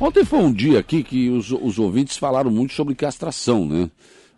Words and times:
Ontem 0.00 0.24
foi 0.24 0.38
um 0.38 0.50
dia 0.50 0.78
aqui 0.78 1.02
que 1.02 1.28
os, 1.28 1.52
os 1.52 1.78
ouvintes 1.78 2.16
falaram 2.16 2.50
muito 2.50 2.72
sobre 2.72 2.94
castração, 2.94 3.66
né? 3.66 3.90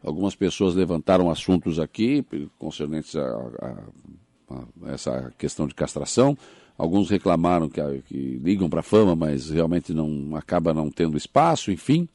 Algumas 0.03 0.35
pessoas 0.35 0.75
levantaram 0.75 1.31
assuntos 1.31 1.79
aqui 1.79 2.27
concernentes 2.59 3.15
a, 3.15 3.23
a, 3.23 4.57
a 4.57 4.93
essa 4.93 5.33
questão 5.39 5.69
de 5.69 5.75
castração. 5.75 6.37
Alguns 6.77 7.09
reclamaram 7.09 7.69
que, 7.69 7.81
que 8.09 8.41
ligam 8.43 8.69
para 8.69 8.81
a 8.81 8.83
fama, 8.83 9.15
mas 9.15 9.51
realmente 9.51 9.95
não 9.95 10.35
acaba 10.35 10.75
não 10.75 10.91
tendo 10.91 11.17
espaço, 11.17 11.71
enfim. 11.71 12.09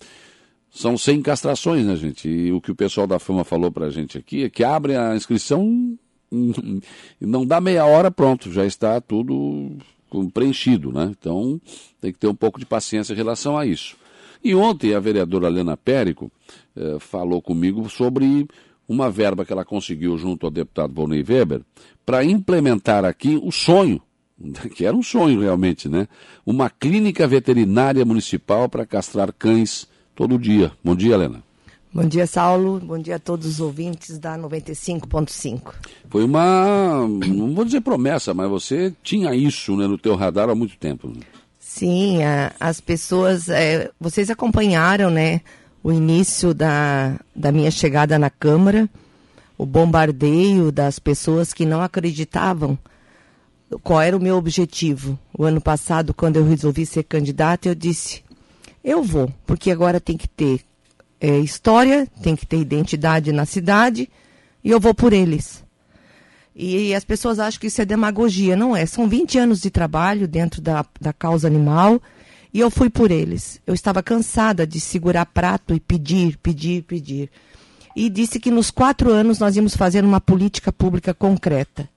São 0.69 0.97
100 0.97 1.21
castrações, 1.21 1.85
né, 1.85 1.95
gente? 1.95 2.27
E 2.27 2.51
o 2.51 2.59
que 2.59 2.71
o 2.71 2.75
pessoal 2.75 3.07
da 3.07 3.17
fama 3.17 3.45
falou 3.45 3.71
para 3.71 3.85
a 3.85 3.89
gente 3.89 4.17
aqui 4.17 4.43
é 4.43 4.49
que 4.49 4.61
abre 4.61 4.97
a 4.97 5.15
inscrição 5.15 5.97
e 6.29 6.81
não 7.25 7.45
dá 7.45 7.61
meia 7.61 7.85
hora, 7.85 8.11
pronto, 8.11 8.51
já 8.51 8.65
está 8.65 8.99
tudo 8.99 9.77
preenchido, 10.33 10.91
né? 10.91 11.11
Então 11.17 11.59
tem 12.01 12.11
que 12.11 12.19
ter 12.19 12.27
um 12.27 12.35
pouco 12.35 12.59
de 12.59 12.65
paciência 12.65 13.13
em 13.13 13.17
relação 13.17 13.57
a 13.57 13.65
isso. 13.65 13.95
E 14.43 14.53
ontem 14.55 14.93
a 14.93 14.99
vereadora 14.99 15.47
Helena 15.47 15.75
Périco 15.75 16.31
eh, 16.75 16.97
falou 16.99 17.41
comigo 17.41 17.89
sobre 17.89 18.47
uma 18.87 19.09
verba 19.09 19.45
que 19.45 19.51
ela 19.51 19.65
conseguiu 19.65 20.17
junto 20.17 20.45
ao 20.45 20.51
deputado 20.51 20.93
Volney 20.93 21.23
Weber 21.27 21.61
para 22.05 22.23
implementar 22.23 23.03
aqui 23.03 23.39
o 23.41 23.51
sonho, 23.51 24.01
que 24.75 24.85
era 24.85 24.95
um 24.95 25.03
sonho 25.03 25.41
realmente, 25.41 25.89
né? 25.89 26.07
Uma 26.45 26.69
clínica 26.69 27.27
veterinária 27.27 28.05
municipal 28.05 28.69
para 28.69 28.85
castrar 28.85 29.33
cães 29.33 29.87
todo 30.15 30.39
dia. 30.39 30.71
Bom 30.83 30.95
dia, 30.95 31.15
Helena. 31.15 31.46
Bom 31.97 32.05
dia, 32.05 32.27
Saulo. 32.27 32.79
Bom 32.79 32.99
dia 32.99 33.15
a 33.15 33.19
todos 33.19 33.47
os 33.47 33.59
ouvintes 33.59 34.19
da 34.19 34.37
95.5. 34.37 35.73
Foi 36.07 36.23
uma, 36.23 37.07
não 37.07 37.55
vou 37.55 37.65
dizer 37.65 37.81
promessa, 37.81 38.35
mas 38.35 38.47
você 38.47 38.93
tinha 39.01 39.33
isso 39.33 39.75
né, 39.75 39.87
no 39.87 39.97
teu 39.97 40.15
radar 40.15 40.47
há 40.47 40.53
muito 40.53 40.77
tempo. 40.77 41.07
Né? 41.07 41.21
Sim, 41.59 42.23
a, 42.23 42.53
as 42.59 42.79
pessoas, 42.79 43.49
é, 43.49 43.89
vocês 43.99 44.29
acompanharam, 44.29 45.09
né, 45.09 45.41
o 45.83 45.91
início 45.91 46.53
da, 46.53 47.19
da 47.35 47.51
minha 47.51 47.71
chegada 47.71 48.19
na 48.19 48.29
Câmara, 48.29 48.87
o 49.57 49.65
bombardeio 49.65 50.71
das 50.71 50.99
pessoas 50.99 51.51
que 51.51 51.65
não 51.65 51.81
acreditavam 51.81 52.77
qual 53.81 54.01
era 54.01 54.15
o 54.15 54.21
meu 54.21 54.37
objetivo. 54.37 55.17
O 55.35 55.43
ano 55.43 55.59
passado, 55.59 56.13
quando 56.13 56.35
eu 56.35 56.47
resolvi 56.47 56.85
ser 56.85 57.01
candidata, 57.05 57.67
eu 57.67 57.73
disse, 57.73 58.23
eu 58.83 59.01
vou, 59.01 59.33
porque 59.47 59.71
agora 59.71 59.99
tem 59.99 60.15
que 60.15 60.27
ter 60.27 60.61
é, 61.19 61.39
história, 61.39 62.07
tem 62.21 62.35
que 62.35 62.45
ter 62.45 62.57
identidade 62.57 63.31
na 63.31 63.45
cidade, 63.45 64.09
e 64.63 64.69
eu 64.69 64.79
vou 64.79 64.93
por 64.93 65.13
eles. 65.13 65.63
E, 66.55 66.93
as 66.95 67.03
pessoas 67.03 67.37
acham 67.37 67.59
que 67.59 67.67
isso 67.67 67.81
é 67.81 67.85
demagogia. 67.85 68.55
Não 68.55 68.75
é. 68.75 68.83
São 68.85 69.07
20 69.07 69.37
anos 69.37 69.61
de 69.61 69.69
trabalho 69.69 70.27
dentro 70.27 70.59
da, 70.59 70.83
da 70.99 71.13
causa 71.13 71.47
animal, 71.47 72.01
e 72.51 72.59
eu 72.59 72.71
fui 72.71 72.89
por 72.89 73.11
eles. 73.11 73.61
Eu 73.67 73.73
estava 73.73 74.01
cansada 74.01 74.65
de 74.65 74.79
segurar 74.79 75.25
prato 75.27 75.75
e 75.75 75.79
pedir, 75.79 76.37
pedir, 76.37 76.83
pedir. 76.83 77.29
E 77.95 78.09
disse 78.09 78.39
que 78.39 78.49
nos 78.49 78.71
quatro 78.71 79.11
anos 79.11 79.39
nós 79.39 79.55
íamos 79.55 79.75
fazer 79.75 80.03
uma 80.03 80.19
política 80.19 80.71
pública 80.71 81.13
concreta. 81.13 81.87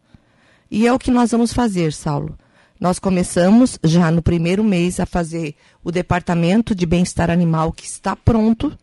E 0.71 0.87
é 0.87 0.93
o 0.93 0.99
que 0.99 1.11
nós 1.11 1.31
vamos 1.31 1.53
fazer, 1.53 1.93
Saulo. 1.93 2.39
Nós 2.79 2.99
começamos 2.99 3.79
já 3.83 4.11
no 4.11 4.23
primeiro 4.23 4.65
mês 4.65 5.01
a 5.01 5.07
fazer 5.07 5.55
o 5.85 5.91
departamento 5.91 6.75
de 6.75 6.87
bem-estar 6.87 7.31
animal 7.31 7.73
que 7.73 7.85
está 7.85 8.15
pronto 8.15 8.77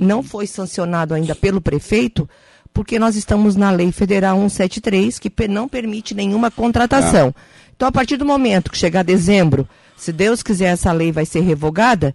não 0.00 0.22
foi 0.22 0.46
sancionado 0.46 1.14
ainda 1.14 1.34
pelo 1.34 1.60
prefeito, 1.60 2.28
porque 2.72 2.98
nós 2.98 3.16
estamos 3.16 3.56
na 3.56 3.70
Lei 3.70 3.90
Federal 3.90 4.36
173, 4.36 5.18
que 5.18 5.48
não 5.48 5.68
permite 5.68 6.14
nenhuma 6.14 6.50
contratação. 6.50 7.34
Ah. 7.36 7.40
Então, 7.74 7.88
a 7.88 7.92
partir 7.92 8.16
do 8.16 8.24
momento 8.24 8.70
que 8.70 8.78
chegar 8.78 9.02
dezembro, 9.02 9.68
se 9.96 10.12
Deus 10.12 10.42
quiser, 10.42 10.66
essa 10.66 10.92
lei 10.92 11.10
vai 11.10 11.24
ser 11.24 11.40
revogada, 11.40 12.14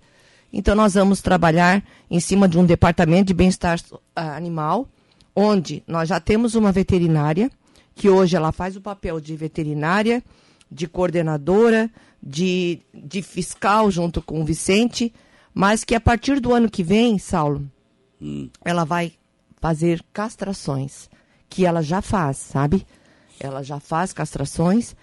então 0.51 0.75
nós 0.75 0.93
vamos 0.93 1.21
trabalhar 1.21 1.83
em 2.09 2.19
cima 2.19 2.47
de 2.47 2.57
um 2.57 2.65
departamento 2.65 3.25
de 3.25 3.33
bem-estar 3.33 3.79
ah, 4.15 4.35
animal, 4.35 4.87
onde 5.35 5.83
nós 5.87 6.09
já 6.09 6.19
temos 6.19 6.53
uma 6.55 6.71
veterinária, 6.71 7.49
que 7.95 8.09
hoje 8.09 8.35
ela 8.35 8.51
faz 8.51 8.75
o 8.75 8.81
papel 8.81 9.19
de 9.19 9.35
veterinária, 9.35 10.23
de 10.71 10.87
coordenadora, 10.87 11.89
de, 12.21 12.79
de 12.93 13.21
fiscal 13.21 13.91
junto 13.91 14.21
com 14.21 14.41
o 14.41 14.45
Vicente, 14.45 15.13
mas 15.53 15.83
que 15.83 15.93
a 15.93 16.01
partir 16.01 16.39
do 16.39 16.53
ano 16.53 16.69
que 16.69 16.83
vem, 16.83 17.17
Saulo, 17.19 17.69
hum. 18.21 18.49
ela 18.63 18.83
vai 18.83 19.13
fazer 19.61 20.03
castrações, 20.11 21.09
que 21.49 21.65
ela 21.65 21.81
já 21.81 22.01
faz, 22.01 22.37
sabe? 22.37 22.85
Ela 23.39 23.61
já 23.61 23.79
faz 23.79 24.11
castrações. 24.11 24.95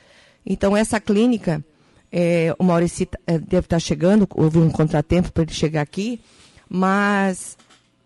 Então, 0.44 0.76
essa 0.76 1.00
clínica, 1.00 1.64
é, 2.10 2.54
o 2.58 2.64
Maurício 2.64 3.06
é, 3.26 3.38
deve 3.38 3.66
estar 3.66 3.78
chegando, 3.78 4.28
houve 4.34 4.58
um 4.58 4.70
contratempo 4.70 5.32
para 5.32 5.44
ele 5.44 5.52
chegar 5.52 5.82
aqui, 5.82 6.20
mas 6.68 7.56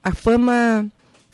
a 0.03 0.15
fama 0.15 0.87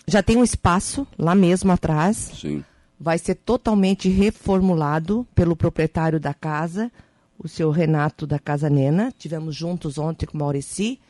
já 0.06 0.22
tem 0.22 0.36
um 0.36 0.44
espaço 0.44 1.06
lá 1.18 1.34
mesmo 1.34 1.72
atrás. 1.72 2.30
Sim. 2.40 2.64
Vai 2.98 3.18
ser 3.18 3.34
totalmente 3.34 4.08
reformulado 4.08 5.26
pelo 5.34 5.56
proprietário 5.56 6.20
da 6.20 6.34
casa 6.34 6.92
o 7.42 7.48
seu 7.48 7.70
Renato 7.70 8.26
da 8.26 8.38
Casa 8.38 8.68
Nena. 8.68 9.12
Tivemos 9.18 9.56
juntos 9.56 9.96
ontem 9.96 10.26
com 10.26 10.36
o 10.36 10.40
Maurici. 10.40 11.00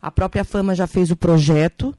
A 0.00 0.10
própria 0.10 0.44
Fama 0.44 0.74
já 0.74 0.86
fez 0.86 1.10
o 1.10 1.16
projeto. 1.16 1.94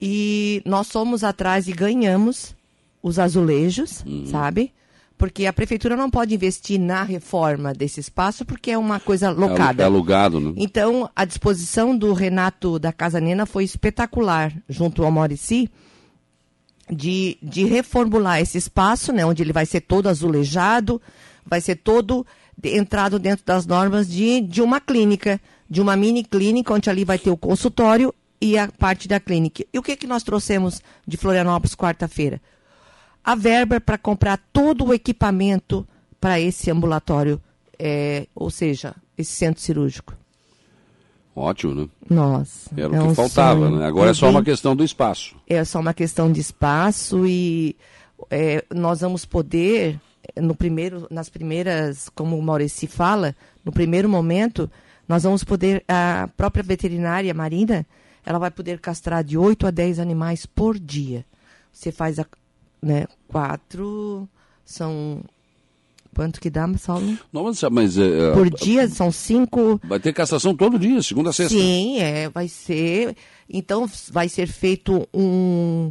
E 0.00 0.62
nós 0.64 0.86
somos 0.86 1.22
atrás 1.24 1.68
e 1.68 1.72
ganhamos 1.72 2.54
os 3.02 3.18
azulejos, 3.18 4.04
uhum. 4.06 4.26
sabe? 4.26 4.72
Porque 5.18 5.46
a 5.46 5.52
prefeitura 5.52 5.96
não 5.96 6.10
pode 6.10 6.34
investir 6.34 6.80
na 6.80 7.02
reforma 7.02 7.72
desse 7.72 8.00
espaço 8.00 8.44
porque 8.44 8.72
é 8.72 8.78
uma 8.78 8.98
coisa 8.98 9.30
locada. 9.30 9.82
É 9.82 9.86
alugado, 9.86 10.40
né? 10.40 10.52
Então, 10.56 11.08
a 11.14 11.24
disposição 11.24 11.96
do 11.96 12.12
Renato 12.12 12.78
da 12.78 12.92
Casa 12.92 13.20
Nena 13.20 13.46
foi 13.46 13.62
espetacular, 13.64 14.52
junto 14.68 15.04
ao 15.04 15.10
Maurici, 15.10 15.70
de, 16.90 17.38
de 17.40 17.64
reformular 17.64 18.40
esse 18.40 18.58
espaço, 18.58 19.12
né? 19.12 19.24
Onde 19.24 19.42
ele 19.42 19.52
vai 19.52 19.66
ser 19.66 19.82
todo 19.82 20.08
azulejado, 20.08 21.00
vai 21.46 21.60
ser 21.60 21.76
todo 21.76 22.26
entrado 22.64 23.18
dentro 23.18 23.44
das 23.44 23.66
normas 23.66 24.08
de, 24.08 24.40
de 24.40 24.62
uma 24.62 24.80
clínica, 24.80 25.40
de 25.68 25.80
uma 25.80 25.96
mini 25.96 26.24
clínica, 26.24 26.74
onde 26.74 26.90
ali 26.90 27.04
vai 27.04 27.18
ter 27.18 27.30
o 27.30 27.36
consultório 27.36 28.14
e 28.40 28.58
a 28.58 28.68
parte 28.68 29.06
da 29.06 29.20
clínica. 29.20 29.64
E 29.72 29.78
o 29.78 29.82
que, 29.82 29.96
que 29.96 30.06
nós 30.06 30.22
trouxemos 30.22 30.82
de 31.06 31.16
Florianópolis 31.16 31.74
quarta-feira? 31.74 32.40
A 33.24 33.34
verba 33.34 33.80
para 33.80 33.96
comprar 33.96 34.40
todo 34.52 34.86
o 34.86 34.94
equipamento 34.94 35.86
para 36.20 36.40
esse 36.40 36.70
ambulatório, 36.70 37.40
é, 37.78 38.26
ou 38.34 38.50
seja, 38.50 38.94
esse 39.16 39.32
centro 39.32 39.62
cirúrgico. 39.62 40.16
Ótimo, 41.34 41.74
né? 41.74 41.88
Nossa. 42.10 42.70
Era 42.76 42.94
é 42.94 43.00
o 43.00 43.02
que 43.04 43.08
um 43.08 43.14
faltava, 43.14 43.60
sonho. 43.60 43.78
né? 43.78 43.86
Agora 43.86 44.08
é, 44.08 44.10
é 44.10 44.14
só 44.14 44.28
uma 44.28 44.42
questão 44.42 44.76
do 44.76 44.84
espaço. 44.84 45.34
É 45.48 45.64
só 45.64 45.80
uma 45.80 45.94
questão 45.94 46.30
de 46.30 46.40
espaço 46.40 47.26
e 47.26 47.74
é, 48.30 48.64
nós 48.74 49.00
vamos 49.00 49.24
poder 49.24 49.98
no 50.40 50.54
primeiro, 50.54 51.06
nas 51.10 51.28
primeiras, 51.28 52.08
como 52.08 52.38
o 52.38 52.42
Maurici 52.42 52.86
fala, 52.86 53.34
no 53.64 53.72
primeiro 53.72 54.08
momento, 54.08 54.70
nós 55.08 55.22
vamos 55.22 55.44
poder, 55.44 55.84
a 55.88 56.28
própria 56.36 56.62
veterinária 56.62 57.34
Marina, 57.34 57.86
ela 58.24 58.38
vai 58.38 58.50
poder 58.50 58.78
castrar 58.78 59.24
de 59.24 59.36
8 59.36 59.66
a 59.66 59.70
10 59.70 59.98
animais 59.98 60.46
por 60.46 60.78
dia. 60.78 61.24
Você 61.72 61.90
faz 61.90 62.18
a, 62.18 62.26
né, 62.80 63.06
quatro, 63.28 64.28
são 64.64 65.22
Quanto 66.14 66.40
que 66.40 66.50
dá, 66.50 66.68
Saulo? 66.76 67.18
Não, 67.32 67.50
mas, 67.70 67.96
é, 67.96 68.32
Por 68.32 68.50
dia 68.50 68.86
são 68.86 69.10
cinco. 69.10 69.80
Vai 69.82 69.98
ter 69.98 70.12
castração 70.12 70.54
todo 70.54 70.78
dia, 70.78 71.02
segunda 71.02 71.30
a 71.30 71.32
sexta. 71.32 71.56
Sim, 71.56 72.00
é, 72.00 72.28
vai 72.28 72.48
ser. 72.48 73.16
Então 73.48 73.90
vai 74.10 74.28
ser 74.28 74.46
feito 74.46 75.08
um, 75.12 75.90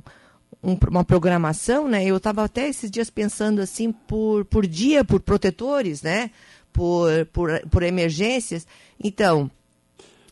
um, 0.64 0.78
uma 0.90 1.04
programação, 1.04 1.88
né? 1.88 2.06
Eu 2.06 2.18
estava 2.18 2.44
até 2.44 2.68
esses 2.68 2.90
dias 2.92 3.10
pensando 3.10 3.62
assim 3.62 3.92
por, 3.92 4.46
por 4.46 4.68
dia, 4.68 5.04
por 5.04 5.20
protetores, 5.20 6.02
né? 6.02 6.32
Por, 6.72 7.26
por, 7.28 7.60
por 7.70 7.84
emergências. 7.84 8.68
Então, 9.04 9.50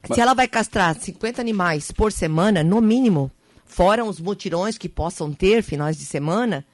Mas... 0.08 0.16
se 0.16 0.22
ela 0.22 0.34
vai 0.34 0.48
castrar 0.48 0.96
50 1.00 1.42
animais 1.42 1.92
por 1.92 2.12
semana, 2.12 2.64
no 2.64 2.80
mínimo, 2.80 3.32
fora 3.66 4.06
os 4.06 4.20
mutirões 4.20 4.78
que 4.78 4.88
possam 4.88 5.34
ter 5.34 5.64
finais 5.64 5.98
de 5.98 6.06
semana, 6.06 6.66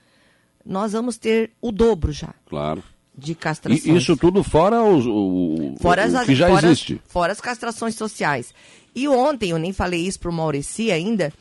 nós 0.65 0.91
vamos 0.93 1.17
ter 1.17 1.51
o 1.61 1.71
dobro 1.71 2.11
já. 2.11 2.33
Claro. 2.47 2.83
De 3.17 3.33
castrações. 3.33 3.85
E 3.85 3.95
isso 3.95 4.17
tudo 4.17 4.43
fora 4.43 4.83
os, 4.83 5.05
o, 5.07 5.75
fora 5.79 6.05
o, 6.05 6.21
o 6.21 6.25
que 6.25 6.35
já 6.35 6.49
fora, 6.49 6.67
existe. 6.67 7.01
Fora 7.07 7.31
as 7.31 7.39
castrações 7.39 7.95
sociais. 7.95 8.53
E 8.93 9.07
ontem, 9.07 9.51
eu 9.51 9.57
nem 9.57 9.71
falei 9.71 10.05
isso 10.05 10.19
para 10.19 10.29
o 10.29 10.33
Maurici 10.33 10.91
ainda, 10.91 11.31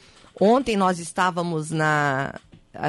Ontem 0.40 0.76
nós 0.76 0.98
estávamos 0.98 1.70
na 1.70 2.34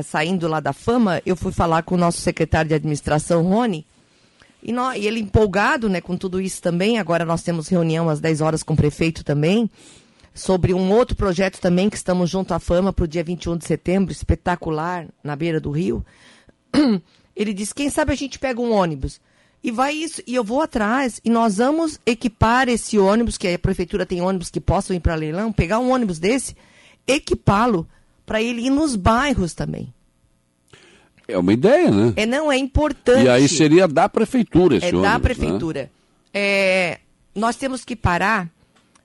saindo 0.04 0.48
lá 0.48 0.60
da 0.60 0.74
fama, 0.74 1.22
eu 1.26 1.36
fui 1.36 1.52
falar 1.52 1.84
com 1.84 1.96
o 1.96 1.98
nosso 1.98 2.20
secretário 2.20 2.70
de 2.70 2.74
administração, 2.74 3.44
Rony, 3.44 3.86
e, 4.64 4.72
nós, 4.72 4.98
e 4.98 5.06
ele 5.06 5.20
empolgado 5.20 5.88
né, 5.88 6.02
com 6.02 6.18
tudo 6.18 6.42
isso 6.42 6.60
também. 6.60 6.98
Agora 6.98 7.24
nós 7.24 7.44
temos 7.44 7.68
reunião 7.68 8.10
às 8.10 8.20
10 8.20 8.42
horas 8.42 8.64
com 8.64 8.74
o 8.74 8.78
prefeito 8.78 9.24
também, 9.24 9.70
sobre 10.34 10.74
um 10.74 10.92
outro 10.92 11.16
projeto 11.16 11.60
também 11.60 11.90
que 11.90 11.96
estamos 11.96 12.30
junto 12.30 12.54
à 12.54 12.60
fama 12.60 12.92
para 12.92 13.06
o 13.06 13.08
dia 13.08 13.24
21 13.24 13.58
de 13.58 13.66
setembro, 13.66 14.12
espetacular, 14.12 15.06
na 15.24 15.36
beira 15.36 15.60
do 15.60 15.70
rio. 15.70 16.04
Ele 17.36 17.54
disse: 17.54 17.76
quem 17.76 17.90
sabe 17.90 18.12
a 18.12 18.16
gente 18.16 18.40
pega 18.40 18.60
um 18.60 18.72
ônibus 18.72 19.22
E 19.64 19.72
vai 19.72 19.94
isso, 19.94 20.22
e 20.26 20.34
eu 20.34 20.44
vou 20.44 20.62
atrás, 20.62 21.22
e 21.24 21.30
nós 21.30 21.58
vamos 21.58 22.00
equipar 22.06 22.68
esse 22.68 22.98
ônibus, 22.98 23.38
que 23.38 23.48
a 23.48 23.60
prefeitura 23.60 24.04
tem 24.04 24.20
ônibus 24.20 24.50
que 24.50 24.60
possam 24.60 24.96
ir 24.96 25.00
para 25.00 25.14
leilão, 25.14 25.54
pegar 25.54 25.78
um 25.78 25.92
ônibus 25.92 26.18
desse, 26.18 26.56
equipá-lo 27.08 27.88
para 28.26 28.42
ele 28.42 28.66
ir 28.66 28.70
nos 28.70 28.96
bairros 28.96 29.54
também. 29.54 29.94
É 31.28 31.38
uma 31.38 31.54
ideia, 31.54 31.90
né? 31.90 32.14
É, 32.16 32.26
não, 32.26 32.52
é 32.52 32.58
importante. 32.58 33.24
E 33.24 33.30
aí 33.30 33.48
seria 33.48 33.88
da 33.88 34.08
prefeitura 34.08 34.78
esse 34.78 34.86
É 34.86 34.90
ônibus, 34.90 35.04
da 35.04 35.14
né? 35.14 35.20
prefeitura. 35.20 35.92
É, 36.34 37.00
nós 37.34 37.56
temos 37.56 37.84
que 37.84 37.96
parar 37.96 38.50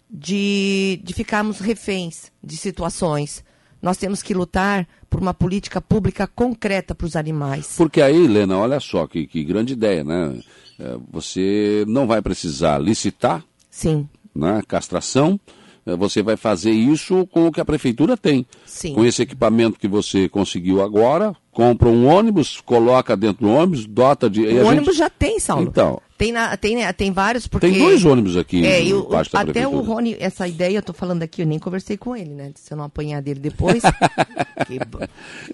de, 0.09 1.01
de 1.03 1.15
ficarmos 1.15 1.61
reféns 1.61 2.31
de 2.43 2.57
situações. 2.57 3.43
Nós 3.81 3.97
temos 3.97 4.23
que 4.23 4.35
lutar 4.35 4.87
por 5.09 5.21
uma 5.21 5.33
política 5.33 5.81
pública 5.81 6.27
concreta 6.27 6.95
para 6.95 7.07
os 7.07 7.17
animais. 7.17 7.75
Porque 7.77 8.03
aí, 8.03 8.25
Helena, 8.25 8.59
olha 8.59 8.79
só 8.81 9.07
que, 9.07 9.27
que 9.27 9.43
grande 9.43 9.73
ideia, 9.73 10.05
né? 10.05 10.39
É, 10.79 10.97
você 11.11 11.85
não 11.89 12.07
vai 12.07 12.21
precisar 12.21 12.79
licitar, 12.79 13.43
Sim, 13.71 14.09
né? 14.35 14.63
Castração. 14.69 15.41
É, 15.87 15.97
Você 15.97 16.23
vai 16.23 16.37
fazer 16.37 16.71
isso 16.71 17.27
com 17.29 17.47
o 17.47 17.53
que 17.53 17.61
a 17.61 17.65
prefeitura 17.65 18.17
tem. 18.17 18.47
sim. 18.67 18.95
Com 18.95 19.05
esse 19.05 19.23
equipamento 19.23 19.79
que 19.79 19.89
você 19.89 20.29
conseguiu 20.29 20.83
agora, 20.83 21.35
compra 21.51 21.89
um 21.89 22.07
ônibus, 22.07 22.61
coloca 22.61 23.17
dentro 23.17 23.47
do 23.47 23.53
ônibus, 23.53 23.87
dota 23.87 24.29
de. 24.29 24.43
O 24.43 24.51
gente- 24.51 24.63
ônibus 24.65 24.97
já 24.97 25.09
tem, 25.11 25.41
Saulo. 25.41 25.65
Então. 25.69 26.01
Tem, 26.19 26.33
na- 26.33 26.55
tem, 26.55 26.77
né, 26.77 26.93
tem 26.93 27.11
vários, 27.11 27.47
porque... 27.47 27.67
Tem 27.71 27.79
dois 27.79 28.05
ônibus 28.05 28.37
aqui 28.37 28.63
É, 28.67 28.85
e 28.85 28.93
da 28.93 29.23
até 29.41 29.67
o. 29.67 29.81
Rony, 29.81 30.17
essa 30.21 30.47
ideia, 30.47 30.77
eu 30.77 30.83
tô 30.83 30.93
falando 30.93 31.23
aqui, 31.23 31.41
eu 31.41 31.47
nem 31.47 31.59
conversei 31.59 31.97
com 31.97 32.15
ele, 32.15 32.35
né? 32.35 32.53
Se 32.57 32.71
eu 32.75 32.77
não 32.77 32.85
apanhar 32.85 33.23
dele 33.23 33.41
depois. 33.41 33.83
que 34.69 34.79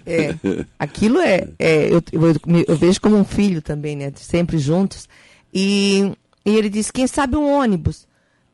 é, 0.05 0.35
aquilo 0.77 1.19
é. 1.19 1.47
é, 1.57 1.85
eu, 1.89 2.03
eu, 2.11 2.65
eu 2.67 2.75
vejo 2.75 2.99
como 2.99 3.15
um 3.15 3.23
filho 3.23 3.61
também, 3.61 3.95
né? 3.95 4.11
Sempre 4.15 4.57
juntos. 4.57 5.07
E, 5.53 6.11
e 6.45 6.55
ele 6.55 6.69
disse: 6.69 6.91
quem 6.91 7.07
sabe 7.07 7.37
um 7.37 7.49
ônibus. 7.49 8.05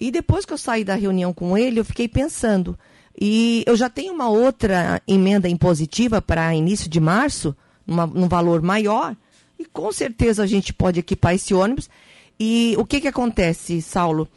E 0.03 0.11
depois 0.11 0.43
que 0.43 0.51
eu 0.51 0.57
saí 0.57 0.83
da 0.83 0.95
reunião 0.95 1.31
com 1.31 1.57
ele, 1.57 1.79
eu 1.79 1.85
fiquei 1.85 2.09
pensando. 2.09 2.77
E 3.17 3.63
eu 3.65 3.73
já 3.73 3.89
tenho 3.89 4.13
uma 4.13 4.27
outra 4.27 5.01
emenda 5.07 5.47
impositiva 5.47 6.21
para 6.21 6.53
início 6.53 6.89
de 6.89 6.99
março, 6.99 7.55
numa, 7.87 8.05
num 8.05 8.27
valor 8.27 8.61
maior. 8.61 9.15
E 9.57 9.63
com 9.63 9.93
certeza 9.93 10.43
a 10.43 10.45
gente 10.45 10.73
pode 10.73 10.99
equipar 10.99 11.35
esse 11.35 11.53
ônibus. 11.53 11.89
E 12.37 12.75
o 12.77 12.85
que, 12.85 12.99
que 12.99 13.07
acontece, 13.07 13.81
Saulo? 13.81 14.27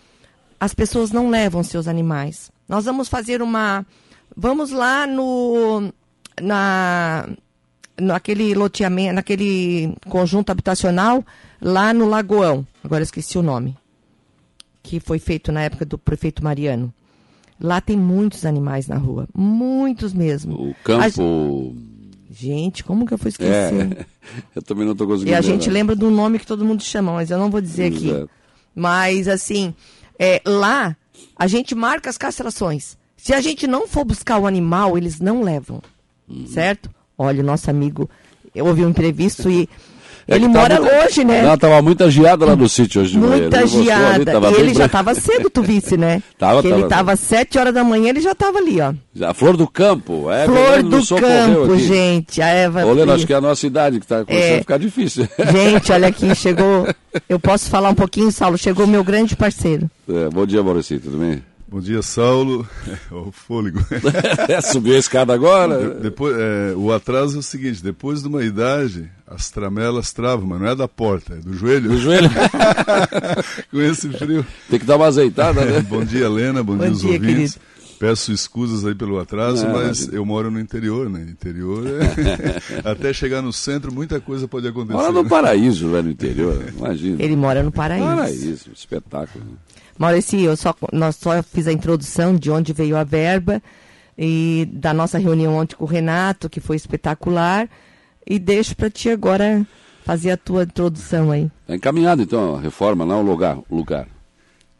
As 0.60 0.72
pessoas 0.72 1.10
não 1.10 1.30
levam 1.30 1.64
seus 1.64 1.88
animais. 1.88 2.48
Nós 2.68 2.84
vamos 2.84 3.08
fazer 3.08 3.42
uma. 3.42 3.84
Vamos 4.36 4.70
lá 4.70 5.04
no. 5.04 5.92
Na, 6.40 7.28
naquele 8.00 8.54
loteamento, 8.54 9.14
naquele 9.14 9.96
conjunto 10.08 10.50
habitacional, 10.50 11.26
lá 11.60 11.92
no 11.92 12.08
Lagoão. 12.08 12.64
Agora 12.84 13.02
esqueci 13.02 13.36
o 13.36 13.42
nome. 13.42 13.76
Que 14.86 15.00
foi 15.00 15.18
feito 15.18 15.50
na 15.50 15.62
época 15.62 15.84
do 15.84 15.98
prefeito 15.98 16.44
Mariano. 16.44 16.94
Lá 17.60 17.80
tem 17.80 17.96
muitos 17.96 18.46
animais 18.46 18.86
na 18.86 18.96
rua. 18.96 19.26
Muitos 19.34 20.14
mesmo. 20.14 20.70
O 20.70 20.74
campo. 20.84 21.74
Gente, 22.30 22.84
como 22.84 23.04
que 23.04 23.12
eu 23.12 23.18
fui 23.18 23.30
esquecer? 23.30 23.98
É, 23.98 24.06
eu 24.54 24.62
também 24.62 24.84
não 24.84 24.92
estou 24.92 25.08
conseguindo. 25.08 25.32
E 25.32 25.34
a 25.34 25.40
gente 25.40 25.62
lembrar. 25.62 25.72
lembra 25.72 25.96
do 25.96 26.08
nome 26.08 26.38
que 26.38 26.46
todo 26.46 26.64
mundo 26.64 26.84
chama, 26.84 27.12
mas 27.12 27.32
eu 27.32 27.38
não 27.38 27.50
vou 27.50 27.60
dizer 27.60 27.92
aqui. 27.92 28.10
Exato. 28.10 28.30
Mas, 28.76 29.26
assim, 29.26 29.74
é, 30.18 30.40
lá 30.46 30.96
a 31.34 31.46
gente 31.48 31.74
marca 31.74 32.08
as 32.08 32.16
castrações. 32.16 32.96
Se 33.16 33.34
a 33.34 33.40
gente 33.40 33.66
não 33.66 33.88
for 33.88 34.04
buscar 34.04 34.38
o 34.38 34.46
animal, 34.46 34.96
eles 34.96 35.18
não 35.18 35.42
levam. 35.42 35.82
Uhum. 36.28 36.46
Certo? 36.46 36.90
Olha, 37.18 37.42
o 37.42 37.46
nosso 37.46 37.68
amigo, 37.68 38.08
eu 38.54 38.66
ouvi 38.66 38.84
um 38.84 38.90
entrevisto 38.90 39.50
e 39.50 39.68
É 40.28 40.34
ele 40.34 40.46
tá 40.46 40.60
mora 40.60 40.80
muita- 40.80 41.02
longe, 41.04 41.24
né? 41.24 41.42
Não, 41.42 41.56
tava 41.56 41.80
muita 41.82 42.10
geada 42.10 42.44
lá 42.46 42.56
no 42.56 42.68
sítio 42.68 43.00
hoje 43.00 43.12
de 43.12 43.18
manhã. 43.18 43.42
Muita 43.42 43.56
Ele 43.62 43.64
ali, 43.76 43.84
geada. 43.84 44.24
tava 44.32 44.48
e 44.48 44.50
bem 44.50 44.60
ele 44.60 44.68
já 44.70 44.74
branco. 44.74 44.86
estava 44.86 45.14
cedo, 45.14 45.48
tu 45.50 45.62
visse, 45.62 45.96
né? 45.96 46.20
Tava, 46.36 46.60
que 46.62 46.66
ele 46.66 46.74
tava. 46.74 46.86
estava 46.86 47.12
às 47.12 47.20
sete 47.20 47.58
horas 47.58 47.72
da 47.72 47.84
manhã, 47.84 48.08
ele 48.08 48.20
já 48.20 48.32
estava 48.32 48.58
ali, 48.58 48.78
ó. 48.80 48.92
A 49.24 49.32
Flor 49.32 49.56
do 49.56 49.68
Campo. 49.68 50.30
É, 50.30 50.44
Flor 50.46 50.82
do 50.82 51.06
campo, 51.16 51.78
gente. 51.78 52.42
A 52.42 52.48
Eva 52.48 52.84
Ô, 52.84 52.88
Lena, 52.92 53.02
Fria. 53.02 53.14
acho 53.14 53.26
que 53.26 53.32
é 53.32 53.36
a 53.36 53.40
nossa 53.40 53.66
idade 53.66 53.98
que 54.00 54.04
está 54.04 54.24
começando 54.24 54.50
É. 54.50 54.56
a 54.56 54.58
ficar 54.60 54.78
difícil. 54.78 55.28
Gente, 55.52 55.92
olha 55.92 56.08
aqui, 56.08 56.34
chegou. 56.34 56.86
Eu 57.28 57.38
posso 57.40 57.70
falar 57.70 57.88
um 57.90 57.94
pouquinho, 57.94 58.30
Saulo? 58.32 58.58
Chegou 58.58 58.86
meu 58.86 59.02
grande 59.04 59.34
parceiro. 59.36 59.88
É, 60.08 60.28
bom 60.28 60.44
dia, 60.44 60.62
Maurício, 60.62 60.98
tudo 61.00 61.16
bem? 61.18 61.42
Bom 61.68 61.80
dia, 61.80 62.00
Saulo. 62.00 62.66
o 63.10 63.32
fôlego. 63.32 63.80
Subiu 64.70 64.94
a 64.94 64.98
escada 64.98 65.34
agora? 65.34 65.94
Depois, 65.94 66.36
é, 66.38 66.74
o 66.76 66.92
atraso 66.92 67.36
é 67.36 67.40
o 67.40 67.42
seguinte: 67.42 67.82
depois 67.82 68.22
de 68.22 68.28
uma 68.28 68.44
idade, 68.44 69.10
as 69.26 69.50
tramelas 69.50 70.12
travam, 70.12 70.46
mas 70.46 70.60
não 70.60 70.68
é 70.68 70.76
da 70.76 70.86
porta, 70.86 71.34
é 71.34 71.38
do 71.38 71.52
joelho. 71.52 71.90
Do 71.90 71.98
joelho. 71.98 72.30
Com 73.70 73.80
esse 73.80 74.08
frio. 74.10 74.46
Tem 74.70 74.78
que 74.78 74.86
dar 74.86 74.96
uma 74.96 75.06
azeitada, 75.06 75.64
né? 75.64 75.80
Bom 75.80 76.04
dia, 76.04 76.26
Helena. 76.26 76.62
Bom, 76.62 76.76
Bom 76.76 76.84
dia, 76.84 76.92
os 76.92 77.00
dia, 77.00 77.12
ouvintes. 77.12 77.58
Peço 77.98 78.30
escusas 78.30 78.84
aí 78.84 78.94
pelo 78.94 79.18
atraso, 79.18 79.66
mas 79.68 80.12
eu 80.12 80.24
moro 80.24 80.50
no 80.50 80.60
interior, 80.60 81.08
né? 81.08 81.26
Interior 81.30 81.82
é... 81.86 82.90
Até 82.90 83.10
chegar 83.10 83.40
no 83.40 83.54
centro, 83.54 83.90
muita 83.90 84.20
coisa 84.20 84.46
pode 84.46 84.68
acontecer. 84.68 84.98
Mora 84.98 85.10
no 85.10 85.22
né? 85.22 85.28
paraíso, 85.28 85.90
velho, 85.90 86.04
no 86.04 86.10
interior. 86.10 86.62
Imagina. 86.76 87.22
Ele 87.22 87.34
mora 87.34 87.62
no 87.62 87.72
Paraíso. 87.72 88.06
Paraíso, 88.06 88.70
espetáculo. 88.74 89.44
Maurício, 89.98 90.38
eu 90.38 90.56
só, 90.56 90.74
nós 90.92 91.16
só 91.16 91.42
fiz 91.42 91.66
a 91.66 91.72
introdução 91.72 92.36
de 92.36 92.50
onde 92.50 92.72
veio 92.72 92.96
a 92.96 93.04
verba 93.04 93.62
e 94.18 94.68
da 94.72 94.94
nossa 94.94 95.18
reunião 95.18 95.56
ontem 95.56 95.76
com 95.76 95.84
o 95.84 95.88
Renato, 95.88 96.48
que 96.48 96.60
foi 96.60 96.76
espetacular. 96.76 97.68
E 98.26 98.38
deixo 98.38 98.76
para 98.76 98.90
ti 98.90 99.08
agora 99.08 99.66
fazer 100.04 100.30
a 100.30 100.36
tua 100.36 100.64
introdução 100.64 101.30
aí. 101.30 101.50
Está 101.62 101.76
encaminhado, 101.76 102.22
então, 102.22 102.56
a 102.56 102.60
reforma 102.60 103.04
lá, 103.04 103.16
o 103.16 103.22
lugar. 103.22 103.58
O 103.68 103.76
lugar. 103.76 104.08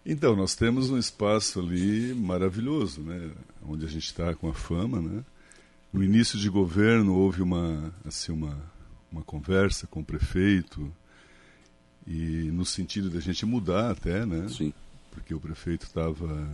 Então, 0.04 0.36
nós 0.36 0.54
temos 0.54 0.90
um 0.90 0.98
espaço 0.98 1.60
ali 1.60 2.14
maravilhoso, 2.14 3.00
né? 3.00 3.30
Onde 3.68 3.84
a 3.84 3.88
gente 3.88 4.06
está 4.06 4.34
com 4.34 4.48
a 4.48 4.54
fama, 4.54 5.00
né? 5.00 5.24
No 5.92 6.02
início 6.02 6.38
de 6.38 6.48
governo 6.48 7.14
houve 7.14 7.42
uma, 7.42 7.92
assim, 8.04 8.32
uma, 8.32 8.56
uma 9.10 9.22
conversa 9.22 9.86
com 9.86 10.00
o 10.00 10.04
prefeito 10.04 10.92
e 12.06 12.50
no 12.52 12.64
sentido 12.64 13.10
da 13.10 13.18
gente 13.18 13.44
mudar 13.44 13.90
até, 13.90 14.24
né? 14.24 14.46
Sim. 14.48 14.72
Porque 15.16 15.34
o 15.34 15.40
prefeito 15.40 15.84
estava 15.86 16.46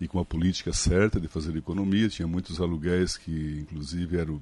e 0.00 0.06
com 0.06 0.20
a 0.20 0.24
política 0.24 0.72
certa 0.72 1.18
de 1.18 1.26
fazer 1.26 1.56
economia, 1.56 2.08
tinha 2.08 2.28
muitos 2.28 2.60
aluguéis 2.60 3.16
que 3.16 3.58
inclusive 3.62 4.16
eram 4.18 4.40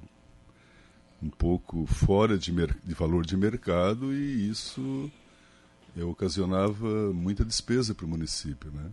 um 1.23 1.31
pouco 1.31 1.87
fora 1.87 2.37
de, 2.37 2.53
de 2.53 2.95
valor 2.95 3.25
de 3.25 3.37
mercado 3.37 4.13
e 4.13 4.51
isso 4.51 5.11
eh, 5.97 6.05
ocasionava 6.05 7.13
muita 7.15 7.43
despesa 7.45 7.95
para 7.95 8.05
o 8.05 8.09
município, 8.09 8.71
né? 8.71 8.91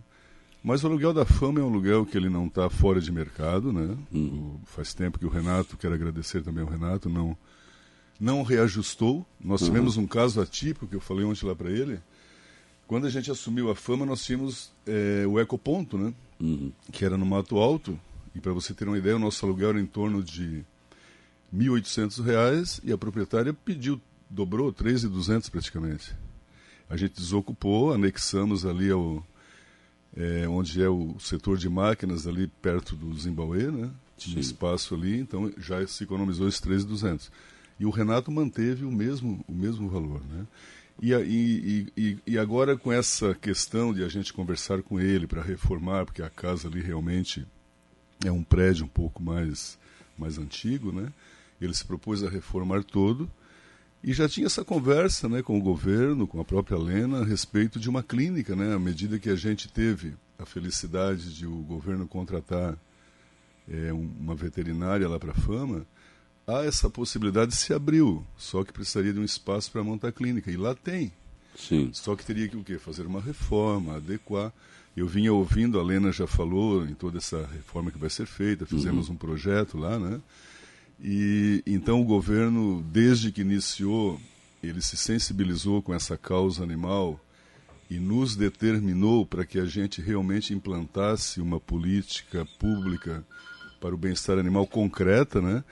Mas 0.62 0.82
o 0.82 0.86
aluguel 0.86 1.12
da 1.12 1.26
fama 1.26 1.60
é 1.60 1.62
um 1.62 1.68
aluguel 1.68 2.06
que 2.06 2.16
ele 2.16 2.30
não 2.30 2.46
está 2.46 2.70
fora 2.70 2.98
de 2.98 3.12
mercado, 3.12 3.70
né? 3.70 3.94
O- 4.10 4.60
faz 4.64 4.94
tempo 4.94 5.18
que 5.18 5.26
o 5.26 5.28
Renato, 5.28 5.76
quero 5.76 5.92
agradecer 5.92 6.42
também 6.42 6.62
ao 6.64 6.70
Renato, 6.70 7.10
não 7.10 7.36
não 8.18 8.42
reajustou. 8.42 9.26
Nós 9.38 9.60
tivemos 9.66 9.96
um 9.98 10.06
caso 10.06 10.40
atípico 10.40 10.86
que 10.86 10.94
eu 10.94 11.00
falei 11.00 11.24
ontem 11.26 11.44
lá 11.46 11.54
para 11.54 11.68
ele. 11.68 12.00
Quando 12.86 13.06
a 13.06 13.10
gente 13.10 13.30
assumiu 13.30 13.70
a 13.70 13.74
fama, 13.74 14.04
nós 14.04 14.24
tínhamos 14.24 14.72
eh, 14.86 15.24
o 15.26 15.40
ecoponto, 15.40 15.96
né? 15.96 16.12
Uhum. 16.40 16.70
Que 16.92 17.04
era 17.04 17.16
no 17.16 17.24
Mato 17.24 17.56
Alto. 17.58 17.98
E 18.34 18.40
para 18.40 18.52
você 18.52 18.74
ter 18.74 18.86
uma 18.86 18.98
ideia, 18.98 19.16
o 19.16 19.18
nosso 19.18 19.44
aluguel 19.46 19.70
era 19.70 19.80
em 19.80 19.86
torno 19.86 20.22
de 20.22 20.64
1.800 21.54 22.22
reais 22.22 22.80
e 22.84 22.92
a 22.92 22.98
proprietária 22.98 23.54
pediu, 23.54 24.00
dobrou, 24.28 24.72
3.200 24.72 25.50
praticamente. 25.50 26.14
A 26.90 26.96
gente 26.96 27.14
desocupou, 27.14 27.92
anexamos 27.92 28.66
ali 28.66 28.90
ao, 28.90 29.24
é, 30.16 30.46
onde 30.48 30.82
é 30.82 30.88
o 30.88 31.16
setor 31.18 31.56
de 31.56 31.68
máquinas 31.68 32.26
ali 32.26 32.48
perto 32.60 32.94
do 32.94 33.16
Zimbauê, 33.18 33.70
né? 33.70 33.90
Tinha 34.16 34.34
Sim. 34.34 34.40
espaço 34.40 34.94
ali, 34.94 35.18
então 35.18 35.52
já 35.56 35.84
se 35.86 36.04
economizou 36.04 36.46
esses 36.46 36.60
3.200. 36.60 37.30
E 37.78 37.86
o 37.86 37.90
Renato 37.90 38.30
manteve 38.30 38.84
o 38.84 38.92
mesmo, 38.92 39.44
o 39.48 39.52
mesmo 39.52 39.88
valor, 39.88 40.20
né? 40.30 40.46
E, 41.02 41.12
e, 41.12 41.86
e, 41.96 42.18
e- 42.26 42.38
agora 42.38 42.76
com 42.76 42.92
essa 42.92 43.34
questão 43.34 43.92
de 43.92 44.04
a 44.04 44.08
gente 44.08 44.32
conversar 44.32 44.82
com 44.82 45.00
ele 45.00 45.26
para 45.26 45.42
reformar, 45.42 46.04
porque 46.04 46.22
a 46.22 46.30
casa 46.30 46.68
ali 46.68 46.80
realmente 46.80 47.44
é 48.24 48.30
um 48.30 48.42
prédio 48.44 48.84
um 48.84 48.88
pouco 48.88 49.22
mais, 49.22 49.76
mais 50.16 50.38
antigo, 50.38 50.92
né? 50.92 51.12
Ele 51.60 51.74
se 51.74 51.84
propôs 51.84 52.22
a 52.22 52.28
reformar 52.30 52.84
todo 52.84 53.28
e 54.02 54.12
já 54.12 54.28
tinha 54.28 54.46
essa 54.46 54.64
conversa, 54.64 55.28
né, 55.28 55.42
com 55.42 55.58
o 55.58 55.62
governo, 55.62 56.26
com 56.26 56.40
a 56.40 56.44
própria 56.44 56.76
Lena, 56.78 57.20
a 57.22 57.24
respeito 57.24 57.78
de 57.80 57.88
uma 57.88 58.02
clínica, 58.02 58.54
né? 58.54 58.74
À 58.74 58.78
medida 58.78 59.18
que 59.18 59.30
a 59.30 59.36
gente 59.36 59.68
teve 59.68 60.14
a 60.38 60.44
felicidade 60.46 61.34
de 61.34 61.46
o 61.46 61.56
governo 61.62 62.06
contratar 62.06 62.76
é, 63.68 63.92
um- 63.92 64.10
uma 64.20 64.34
veterinária 64.34 65.08
lá 65.08 65.18
para 65.18 65.32
a 65.32 65.34
Fama, 65.34 65.86
há 66.46 66.64
essa 66.64 66.90
possibilidade 66.90 67.54
se 67.54 67.72
abriu, 67.72 68.24
só 68.36 68.64
que 68.64 68.72
precisaria 68.72 69.12
de 69.12 69.20
um 69.20 69.24
espaço 69.24 69.70
para 69.70 69.82
montar 69.84 70.08
a 70.08 70.12
clínica 70.12 70.50
e 70.50 70.56
lá 70.56 70.74
tem. 70.74 71.12
Sim. 71.56 71.90
Só 71.92 72.16
que 72.16 72.24
teria 72.24 72.48
que 72.48 72.56
o 72.56 72.64
quê? 72.64 72.78
Fazer 72.78 73.06
uma 73.06 73.20
reforma, 73.20 73.96
adequar. 73.96 74.52
Eu 74.96 75.06
vinha 75.06 75.32
ouvindo, 75.32 75.78
a 75.78 75.82
Lena 75.82 76.12
já 76.12 76.26
falou 76.26 76.86
em 76.86 76.94
toda 76.94 77.18
essa 77.18 77.46
reforma 77.46 77.90
que 77.90 77.98
vai 77.98 78.10
ser 78.10 78.26
feita, 78.26 78.66
fizemos 78.66 79.08
um 79.08 79.16
projeto 79.16 79.76
lá, 79.76 79.98
né? 79.98 80.20
E 81.00 81.62
então 81.66 82.00
o 82.00 82.04
governo, 82.04 82.84
desde 82.92 83.32
que 83.32 83.40
iniciou 83.40 84.20
ele 84.66 84.80
se 84.80 84.96
sensibilizou 84.96 85.82
com 85.82 85.94
essa 85.94 86.16
causa 86.16 86.62
animal 86.62 87.20
e 87.90 87.98
nos 87.98 88.34
determinou 88.34 89.26
para 89.26 89.44
que 89.44 89.58
a 89.58 89.64
gente 89.64 90.00
realmente 90.00 90.54
implantasse 90.54 91.40
uma 91.40 91.60
política 91.60 92.46
pública 92.58 93.24
para 93.80 93.94
o 93.94 93.98
bem-estar 93.98 94.38
animal 94.38 94.66
concreta, 94.66 95.40
né? 95.40 95.62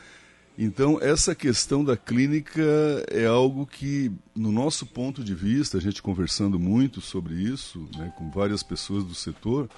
Então, 0.58 0.98
essa 1.00 1.34
questão 1.34 1.82
da 1.82 1.96
clínica 1.96 2.62
é 3.10 3.24
algo 3.26 3.66
que, 3.66 4.12
no 4.34 4.52
nosso 4.52 4.84
ponto 4.84 5.24
de 5.24 5.34
vista, 5.34 5.78
a 5.78 5.80
gente 5.80 6.02
conversando 6.02 6.58
muito 6.58 7.00
sobre 7.00 7.34
isso, 7.34 7.88
né, 7.96 8.12
com 8.16 8.30
várias 8.30 8.62
pessoas 8.62 9.02
do 9.02 9.14
setor, 9.14 9.68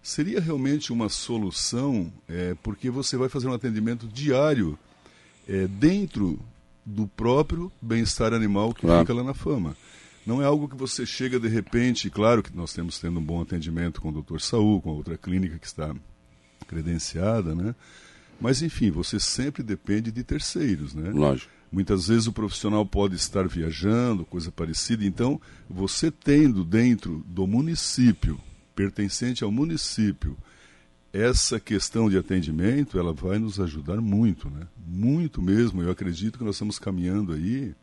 seria 0.00 0.40
realmente 0.40 0.92
uma 0.92 1.08
solução, 1.08 2.12
é, 2.28 2.54
porque 2.62 2.90
você 2.90 3.16
vai 3.16 3.28
fazer 3.28 3.48
um 3.48 3.52
atendimento 3.52 4.06
diário 4.06 4.78
é, 5.48 5.66
dentro 5.66 6.38
do 6.86 7.06
próprio 7.06 7.72
bem-estar 7.80 8.32
animal 8.32 8.72
que 8.72 8.82
claro. 8.82 9.00
fica 9.00 9.14
lá 9.14 9.24
na 9.24 9.34
fama. 9.34 9.76
Não 10.26 10.40
é 10.40 10.44
algo 10.44 10.68
que 10.68 10.76
você 10.76 11.04
chega 11.04 11.40
de 11.40 11.48
repente, 11.48 12.08
claro 12.08 12.42
que 12.42 12.54
nós 12.56 12.72
temos 12.72 12.98
tendo 12.98 13.18
um 13.18 13.24
bom 13.24 13.42
atendimento 13.42 14.00
com 14.00 14.10
o 14.10 14.22
Dr. 14.22 14.38
Saúl, 14.38 14.80
com 14.80 14.90
a 14.90 14.94
outra 14.94 15.18
clínica 15.18 15.58
que 15.58 15.66
está 15.66 15.94
credenciada, 16.66 17.54
né? 17.54 17.74
Mas 18.40 18.62
enfim, 18.62 18.90
você 18.90 19.18
sempre 19.18 19.62
depende 19.62 20.10
de 20.10 20.22
terceiros, 20.22 20.94
né? 20.94 21.10
Lógico. 21.10 21.50
Muitas 21.70 22.06
vezes 22.06 22.26
o 22.26 22.32
profissional 22.32 22.86
pode 22.86 23.16
estar 23.16 23.48
viajando, 23.48 24.24
coisa 24.24 24.52
parecida. 24.52 25.04
Então, 25.04 25.40
você 25.68 26.10
tendo 26.10 26.64
dentro 26.64 27.24
do 27.26 27.46
município, 27.46 28.38
pertencente 28.76 29.42
ao 29.42 29.50
município, 29.50 30.36
essa 31.12 31.60
questão 31.60 32.10
de 32.10 32.18
atendimento, 32.18 32.98
ela 32.98 33.12
vai 33.12 33.38
nos 33.38 33.60
ajudar 33.60 34.00
muito, 34.00 34.50
né? 34.50 34.66
Muito 34.86 35.40
mesmo. 35.40 35.82
Eu 35.82 35.90
acredito 35.90 36.38
que 36.38 36.44
nós 36.44 36.56
estamos 36.56 36.78
caminhando 36.78 37.32
aí, 37.32 37.74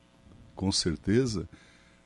com 0.55 0.71
certeza, 0.71 1.47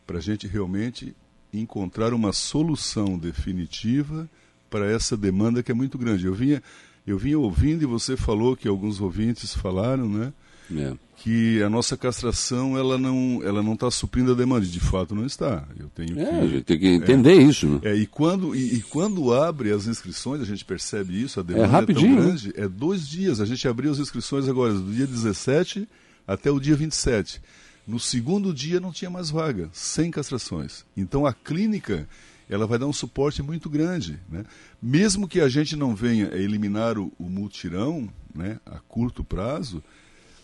para 0.06 0.20
a 0.20 0.22
gente 0.22 0.48
realmente 0.48 1.16
encontrar 1.52 2.14
uma 2.14 2.32
solução 2.32 3.18
definitiva 3.18 4.30
para 4.70 4.90
essa 4.90 5.16
demanda 5.16 5.64
que 5.64 5.72
é 5.72 5.76
muito 5.76 5.98
grande. 5.98 6.26
Eu 6.26 6.34
vinha, 6.34 6.62
eu 7.06 7.18
vinha 7.18 7.38
ouvindo 7.38 7.84
e 7.84 7.86
você 7.86 8.18
falou 8.18 8.56
que 8.56 8.68
alguns 8.68 9.00
ouvintes 9.00 9.54
falaram, 9.54 10.10
né? 10.10 10.34
É. 10.76 10.94
Que 11.18 11.62
a 11.62 11.70
nossa 11.70 11.96
castração 11.96 12.78
ela 12.78 12.98
não 12.98 13.42
ela 13.44 13.62
não 13.64 13.74
está 13.74 13.90
suprindo 13.90 14.32
a 14.32 14.36
demanda. 14.36 14.66
De 14.66 14.80
fato, 14.80 15.14
não 15.16 15.26
está. 15.26 15.64
Eu 15.80 15.88
tenho 15.90 16.20
é, 16.20 16.26
que, 16.26 16.36
a 16.36 16.48
gente 16.48 16.64
tem 16.64 16.80
que 16.80 16.88
entender 16.88 17.34
é, 17.34 17.42
isso. 17.44 17.68
Né? 17.68 17.80
É, 17.84 17.96
e, 17.96 18.06
quando, 18.08 18.56
e, 18.56 18.76
e, 18.76 18.82
quando 18.82 19.34
abre 19.34 19.72
as 19.72 19.88
inscrições, 19.88 20.42
a 20.42 20.46
gente 20.46 20.66
percebe 20.66 21.22
isso, 21.22 21.40
a 21.40 21.44
é 21.44 21.46
demanda 21.46 21.68
é, 21.68 21.70
rapidinho, 21.70 22.14
é 22.14 22.16
tão 22.16 22.26
grande. 22.26 22.48
Né? 22.48 22.54
É 22.58 22.68
dois 22.68 23.08
dias. 23.08 23.40
A 23.40 23.46
gente 23.46 23.68
abriu 23.68 23.92
as 23.92 24.00
inscrições 24.00 24.50
agora, 24.50 24.74
do 24.74 24.92
dia 24.92 25.08
17 25.08 25.88
até 26.28 26.50
o 26.50 26.60
dia 26.60 26.76
27. 26.76 27.42
No 27.88 28.00
segundo 28.00 28.54
dia 28.54 28.80
não 28.80 28.92
tinha 28.92 29.10
mais 29.10 29.30
vaga, 29.30 29.70
sem 29.72 30.10
castrações. 30.10 30.84
Então 30.98 31.26
a 31.26 31.34
clínica 31.34 32.08
ela 32.50 32.68
vai 32.68 32.78
dar 32.78 32.88
um 32.88 32.94
suporte 32.94 33.42
muito 33.42 33.70
grande. 33.70 34.20
Né? 34.30 34.44
Mesmo 34.82 35.28
que 35.28 35.40
a 35.40 35.50
gente 35.50 35.76
não 35.76 35.96
venha 35.96 36.28
eliminar 36.34 36.98
o, 36.98 37.12
o 37.18 37.30
multirão 37.30 38.10
né, 38.34 38.60
a 38.66 38.80
curto 38.80 39.24
prazo, 39.24 39.84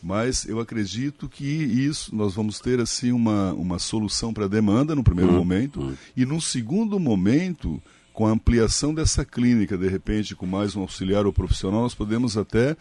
mas 0.02 0.46
eu 0.46 0.60
acredito 0.60 1.30
que 1.30 1.46
isso 1.46 2.16
nós 2.16 2.34
vamos 2.34 2.60
ter 2.60 2.80
assim 2.80 3.12
uma, 3.12 3.54
uma 3.54 3.78
solução 3.78 4.34
para 4.34 4.46
a 4.46 4.48
demanda 4.48 4.96
no 4.96 5.04
primeiro 5.04 5.32
uhum. 5.32 5.38
momento 5.38 5.80
uhum. 5.80 5.96
e 6.18 6.26
no 6.26 6.42
segundo 6.42 7.00
momento 7.00 7.82
com 8.12 8.26
a 8.26 8.32
ampliação 8.32 8.94
dessa 8.94 9.24
clínica 9.24 9.78
de 9.78 9.88
repente 9.88 10.36
com 10.36 10.48
mais 10.48 10.76
um 10.76 10.82
auxiliar 10.82 11.26
ou 11.26 11.32
profissional 11.32 11.84
nós 11.84 11.94
podemos 11.94 12.36
até 12.36 12.76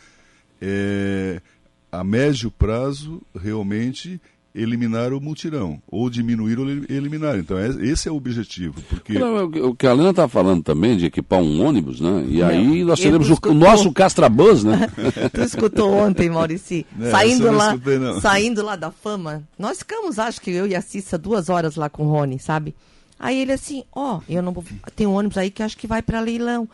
é, 0.62 1.43
a 1.93 2.02
médio 2.02 2.50
prazo 2.50 3.21
realmente 3.38 4.19
eliminar 4.54 5.12
o 5.12 5.21
multirão, 5.21 5.80
ou 5.87 6.11
diminuir 6.11 6.59
ou 6.59 6.69
eliminar. 6.69 7.38
Então, 7.38 7.57
é, 7.57 7.69
esse 7.80 8.09
é 8.09 8.12
o 8.12 8.16
objetivo. 8.16 8.80
Porque... 8.88 9.19
Não, 9.19 9.45
o 9.45 9.75
que 9.75 9.87
a 9.87 9.92
Helena 9.92 10.11
está 10.11 10.28
falando 10.28 10.62
também 10.62 10.97
de 10.97 11.07
equipar 11.07 11.40
um 11.40 11.64
ônibus, 11.64 12.00
né? 12.00 12.25
E 12.28 12.38
Não, 12.38 12.49
aí 12.49 12.85
nós 12.85 13.00
teremos 13.00 13.30
o, 13.30 13.38
o, 13.47 13.54
nosso 13.54 13.92
Castrabus, 13.92 14.64
né? 14.64 14.90
tu 15.33 15.40
escutou 15.40 15.92
ontem, 15.92 16.28
Maurici, 16.28 16.85
é, 17.00 17.11
saindo, 17.11 17.50
lá, 17.52 17.75
escutei, 17.75 18.21
saindo 18.21 18.64
lá 18.64 18.76
da 18.76 18.90
fama. 18.90 19.42
Nós 19.59 19.78
ficamos, 19.78 20.19
acho 20.19 20.40
que 20.40 20.50
eu 20.50 20.66
e 20.66 20.75
a 20.75 20.80
Cissa, 20.80 21.16
duas 21.16 21.49
horas 21.49 21.76
lá 21.76 21.88
com 21.88 22.07
o 22.07 22.11
Rony, 22.11 22.38
sabe? 22.38 22.75
Aí 23.19 23.40
ele 23.40 23.52
assim, 23.52 23.85
ó, 23.92 24.16
oh, 24.16 24.23
eu 24.28 24.42
não 24.42 24.52
vou. 24.52 24.64
Tem 24.97 25.07
um 25.07 25.12
ônibus 25.12 25.38
aí 25.38 25.50
que 25.50 25.62
acho 25.62 25.76
que 25.76 25.87
vai 25.87 26.02
para 26.02 26.21
leilão. 26.21 26.69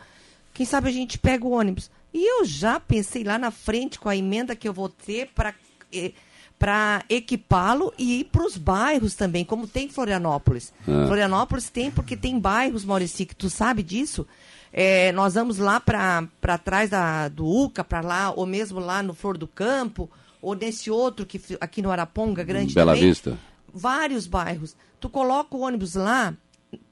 Quem 0.53 0.65
sabe 0.65 0.89
a 0.89 0.91
gente 0.91 1.19
pega 1.19 1.45
o 1.45 1.51
ônibus. 1.51 1.91
E 2.13 2.25
eu 2.25 2.45
já 2.45 2.79
pensei 2.79 3.23
lá 3.23 3.37
na 3.37 3.51
frente 3.51 3.99
com 3.99 4.09
a 4.09 4.15
emenda 4.15 4.55
que 4.55 4.67
eu 4.67 4.73
vou 4.73 4.89
ter 4.89 5.29
para 5.35 5.53
eh, 5.93 6.13
para 6.59 7.03
equipá-lo 7.07 7.93
e 7.97 8.21
ir 8.21 8.23
para 8.25 8.45
os 8.45 8.57
bairros 8.57 9.13
também, 9.13 9.45
como 9.45 9.67
tem 9.67 9.89
Florianópolis. 9.89 10.73
É. 10.87 11.05
Florianópolis 11.05 11.69
tem 11.69 11.91
porque 11.91 12.17
tem 12.17 12.39
bairros, 12.39 12.83
Maurício, 12.83 13.25
que 13.25 13.35
tu 13.35 13.49
sabe 13.49 13.83
disso. 13.83 14.25
É, 14.73 15.11
nós 15.11 15.35
vamos 15.35 15.57
lá 15.57 15.79
para 15.79 16.57
trás 16.63 16.89
da, 16.89 17.29
do 17.29 17.45
UCA, 17.45 17.83
para 17.83 18.01
lá, 18.01 18.31
ou 18.31 18.45
mesmo 18.45 18.79
lá 18.79 19.01
no 19.01 19.13
Flor 19.13 19.37
do 19.37 19.47
Campo, 19.47 20.09
ou 20.41 20.55
nesse 20.55 20.89
outro 20.89 21.25
que 21.25 21.39
aqui 21.59 21.81
no 21.81 21.91
Araponga, 21.91 22.43
grande 22.43 22.73
Bela 22.73 22.93
também. 22.93 23.09
Vista. 23.09 23.37
Vários 23.73 24.27
bairros. 24.27 24.75
Tu 24.99 25.09
coloca 25.09 25.55
o 25.55 25.61
ônibus 25.61 25.95
lá, 25.95 26.33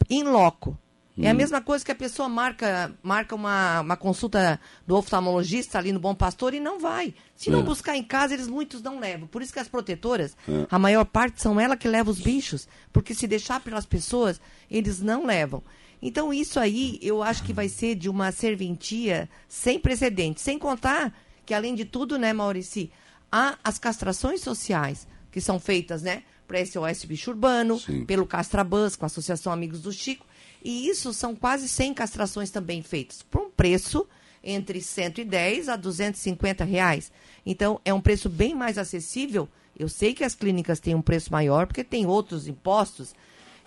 em 0.10 0.24
loco. 0.24 0.78
É 1.18 1.30
a 1.30 1.34
hum. 1.34 1.36
mesma 1.38 1.62
coisa 1.62 1.86
que 1.86 1.92
a 1.92 1.96
pessoa 1.96 2.28
marca, 2.28 2.94
marca 3.02 3.36
uma, 3.36 3.80
uma 3.80 3.96
consulta 3.96 4.60
do 4.86 4.98
oftalmologista 4.98 5.78
ali 5.78 5.94
no 5.94 6.00
Bom 6.00 6.14
Pastor 6.14 6.54
e 6.54 6.60
não 6.60 6.78
vai. 6.78 7.14
Se 7.36 7.50
não 7.50 7.62
é. 7.62 7.64
buscar 7.64 7.96
em 7.96 8.04
casa, 8.04 8.34
eles 8.34 8.48
muitos 8.48 8.82
não 8.82 9.00
levam. 9.00 9.26
Por 9.26 9.42
isso 9.42 9.54
que 9.54 9.60
as 9.60 9.68
protetoras, 9.70 10.36
é. 10.48 10.68
a 10.70 10.78
maior 10.78 11.06
parte 11.06 11.42
são 11.42 11.58
ela 11.58 11.78
que 11.78 11.88
leva 11.88 12.12
os 12.12 12.20
bichos. 12.20 12.68
Porque 12.92 13.16
se 13.16 13.28
deixar 13.28 13.62
pelas 13.62 13.86
pessoas, 13.86 14.42
eles 14.70 15.02
não 15.02 15.26
levam. 15.26 15.64
Então, 16.02 16.34
isso 16.34 16.60
aí 16.60 17.00
eu 17.02 17.24
acho 17.24 17.44
que 17.44 17.54
vai 17.54 17.70
ser 17.70 17.96
de 17.96 18.10
uma 18.10 18.34
serventia 18.34 19.30
sem 19.48 19.80
precedentes. 19.80 20.44
Sem 20.44 20.60
contar 20.60 21.18
que, 21.46 21.54
além 21.54 21.76
de 21.76 21.86
tudo, 21.86 22.18
né, 22.18 22.34
Maurici, 22.34 22.92
há 23.32 23.58
as 23.64 23.80
castrações 23.80 24.42
sociais 24.42 25.08
que 25.32 25.40
são 25.40 25.62
feitas, 25.62 26.02
né? 26.02 26.24
Para 26.46 26.60
esse 26.60 26.78
OS 26.78 27.06
Bicho 27.06 27.32
Urbano, 27.32 27.80
Sim. 27.80 28.06
pelo 28.06 28.28
Castrabans, 28.28 28.98
com 28.98 29.06
a 29.06 29.08
Associação 29.08 29.52
Amigos 29.52 29.82
do 29.82 29.92
Chico 29.92 30.26
e 30.66 30.90
isso 30.90 31.14
são 31.14 31.36
quase 31.36 31.70
100 31.70 31.94
castrações 31.94 32.50
também 32.50 32.82
feitas 32.82 33.22
por 33.22 33.40
um 33.40 33.52
preço 33.52 34.08
entre 34.44 34.82
110 34.82 35.70
a 35.70 35.76
250 35.76 36.64
reais. 36.64 37.12
Então, 37.46 37.80
é 37.86 37.94
um 37.94 38.02
preço 38.02 38.28
bem 38.28 38.56
mais 38.56 38.80
acessível. 38.80 39.48
Eu 39.78 39.88
sei 39.88 40.16
que 40.16 40.24
as 40.24 40.34
clínicas 40.34 40.80
têm 40.80 40.96
um 40.96 41.04
preço 41.04 41.32
maior 41.32 41.68
porque 41.68 41.84
tem 41.84 42.08
outros 42.08 42.48
impostos. 42.48 43.14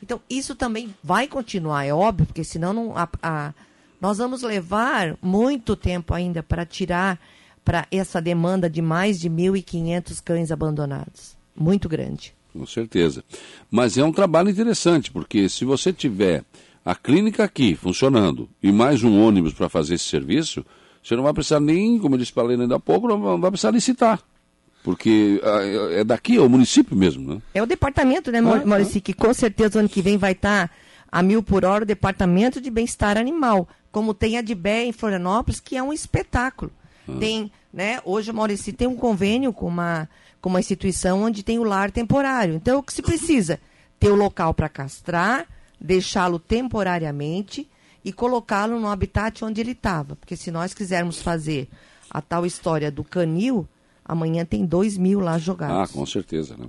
Então, 0.02 0.20
isso 0.28 0.56
também 0.56 0.92
vai 1.00 1.28
continuar, 1.28 1.84
é 1.84 1.94
óbvio, 1.94 2.26
porque 2.26 2.42
senão 2.42 2.72
não, 2.72 2.96
a, 2.96 3.08
a, 3.22 3.54
nós 4.00 4.18
vamos 4.18 4.42
levar 4.42 5.16
muito 5.22 5.76
tempo 5.76 6.12
ainda 6.12 6.42
para 6.42 6.66
tirar 6.66 7.20
para 7.64 7.86
essa 7.92 8.20
demanda 8.20 8.68
de 8.68 8.82
mais 8.82 9.20
de 9.20 9.30
1.500 9.30 10.20
cães 10.24 10.50
abandonados. 10.50 11.36
Muito 11.54 11.88
grande. 11.88 12.34
Com 12.52 12.66
certeza. 12.66 13.22
Mas 13.70 13.96
é 13.96 14.04
um 14.04 14.12
trabalho 14.12 14.50
interessante, 14.50 15.12
porque 15.12 15.48
se 15.48 15.64
você 15.64 15.92
tiver 15.92 16.44
a 16.88 16.94
clínica 16.94 17.44
aqui 17.44 17.74
funcionando 17.74 18.48
e 18.62 18.72
mais 18.72 19.04
um 19.04 19.22
ônibus 19.22 19.52
para 19.52 19.68
fazer 19.68 19.96
esse 19.96 20.06
serviço, 20.06 20.64
você 21.02 21.14
não 21.14 21.22
vai 21.22 21.34
precisar 21.34 21.60
nem, 21.60 21.98
como 21.98 22.14
eu 22.14 22.18
disse 22.18 22.32
para 22.32 22.44
a 22.44 22.46
Helena 22.46 22.62
ainda 22.62 22.76
há 22.76 22.80
pouco, 22.80 23.06
não 23.06 23.38
vai 23.38 23.50
precisar 23.50 23.72
licitar. 23.72 24.22
Porque 24.82 25.38
ah, 25.44 25.90
é 25.92 26.02
daqui, 26.02 26.38
é 26.38 26.40
o 26.40 26.48
município 26.48 26.96
mesmo, 26.96 27.34
né? 27.34 27.42
É 27.52 27.62
o 27.62 27.66
departamento, 27.66 28.32
né, 28.32 28.38
ah, 28.38 28.64
Maurício, 28.64 29.02
que 29.02 29.12
com 29.12 29.34
certeza 29.34 29.80
ano 29.80 29.88
que 29.88 30.00
vem 30.00 30.16
vai 30.16 30.32
estar 30.32 30.68
tá 30.68 30.74
a 31.12 31.22
mil 31.22 31.42
por 31.42 31.62
hora 31.62 31.84
o 31.84 31.86
departamento 31.86 32.58
de 32.58 32.70
bem-estar 32.70 33.18
animal, 33.18 33.68
como 33.92 34.14
tem 34.14 34.38
a 34.38 34.40
de 34.40 34.54
Bé 34.54 34.86
em 34.86 34.92
Florianópolis, 34.92 35.60
que 35.60 35.76
é 35.76 35.82
um 35.82 35.92
espetáculo. 35.92 36.72
Ah. 37.06 37.12
Tem, 37.20 37.52
né, 37.70 38.00
hoje, 38.02 38.32
Maurício, 38.32 38.72
tem 38.72 38.88
um 38.88 38.96
convênio 38.96 39.52
com 39.52 39.68
uma, 39.68 40.08
com 40.40 40.48
uma 40.48 40.60
instituição 40.60 41.24
onde 41.24 41.42
tem 41.42 41.58
o 41.58 41.64
lar 41.64 41.90
temporário. 41.90 42.54
Então, 42.54 42.78
o 42.78 42.82
que 42.82 42.94
se 42.94 43.02
precisa? 43.02 43.60
Ter 44.00 44.08
o 44.08 44.14
local 44.14 44.54
para 44.54 44.70
castrar, 44.70 45.46
deixá-lo 45.80 46.38
temporariamente 46.38 47.68
e 48.04 48.12
colocá-lo 48.12 48.80
no 48.80 48.88
habitat 48.88 49.44
onde 49.44 49.60
ele 49.60 49.72
estava. 49.72 50.16
Porque 50.16 50.36
se 50.36 50.50
nós 50.50 50.74
quisermos 50.74 51.20
fazer 51.20 51.68
a 52.10 52.20
tal 52.20 52.46
história 52.46 52.90
do 52.90 53.04
canil, 53.04 53.68
amanhã 54.04 54.44
tem 54.44 54.64
dois 54.64 54.96
mil 54.96 55.20
lá 55.20 55.38
jogados. 55.38 55.90
Ah, 55.90 55.92
com 55.92 56.06
certeza, 56.06 56.56
né? 56.56 56.66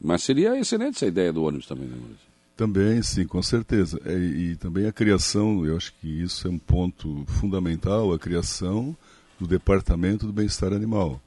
Mas 0.00 0.22
seria 0.22 0.58
excelente 0.58 0.96
essa 0.96 1.06
ideia 1.06 1.32
do 1.32 1.42
ônibus 1.42 1.66
também, 1.66 1.88
né, 1.88 1.96
Maurício? 1.96 2.28
Também, 2.56 3.02
sim, 3.02 3.26
com 3.26 3.42
certeza. 3.42 4.00
É, 4.04 4.12
e, 4.12 4.50
e 4.50 4.56
também 4.56 4.86
a 4.86 4.92
criação, 4.92 5.64
eu 5.64 5.76
acho 5.76 5.92
que 6.00 6.22
isso 6.22 6.46
é 6.46 6.50
um 6.50 6.58
ponto 6.58 7.24
fundamental, 7.26 8.12
a 8.12 8.18
criação 8.18 8.96
do 9.38 9.46
Departamento 9.46 10.26
do 10.26 10.32
Bem-Estar 10.32 10.72
Animal 10.72 11.20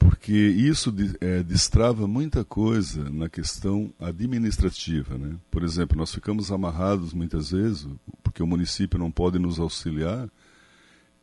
porque 0.00 0.32
isso 0.32 0.92
é, 1.20 1.42
destrava 1.42 2.08
muita 2.08 2.42
coisa 2.42 3.10
na 3.10 3.28
questão 3.28 3.92
administrativa. 4.00 5.18
Né? 5.18 5.36
Por 5.50 5.62
exemplo, 5.62 5.96
nós 5.96 6.12
ficamos 6.12 6.50
amarrados 6.50 7.12
muitas 7.12 7.50
vezes, 7.50 7.86
porque 8.22 8.42
o 8.42 8.46
município 8.46 8.98
não 8.98 9.10
pode 9.10 9.38
nos 9.38 9.60
auxiliar. 9.60 10.26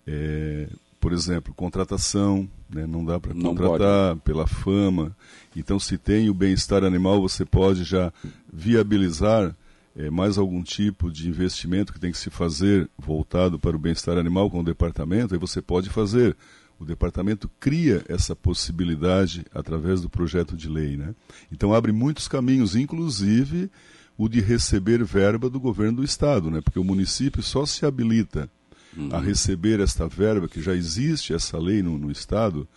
É, 0.05 0.69
por 0.99 1.11
exemplo, 1.11 1.55
contratação, 1.55 2.47
né? 2.69 2.85
não 2.85 3.03
dá 3.03 3.19
para 3.19 3.33
contratar 3.33 4.15
pela 4.17 4.45
fama. 4.45 5.15
Então, 5.55 5.79
se 5.79 5.97
tem 5.97 6.29
o 6.29 6.33
bem-estar 6.33 6.83
animal, 6.83 7.19
você 7.19 7.43
pode 7.43 7.83
já 7.83 8.13
viabilizar 8.53 9.55
é, 9.95 10.11
mais 10.11 10.37
algum 10.37 10.61
tipo 10.61 11.11
de 11.11 11.27
investimento 11.27 11.91
que 11.91 11.99
tem 11.99 12.11
que 12.11 12.17
se 12.19 12.29
fazer 12.29 12.87
voltado 12.95 13.57
para 13.57 13.75
o 13.75 13.79
bem-estar 13.79 14.19
animal 14.19 14.51
com 14.51 14.59
o 14.59 14.63
departamento, 14.63 15.33
aí 15.33 15.39
você 15.39 15.63
pode 15.63 15.89
fazer. 15.89 16.37
O 16.79 16.85
departamento 16.85 17.49
cria 17.59 18.03
essa 18.07 18.35
possibilidade 18.35 19.45
através 19.53 20.01
do 20.01 20.09
projeto 20.09 20.55
de 20.55 20.69
lei. 20.69 20.95
Né? 20.95 21.15
Então, 21.51 21.73
abre 21.73 21.91
muitos 21.91 22.27
caminhos, 22.27 22.75
inclusive 22.75 23.69
o 24.17 24.27
de 24.27 24.41
receber 24.41 25.03
verba 25.03 25.49
do 25.49 25.59
governo 25.59 25.97
do 25.97 26.03
Estado, 26.03 26.49
né? 26.49 26.61
porque 26.61 26.79
o 26.79 26.83
município 26.83 27.41
só 27.41 27.65
se 27.65 27.85
habilita 27.85 28.49
uhum. 28.95 29.09
a 29.11 29.19
receber 29.19 29.79
esta 29.79 30.07
verba, 30.07 30.47
que 30.47 30.61
já 30.61 30.73
existe 30.73 31.33
essa 31.33 31.57
lei 31.57 31.81
no, 31.83 31.97
no 31.97 32.11
Estado, 32.11 32.67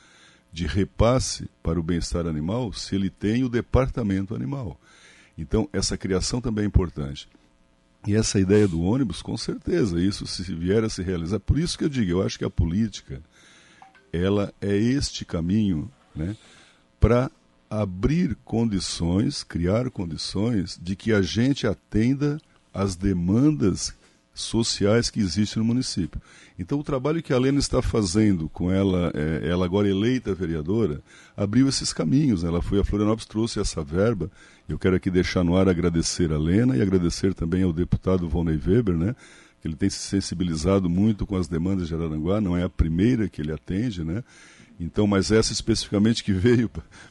de 0.52 0.66
repasse 0.66 1.48
para 1.62 1.78
o 1.78 1.82
bem-estar 1.82 2.26
animal, 2.26 2.72
se 2.72 2.94
ele 2.94 3.08
tem 3.08 3.44
o 3.44 3.48
departamento 3.48 4.34
animal. 4.34 4.78
Então, 5.38 5.68
essa 5.72 5.96
criação 5.96 6.40
também 6.40 6.64
é 6.64 6.66
importante. 6.66 7.28
E 8.06 8.14
essa 8.14 8.40
ideia 8.40 8.66
do 8.66 8.80
ônibus, 8.80 9.22
com 9.22 9.36
certeza, 9.36 10.00
isso 10.00 10.26
se 10.26 10.42
vier 10.54 10.82
a 10.84 10.88
se 10.88 11.02
realizar. 11.02 11.38
Por 11.38 11.58
isso 11.58 11.78
que 11.78 11.84
eu 11.84 11.88
digo, 11.88 12.10
eu 12.10 12.22
acho 12.22 12.38
que 12.38 12.44
a 12.44 12.50
política, 12.50 13.22
ela 14.12 14.52
é 14.60 14.76
este 14.76 15.24
caminho 15.24 15.90
né, 16.14 16.36
para 16.98 17.30
abrir 17.68 18.36
condições, 18.44 19.42
criar 19.42 19.90
condições 19.90 20.78
de 20.82 20.96
que 20.96 21.12
a 21.12 21.22
gente 21.22 21.66
atenda 21.66 22.40
às 22.74 22.96
demandas 22.96 23.94
sociais 24.34 25.10
que 25.10 25.20
existem 25.20 25.60
no 25.60 25.66
município. 25.66 26.20
Então, 26.58 26.78
o 26.78 26.84
trabalho 26.84 27.22
que 27.22 27.32
a 27.32 27.38
Lena 27.38 27.58
está 27.58 27.80
fazendo 27.80 28.48
com 28.48 28.70
ela, 28.70 29.12
é, 29.14 29.48
ela 29.48 29.64
agora 29.64 29.88
eleita 29.88 30.34
vereadora, 30.34 31.00
abriu 31.36 31.68
esses 31.68 31.92
caminhos. 31.92 32.42
Né? 32.42 32.48
Ela 32.48 32.62
foi 32.62 32.80
a 32.80 32.84
Florianópolis, 32.84 33.26
trouxe 33.26 33.60
essa 33.60 33.82
verba. 33.82 34.30
Eu 34.68 34.78
quero 34.78 34.96
aqui 34.96 35.10
deixar 35.10 35.44
no 35.44 35.56
ar 35.56 35.68
agradecer 35.68 36.32
a 36.32 36.38
Lena 36.38 36.76
e 36.76 36.82
agradecer 36.82 37.34
também 37.34 37.62
ao 37.62 37.72
deputado 37.72 38.28
Volney 38.28 38.60
Weber, 38.64 38.96
né? 38.96 39.16
Que 39.60 39.68
ele 39.68 39.76
tem 39.76 39.90
se 39.90 39.98
sensibilizado 39.98 40.88
muito 40.88 41.26
com 41.26 41.36
as 41.36 41.48
demandas 41.48 41.88
de 41.88 41.94
Araranguá, 41.94 42.40
não 42.40 42.56
é 42.56 42.62
a 42.62 42.68
primeira 42.68 43.28
que 43.28 43.40
ele 43.40 43.52
atende, 43.52 44.02
né? 44.02 44.24
Então, 44.78 45.06
mas 45.06 45.30
essa 45.30 45.52
especificamente 45.52 46.24
que 46.24 46.32
veio 46.32 46.70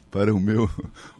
para 0.09 0.33
o 0.33 0.39
meu, 0.39 0.69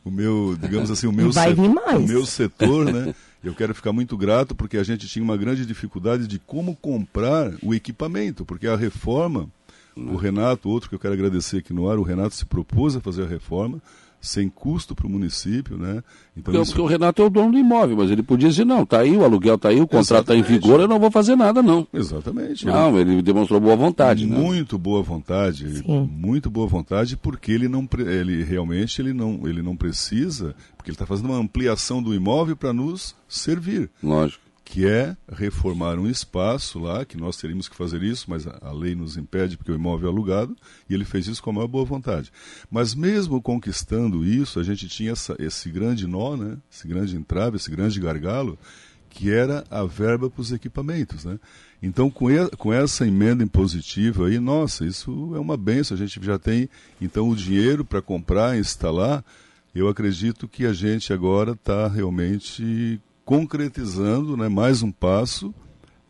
o 0.03 0.09
meu, 0.09 0.57
digamos 0.59 0.89
assim, 0.89 1.05
o 1.05 1.13
meu, 1.13 1.31
setor, 1.31 1.97
o 1.97 2.07
meu 2.07 2.25
setor, 2.25 2.91
né? 2.91 3.13
Eu 3.41 3.55
quero 3.55 3.73
ficar 3.73 3.93
muito 3.93 4.17
grato 4.17 4.53
porque 4.53 4.77
a 4.77 4.83
gente 4.83 5.07
tinha 5.07 5.23
uma 5.23 5.37
grande 5.37 5.65
dificuldade 5.65 6.27
de 6.27 6.39
como 6.39 6.75
comprar 6.75 7.53
o 7.63 7.73
equipamento, 7.73 8.43
porque 8.43 8.67
a 8.67 8.75
reforma, 8.75 9.47
o 9.95 10.17
Renato, 10.17 10.67
outro 10.67 10.89
que 10.89 10.95
eu 10.95 10.99
quero 10.99 11.13
agradecer 11.13 11.59
aqui 11.59 11.71
no 11.71 11.89
ar, 11.89 11.97
o 11.97 12.03
Renato 12.03 12.35
se 12.35 12.45
propôs 12.45 12.97
a 12.97 12.99
fazer 12.99 13.23
a 13.23 13.27
reforma, 13.27 13.81
sem 14.21 14.49
custo 14.49 14.93
para 14.93 15.07
o 15.07 15.09
município, 15.09 15.77
né? 15.77 16.03
Então, 16.35 16.43
porque, 16.43 16.61
isso... 16.61 16.71
porque, 16.71 16.81
o 16.81 16.85
Renato 16.85 17.21
é 17.21 17.25
o 17.25 17.29
dono 17.29 17.51
do 17.51 17.57
imóvel, 17.57 17.97
mas 17.97 18.11
ele 18.11 18.23
podia 18.23 18.49
dizer, 18.49 18.65
não, 18.65 18.85
tá 18.85 18.99
aí, 18.99 19.15
o 19.15 19.23
aluguel 19.23 19.57
tá 19.57 19.69
aí, 19.69 19.79
o 19.79 19.87
contrato 19.87 20.21
está 20.21 20.35
em 20.35 20.41
vigor, 20.41 20.79
eu 20.79 20.87
não 20.87 20.99
vou 20.99 21.11
fazer 21.11 21.35
nada, 21.35 21.61
não. 21.61 21.87
Exatamente. 21.93 22.65
Não, 22.65 22.93
né? 22.93 23.01
ele 23.01 23.21
demonstrou 23.21 23.59
boa 23.59 23.75
vontade. 23.75 24.25
Né? 24.25 24.37
Muito 24.37 24.75
né? 24.75 24.81
boa 24.81 25.01
vontade, 25.01 25.79
Sim. 25.79 26.09
muito 26.11 26.49
boa 26.49 26.67
vontade, 26.67 27.15
porque 27.17 27.51
ele 27.51 27.67
não, 27.67 27.87
ele 27.99 28.43
realmente 28.43 29.01
ele 29.01 29.13
não, 29.13 29.47
ele 29.47 29.61
não 29.61 29.75
precisa, 29.75 30.55
porque 30.75 30.89
ele 30.91 30.95
está 30.95 31.05
fazendo 31.05 31.29
uma 31.29 31.37
ampliação 31.37 32.01
do 32.01 32.13
imóvel 32.13 32.55
para 32.55 32.73
nos 32.73 33.15
servir. 33.27 33.89
Lógico 34.03 34.48
que 34.69 34.85
é 34.85 35.17
reformar 35.31 35.97
um 35.97 36.07
espaço 36.07 36.77
lá, 36.77 37.03
que 37.03 37.17
nós 37.17 37.37
teríamos 37.37 37.67
que 37.67 37.75
fazer 37.75 38.03
isso, 38.03 38.25
mas 38.29 38.45
a 38.45 38.71
lei 38.71 38.93
nos 38.93 39.17
impede 39.17 39.57
porque 39.57 39.71
o 39.71 39.75
imóvel 39.75 40.07
é 40.07 40.11
alugado, 40.11 40.55
e 40.87 40.93
ele 40.93 41.03
fez 41.03 41.27
isso 41.27 41.41
com 41.41 41.49
a 41.49 41.53
maior 41.53 41.67
boa 41.67 41.83
vontade. 41.83 42.31
Mas 42.69 42.93
mesmo 42.93 43.41
conquistando 43.41 44.23
isso, 44.23 44.59
a 44.59 44.63
gente 44.63 44.87
tinha 44.87 45.13
essa, 45.13 45.35
esse 45.39 45.71
grande 45.71 46.05
nó, 46.05 46.37
né? 46.37 46.55
esse 46.71 46.87
grande 46.87 47.17
entrave, 47.17 47.57
esse 47.57 47.71
grande 47.71 47.99
gargalo, 47.99 48.59
que 49.09 49.31
era 49.31 49.63
a 49.71 49.83
verba 49.85 50.29
para 50.29 50.41
os 50.41 50.51
equipamentos. 50.51 51.25
Né? 51.25 51.39
Então, 51.81 52.07
com, 52.11 52.29
e, 52.29 52.47
com 52.51 52.71
essa 52.71 53.07
emenda 53.07 53.43
impositiva 53.43 54.27
aí, 54.27 54.37
nossa, 54.37 54.85
isso 54.85 55.31
é 55.35 55.39
uma 55.39 55.57
benção, 55.57 55.97
a 55.97 55.99
gente 55.99 56.23
já 56.23 56.37
tem 56.37 56.69
então 57.01 57.27
o 57.27 57.35
dinheiro 57.35 57.83
para 57.83 58.03
comprar, 58.03 58.55
instalar, 58.55 59.25
eu 59.73 59.87
acredito 59.87 60.47
que 60.47 60.67
a 60.67 60.73
gente 60.73 61.11
agora 61.11 61.53
está 61.53 61.87
realmente 61.87 63.01
concretizando 63.29 64.35
né, 64.35 64.49
mais 64.49 64.81
um 64.81 64.91
passo 64.91 65.53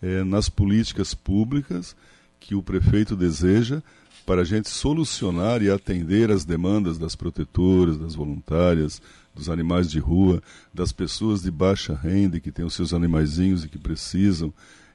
é, 0.02 0.24
nas 0.24 0.48
políticas 0.48 1.14
públicas 1.14 1.94
que 2.40 2.56
o 2.56 2.64
prefeito 2.64 3.14
deseja 3.14 3.84
para 4.26 4.44
a 4.44 4.46
gente 4.46 4.70
solucionar 4.70 5.62
e 5.62 5.70
atender 5.70 6.32
as 6.32 6.46
demandas 6.46 6.98
das 6.98 7.18
protetoras, 7.18 7.98
das 7.98 8.16
voluntárias, 8.16 9.02
dos 9.36 9.50
animais 9.50 9.92
de 9.92 10.00
rua, 10.00 10.42
das 10.74 10.94
pessoas 10.94 11.42
de 11.42 11.52
baixa 11.52 11.94
renda 11.94 12.40
que 12.40 12.54
têm 12.54 12.64
os 12.64 12.74
seus 12.74 12.94
animaizinhos 12.94 13.66
e 13.66 13.68
que 13.68 13.78
precisam 13.78 14.54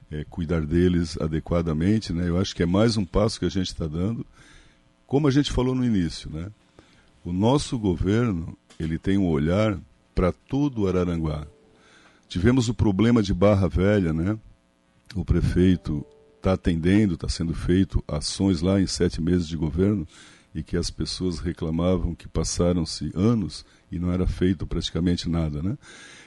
é, 0.09 0.25
cuidar 0.27 0.65
deles 0.65 1.21
adequadamente. 1.21 2.11
Né? 2.11 2.27
Eu 2.27 2.39
acho 2.39 2.55
que 2.55 2.63
é 2.63 2.65
mais 2.65 2.97
um 2.97 3.05
passo 3.05 3.39
que 3.39 3.45
a 3.45 3.49
gente 3.49 3.67
está 3.67 3.85
dando. 3.85 4.25
Como 5.05 5.27
a 5.27 5.31
gente 5.31 5.51
falou 5.51 5.75
no 5.75 5.85
início, 5.85 6.27
né? 6.31 6.47
o 7.23 7.31
nosso 7.31 7.77
governo 7.77 8.57
ele 8.79 8.97
tem 8.97 9.15
um 9.15 9.27
olhar 9.27 9.77
para 10.15 10.31
todo 10.31 10.81
o 10.81 10.87
Araranguá. 10.87 11.45
Tivemos 12.35 12.67
o 12.67 12.73
problema 12.73 13.23
de 13.23 13.33
Barra 13.33 13.69
Velha, 13.69 14.11
né? 14.11 14.37
O 15.15 15.23
prefeito 15.23 16.05
está 16.35 16.51
atendendo, 16.51 17.13
está 17.13 17.29
sendo 17.29 17.53
feito 17.53 18.03
ações 18.05 18.59
lá 18.59 18.77
em 18.81 18.85
sete 18.85 19.21
meses 19.21 19.47
de 19.47 19.55
governo 19.55 20.05
e 20.53 20.61
que 20.61 20.75
as 20.75 20.89
pessoas 20.89 21.39
reclamavam 21.39 22.13
que 22.13 22.27
passaram-se 22.27 23.09
anos 23.15 23.65
e 23.89 23.97
não 23.97 24.11
era 24.11 24.27
feito 24.27 24.67
praticamente 24.67 25.29
nada, 25.29 25.63
né? 25.63 25.77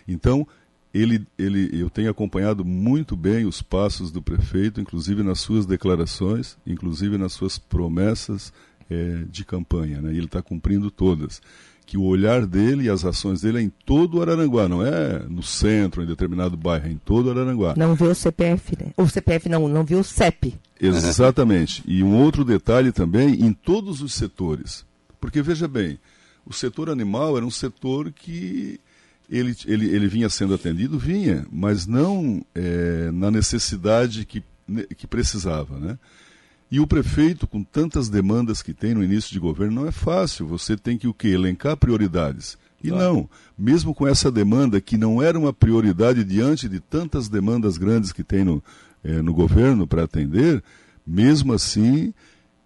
Então 0.09 0.49
ele, 0.94 1.27
ele, 1.38 1.79
eu 1.79 1.90
tenho 1.90 2.11
acompanhado 2.11 2.64
muito 2.64 3.14
bem 3.14 3.44
os 3.44 3.61
passos 3.61 4.11
do 4.11 4.23
prefeito, 4.23 4.81
inclusive 4.81 5.23
nas 5.23 5.40
suas 5.40 5.66
declarações, 5.66 6.57
inclusive 6.66 7.18
nas 7.18 7.35
suas 7.35 7.59
promessas 7.59 8.51
é, 8.88 9.27
de 9.31 9.44
campanha, 9.44 10.01
né? 10.01 10.14
E 10.14 10.16
ele 10.16 10.25
está 10.25 10.40
cumprindo 10.40 10.90
todas 10.90 11.42
que 11.88 11.96
o 11.96 12.03
olhar 12.03 12.44
dele 12.44 12.85
e 12.85 12.90
as 12.90 13.03
ações 13.03 13.40
dele 13.40 13.61
é 13.61 13.62
em 13.62 13.70
todo 13.70 14.18
o 14.18 14.20
Araranguá, 14.20 14.68
não 14.68 14.85
é 14.85 15.20
no 15.27 15.42
centro, 15.42 16.03
em 16.03 16.07
determinado 16.07 16.55
bairro, 16.55 16.87
é 16.87 16.90
em 16.90 16.98
todo 16.98 17.29
o 17.29 17.31
Araranguá. 17.31 17.72
Não 17.79 17.94
vê 17.94 18.05
o 18.05 18.14
CPF, 18.14 18.77
né? 18.79 18.92
O 18.94 19.09
CPF 19.09 19.48
não, 19.48 19.66
não 19.66 19.87
vê 19.87 19.94
o 19.94 20.05
CEP. 20.05 20.55
Exatamente. 20.79 21.83
E 21.87 22.03
um 22.03 22.14
outro 22.14 22.44
detalhe 22.44 22.92
também, 22.92 23.42
em 23.42 23.55
todos 23.55 24.03
os 24.03 24.12
setores. 24.12 24.85
Porque, 25.18 25.40
veja 25.40 25.66
bem, 25.66 25.98
o 26.44 26.53
setor 26.53 26.90
animal 26.90 27.38
era 27.38 27.46
um 27.46 27.51
setor 27.51 28.12
que 28.12 28.79
ele, 29.31 29.57
ele, 29.64 29.87
ele 29.88 30.09
vinha 30.09 30.29
sendo 30.29 30.53
atendido, 30.53 30.98
vinha, 30.98 31.46
mas 31.51 31.87
não 31.87 32.44
é, 32.55 33.11
na 33.14 33.31
necessidade 33.31 34.27
que, 34.27 34.44
que 34.94 35.07
precisava, 35.07 35.79
né? 35.79 35.98
E 36.70 36.81
o 36.81 36.87
prefeito, 36.87 37.46
com 37.46 37.62
tantas 37.62 38.09
demandas 38.09 38.61
que 38.61 38.74
tem 38.74 38.94
no 38.94 39.02
início 39.02 39.33
de 39.33 39.38
governo, 39.38 39.83
não 39.83 39.88
é 39.88 39.92
fácil. 39.92 40.46
Você 40.46 40.76
tem 40.76 40.98
que 40.98 41.09
o 41.09 41.14
quê? 41.14 41.28
Elencar 41.28 41.76
prioridades. 41.76 42.59
E 42.83 42.90
claro. 42.90 43.04
não, 43.04 43.31
mesmo 43.59 43.94
com 43.94 44.07
essa 44.07 44.31
demanda 44.31 44.81
que 44.81 44.96
não 44.96 45.20
era 45.22 45.38
uma 45.38 45.52
prioridade 45.52 46.22
diante 46.22 46.68
de 46.68 46.78
tantas 46.78 47.28
demandas 47.28 47.76
grandes 47.76 48.12
que 48.12 48.22
tem 48.22 48.44
no, 48.44 48.62
eh, 49.02 49.20
no 49.20 49.35
governo 49.35 49.87
para 49.87 50.04
atender, 50.04 50.62
mesmo 51.04 51.52
assim 51.52 52.14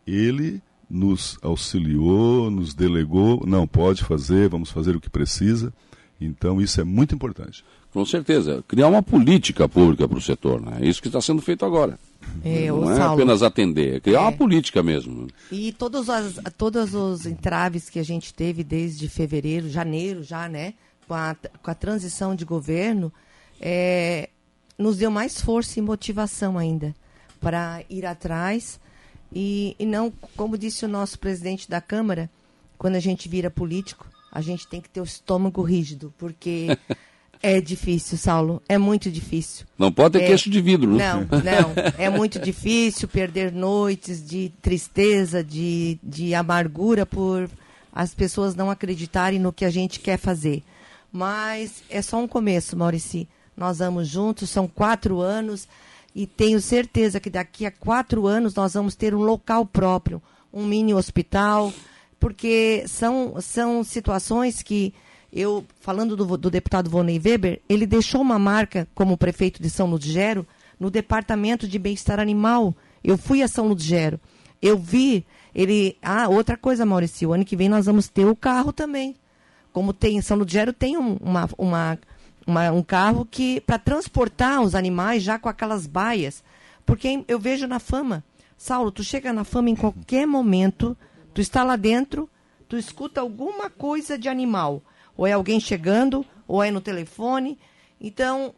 ele 0.06 0.60
nos 0.90 1.38
auxiliou, 1.40 2.50
nos 2.50 2.74
delegou, 2.74 3.42
não 3.46 3.66
pode 3.66 4.04
fazer, 4.04 4.50
vamos 4.50 4.70
fazer 4.70 4.94
o 4.94 5.00
que 5.00 5.08
precisa. 5.08 5.72
Então 6.20 6.60
isso 6.60 6.78
é 6.80 6.84
muito 6.84 7.14
importante. 7.14 7.64
Com 7.92 8.06
certeza, 8.06 8.64
criar 8.66 8.88
uma 8.88 9.02
política 9.02 9.68
pública 9.68 10.08
para 10.08 10.16
o 10.16 10.20
setor, 10.20 10.62
né? 10.62 10.78
É 10.80 10.86
isso 10.86 11.02
que 11.02 11.08
está 11.08 11.20
sendo 11.20 11.42
feito 11.42 11.64
agora. 11.64 11.98
É, 12.42 12.68
não 12.68 12.90
é 12.90 12.96
Saulo, 12.96 13.14
apenas 13.14 13.42
atender, 13.42 13.96
é 13.96 14.00
criar 14.00 14.20
é. 14.20 14.22
uma 14.22 14.32
política 14.32 14.82
mesmo. 14.82 15.28
E 15.50 15.72
todos, 15.72 16.08
as, 16.08 16.40
todos 16.56 16.94
os 16.94 17.26
entraves 17.26 17.90
que 17.90 17.98
a 17.98 18.02
gente 18.02 18.32
teve 18.32 18.64
desde 18.64 19.08
fevereiro, 19.08 19.68
janeiro 19.68 20.22
já, 20.22 20.48
né? 20.48 20.72
Com 21.06 21.14
a, 21.14 21.36
com 21.62 21.70
a 21.70 21.74
transição 21.74 22.34
de 22.34 22.46
governo, 22.46 23.12
é, 23.60 24.30
nos 24.78 24.96
deu 24.96 25.10
mais 25.10 25.40
força 25.40 25.78
e 25.78 25.82
motivação 25.82 26.56
ainda 26.56 26.94
para 27.40 27.82
ir 27.90 28.06
atrás. 28.06 28.80
E, 29.30 29.76
e 29.78 29.84
não, 29.84 30.10
como 30.34 30.56
disse 30.56 30.84
o 30.86 30.88
nosso 30.88 31.18
presidente 31.18 31.68
da 31.68 31.80
Câmara, 31.80 32.30
quando 32.78 32.96
a 32.96 33.00
gente 33.00 33.28
vira 33.28 33.50
político, 33.50 34.06
a 34.30 34.40
gente 34.40 34.66
tem 34.66 34.80
que 34.80 34.88
ter 34.88 35.00
o 35.00 35.04
estômago 35.04 35.60
rígido, 35.62 36.14
porque 36.16 36.68
É 37.42 37.60
difícil, 37.60 38.16
Saulo. 38.16 38.62
É 38.68 38.78
muito 38.78 39.10
difícil. 39.10 39.66
Não 39.76 39.90
pode 39.90 40.16
ter 40.18 40.24
é, 40.24 40.26
queixo 40.28 40.48
de 40.48 40.60
vidro, 40.60 40.94
né? 40.94 41.12
Não, 41.12 41.20
não. 41.42 41.72
É 41.98 42.08
muito 42.08 42.38
difícil 42.38 43.08
perder 43.08 43.50
noites 43.50 44.24
de 44.24 44.52
tristeza, 44.62 45.42
de, 45.42 45.98
de 46.02 46.34
amargura 46.34 47.04
por 47.04 47.50
as 47.92 48.14
pessoas 48.14 48.54
não 48.54 48.70
acreditarem 48.70 49.40
no 49.40 49.52
que 49.52 49.64
a 49.64 49.70
gente 49.70 49.98
quer 49.98 50.18
fazer. 50.18 50.62
Mas 51.12 51.82
é 51.90 52.00
só 52.00 52.18
um 52.18 52.28
começo, 52.28 52.76
Maurici. 52.76 53.28
Nós 53.56 53.80
vamos 53.80 54.08
juntos, 54.08 54.48
são 54.48 54.68
quatro 54.68 55.20
anos 55.20 55.66
e 56.14 56.26
tenho 56.26 56.60
certeza 56.60 57.18
que 57.18 57.28
daqui 57.28 57.66
a 57.66 57.70
quatro 57.70 58.26
anos 58.26 58.54
nós 58.54 58.74
vamos 58.74 58.94
ter 58.94 59.14
um 59.14 59.22
local 59.22 59.66
próprio, 59.66 60.22
um 60.52 60.64
mini 60.64 60.94
hospital, 60.94 61.72
porque 62.20 62.84
são, 62.86 63.34
são 63.40 63.82
situações 63.82 64.62
que 64.62 64.94
eu, 65.32 65.64
falando 65.80 66.14
do, 66.14 66.36
do 66.36 66.50
deputado 66.50 66.90
Vonei 66.90 67.18
Weber, 67.18 67.62
ele 67.66 67.86
deixou 67.86 68.20
uma 68.20 68.38
marca 68.38 68.86
como 68.94 69.16
prefeito 69.16 69.62
de 69.62 69.70
São 69.70 69.88
Ludgero 69.88 70.46
no 70.78 70.90
departamento 70.90 71.66
de 71.66 71.78
bem-estar 71.78 72.20
animal. 72.20 72.74
Eu 73.02 73.16
fui 73.16 73.42
a 73.42 73.48
São 73.48 73.66
Ludgero. 73.66 74.20
Eu 74.60 74.76
vi 74.76 75.24
ele. 75.54 75.96
Ah, 76.02 76.28
outra 76.28 76.56
coisa, 76.56 76.84
Maurício, 76.84 77.32
ano 77.32 77.46
que 77.46 77.56
vem 77.56 77.68
nós 77.68 77.86
vamos 77.86 78.08
ter 78.08 78.26
o 78.26 78.36
carro 78.36 78.72
também. 78.72 79.16
Como 79.72 79.94
tem 79.94 80.20
São 80.20 80.36
Ludgero 80.36 80.70
tem 80.70 80.98
um, 80.98 81.16
uma, 81.16 81.48
uma, 81.56 81.98
uma, 82.46 82.70
um 82.70 82.82
carro 82.82 83.24
que 83.24 83.58
para 83.62 83.78
transportar 83.78 84.60
os 84.60 84.74
animais 84.74 85.22
já 85.22 85.38
com 85.38 85.48
aquelas 85.48 85.86
baias. 85.86 86.44
Porque 86.84 87.24
eu 87.26 87.38
vejo 87.38 87.66
na 87.66 87.78
fama, 87.78 88.22
Saulo, 88.58 88.90
tu 88.90 89.02
chega 89.02 89.32
na 89.32 89.44
fama 89.44 89.70
em 89.70 89.76
qualquer 89.76 90.26
momento, 90.26 90.94
tu 91.32 91.40
está 91.40 91.62
lá 91.64 91.76
dentro, 91.76 92.28
tu 92.68 92.76
escuta 92.76 93.20
alguma 93.22 93.70
coisa 93.70 94.18
de 94.18 94.28
animal 94.28 94.82
ou 95.22 95.26
é 95.26 95.30
alguém 95.30 95.60
chegando, 95.60 96.26
ou 96.48 96.64
é 96.64 96.72
no 96.72 96.80
telefone. 96.80 97.56
Então, 98.00 98.52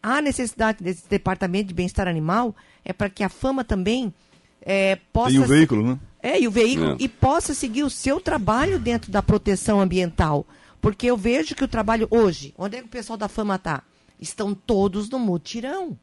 a 0.00 0.22
necessidade 0.22 0.80
desse 0.80 1.08
departamento 1.08 1.66
de 1.66 1.74
bem-estar 1.74 2.06
animal 2.06 2.54
é 2.84 2.92
para 2.92 3.10
que 3.10 3.24
a 3.24 3.28
fama 3.28 3.64
também 3.64 4.14
é, 4.62 4.96
possa. 5.12 5.34
E 5.34 5.40
o 5.40 5.44
veículo, 5.44 5.82
né? 5.82 5.98
É, 6.22 6.40
e 6.40 6.46
o 6.46 6.52
veículo, 6.52 6.92
é. 6.92 6.96
e 7.00 7.08
possa 7.08 7.52
seguir 7.52 7.82
o 7.82 7.90
seu 7.90 8.20
trabalho 8.20 8.78
dentro 8.78 9.10
da 9.10 9.20
proteção 9.24 9.80
ambiental. 9.80 10.46
Porque 10.80 11.08
eu 11.08 11.16
vejo 11.16 11.52
que 11.56 11.64
o 11.64 11.68
trabalho 11.68 12.06
hoje, 12.08 12.54
onde 12.56 12.76
é 12.76 12.80
que 12.80 12.86
o 12.86 12.90
pessoal 12.90 13.16
da 13.16 13.26
fama 13.26 13.56
está? 13.56 13.82
Estão 14.20 14.54
todos 14.54 15.10
no 15.10 15.18
mutirão, 15.18 15.98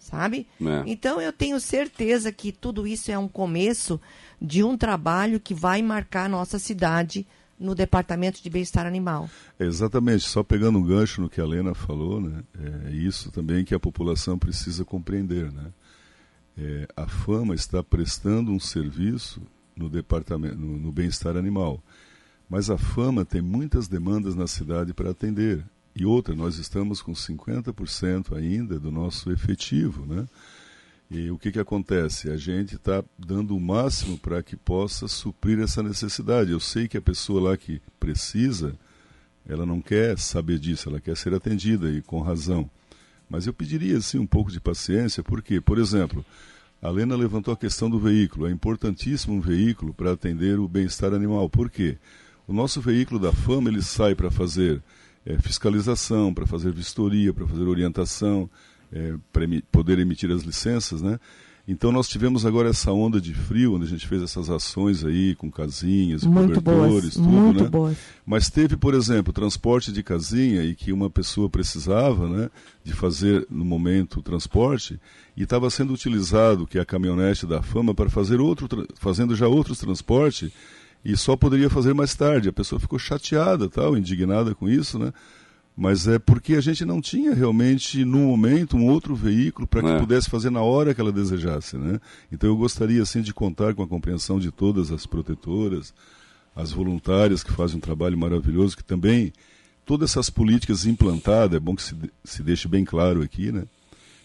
sabe? 0.00 0.48
É. 0.60 0.82
Então 0.84 1.20
eu 1.20 1.32
tenho 1.32 1.60
certeza 1.60 2.32
que 2.32 2.50
tudo 2.50 2.88
isso 2.88 3.08
é 3.12 3.16
um 3.16 3.28
começo 3.28 4.00
de 4.42 4.64
um 4.64 4.76
trabalho 4.76 5.38
que 5.38 5.54
vai 5.54 5.80
marcar 5.80 6.24
a 6.24 6.28
nossa 6.28 6.58
cidade 6.58 7.24
no 7.58 7.74
Departamento 7.74 8.42
de 8.42 8.50
Bem-Estar 8.50 8.86
Animal. 8.86 9.28
exatamente, 9.58 10.28
só 10.28 10.42
pegando 10.42 10.78
um 10.78 10.82
gancho 10.82 11.20
no 11.20 11.28
que 11.28 11.40
a 11.40 11.46
Lena 11.46 11.74
falou, 11.74 12.20
né, 12.20 12.42
é 12.86 12.90
isso 12.90 13.30
também 13.30 13.64
que 13.64 13.74
a 13.74 13.80
população 13.80 14.38
precisa 14.38 14.84
compreender. 14.84 15.52
Né? 15.52 15.72
É, 16.56 16.88
a 16.96 17.06
FAMA 17.06 17.54
está 17.54 17.82
prestando 17.82 18.50
um 18.50 18.60
serviço 18.60 19.42
no, 19.76 19.88
departamento, 19.88 20.56
no, 20.56 20.78
no 20.78 20.92
bem-estar 20.92 21.36
animal, 21.36 21.82
mas 22.48 22.70
a 22.70 22.78
FAMA 22.78 23.24
tem 23.24 23.40
muitas 23.40 23.88
demandas 23.88 24.34
na 24.34 24.46
cidade 24.46 24.92
para 24.92 25.10
atender. 25.10 25.64
E 25.96 26.04
outra, 26.04 26.34
nós 26.34 26.58
estamos 26.58 27.00
com 27.00 27.12
50% 27.12 28.36
ainda 28.36 28.80
do 28.80 28.90
nosso 28.90 29.30
efetivo, 29.30 30.04
né? 30.04 30.26
E 31.10 31.30
o 31.30 31.38
que, 31.38 31.52
que 31.52 31.60
acontece? 31.60 32.30
A 32.30 32.36
gente 32.36 32.76
está 32.76 33.04
dando 33.18 33.56
o 33.56 33.60
máximo 33.60 34.18
para 34.18 34.42
que 34.42 34.56
possa 34.56 35.06
suprir 35.06 35.60
essa 35.60 35.82
necessidade. 35.82 36.50
Eu 36.50 36.60
sei 36.60 36.88
que 36.88 36.96
a 36.96 37.02
pessoa 37.02 37.50
lá 37.50 37.56
que 37.56 37.80
precisa, 38.00 38.74
ela 39.46 39.66
não 39.66 39.80
quer 39.80 40.18
saber 40.18 40.58
disso, 40.58 40.88
ela 40.88 41.00
quer 41.00 41.16
ser 41.16 41.34
atendida 41.34 41.90
e 41.90 42.00
com 42.00 42.20
razão. 42.20 42.68
Mas 43.28 43.46
eu 43.46 43.52
pediria 43.52 43.98
assim 43.98 44.18
um 44.18 44.26
pouco 44.26 44.50
de 44.50 44.60
paciência, 44.60 45.22
porque, 45.22 45.60
por 45.60 45.78
exemplo, 45.78 46.24
a 46.80 46.90
Lena 46.90 47.16
levantou 47.16 47.52
a 47.54 47.56
questão 47.56 47.88
do 47.88 47.98
veículo. 47.98 48.46
É 48.46 48.50
importantíssimo 48.50 49.34
um 49.34 49.40
veículo 49.40 49.94
para 49.94 50.12
atender 50.12 50.58
o 50.58 50.68
bem-estar 50.68 51.12
animal. 51.14 51.48
Por 51.48 51.70
quê? 51.70 51.96
O 52.46 52.52
nosso 52.52 52.80
veículo 52.80 53.18
da 53.18 53.32
fama 53.32 53.70
ele 53.70 53.82
sai 53.82 54.14
para 54.14 54.30
fazer 54.30 54.82
é, 55.24 55.38
fiscalização, 55.38 56.34
para 56.34 56.46
fazer 56.46 56.72
vistoria, 56.72 57.32
para 57.32 57.46
fazer 57.46 57.64
orientação, 57.64 58.50
é, 58.94 59.14
para 59.32 59.44
poder 59.72 59.98
emitir 59.98 60.30
as 60.30 60.42
licenças, 60.42 61.02
né? 61.02 61.18
Então 61.66 61.90
nós 61.90 62.08
tivemos 62.08 62.44
agora 62.44 62.68
essa 62.68 62.92
onda 62.92 63.18
de 63.18 63.32
frio, 63.32 63.74
onde 63.74 63.86
a 63.86 63.88
gente 63.88 64.06
fez 64.06 64.22
essas 64.22 64.50
ações 64.50 65.02
aí 65.02 65.34
com 65.34 65.50
casinhas, 65.50 66.22
muito 66.22 66.60
cobertores, 66.60 67.00
boas, 67.00 67.14
tudo, 67.14 67.28
muito 67.28 67.62
né? 67.62 67.68
Boas. 67.70 67.96
Mas 68.24 68.50
teve, 68.50 68.76
por 68.76 68.92
exemplo, 68.92 69.32
transporte 69.32 69.90
de 69.90 70.02
casinha 70.02 70.62
e 70.62 70.74
que 70.74 70.92
uma 70.92 71.08
pessoa 71.08 71.48
precisava, 71.48 72.28
né, 72.28 72.50
de 72.84 72.92
fazer 72.92 73.46
no 73.50 73.64
momento 73.64 74.20
o 74.20 74.22
transporte 74.22 75.00
e 75.34 75.44
estava 75.44 75.70
sendo 75.70 75.94
utilizado 75.94 76.66
que 76.66 76.76
é 76.76 76.82
a 76.82 76.86
caminhonete 76.86 77.46
da 77.46 77.62
Fama 77.62 77.94
para 77.94 78.10
fazer 78.10 78.40
outro, 78.40 78.86
fazendo 78.96 79.34
já 79.34 79.48
outros 79.48 79.78
transportes 79.78 80.52
e 81.02 81.16
só 81.16 81.34
poderia 81.34 81.70
fazer 81.70 81.94
mais 81.94 82.14
tarde. 82.14 82.50
A 82.50 82.52
pessoa 82.52 82.78
ficou 82.78 82.98
chateada, 82.98 83.70
tal, 83.70 83.96
indignada 83.96 84.54
com 84.54 84.68
isso, 84.68 84.98
né? 84.98 85.14
Mas 85.76 86.06
é 86.06 86.18
porque 86.18 86.54
a 86.54 86.60
gente 86.60 86.84
não 86.84 87.00
tinha 87.00 87.34
realmente, 87.34 88.04
no 88.04 88.18
momento, 88.18 88.76
um 88.76 88.86
outro 88.86 89.14
veículo 89.14 89.66
para 89.66 89.82
que 89.82 89.88
é. 89.88 89.98
pudesse 89.98 90.30
fazer 90.30 90.50
na 90.50 90.62
hora 90.62 90.94
que 90.94 91.00
ela 91.00 91.10
desejasse. 91.10 91.76
Né? 91.76 92.00
Então 92.30 92.48
eu 92.48 92.56
gostaria 92.56 93.02
assim, 93.02 93.22
de 93.22 93.34
contar 93.34 93.74
com 93.74 93.82
a 93.82 93.88
compreensão 93.88 94.38
de 94.38 94.52
todas 94.52 94.92
as 94.92 95.04
protetoras, 95.04 95.92
as 96.54 96.70
voluntárias 96.70 97.42
que 97.42 97.52
fazem 97.52 97.78
um 97.78 97.80
trabalho 97.80 98.16
maravilhoso, 98.16 98.76
que 98.76 98.84
também 98.84 99.32
todas 99.84 100.10
essas 100.10 100.30
políticas 100.30 100.86
implantadas, 100.86 101.56
é 101.56 101.60
bom 101.60 101.74
que 101.74 101.82
se, 101.82 101.96
se 102.22 102.42
deixe 102.42 102.68
bem 102.68 102.84
claro 102.84 103.20
aqui, 103.20 103.50
né? 103.50 103.64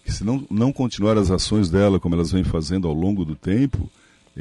que 0.06 0.12
se 0.12 0.24
não, 0.24 0.46
não 0.50 0.72
continuar 0.72 1.18
as 1.18 1.32
ações 1.32 1.70
dela 1.70 2.00
como 2.00 2.14
elas 2.14 2.32
vêm 2.32 2.44
fazendo 2.44 2.88
ao 2.88 2.94
longo 2.94 3.26
do 3.26 3.36
tempo, 3.36 3.90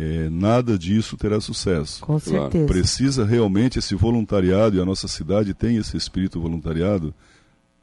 é, 0.00 0.30
nada 0.30 0.78
disso 0.78 1.16
terá 1.16 1.40
sucesso. 1.40 2.00
Com 2.02 2.20
certeza. 2.20 2.66
Precisa 2.66 3.24
realmente 3.24 3.80
esse 3.80 3.96
voluntariado, 3.96 4.76
e 4.76 4.80
a 4.80 4.84
nossa 4.84 5.08
cidade 5.08 5.52
tem 5.52 5.76
esse 5.76 5.96
espírito 5.96 6.40
voluntariado, 6.40 7.12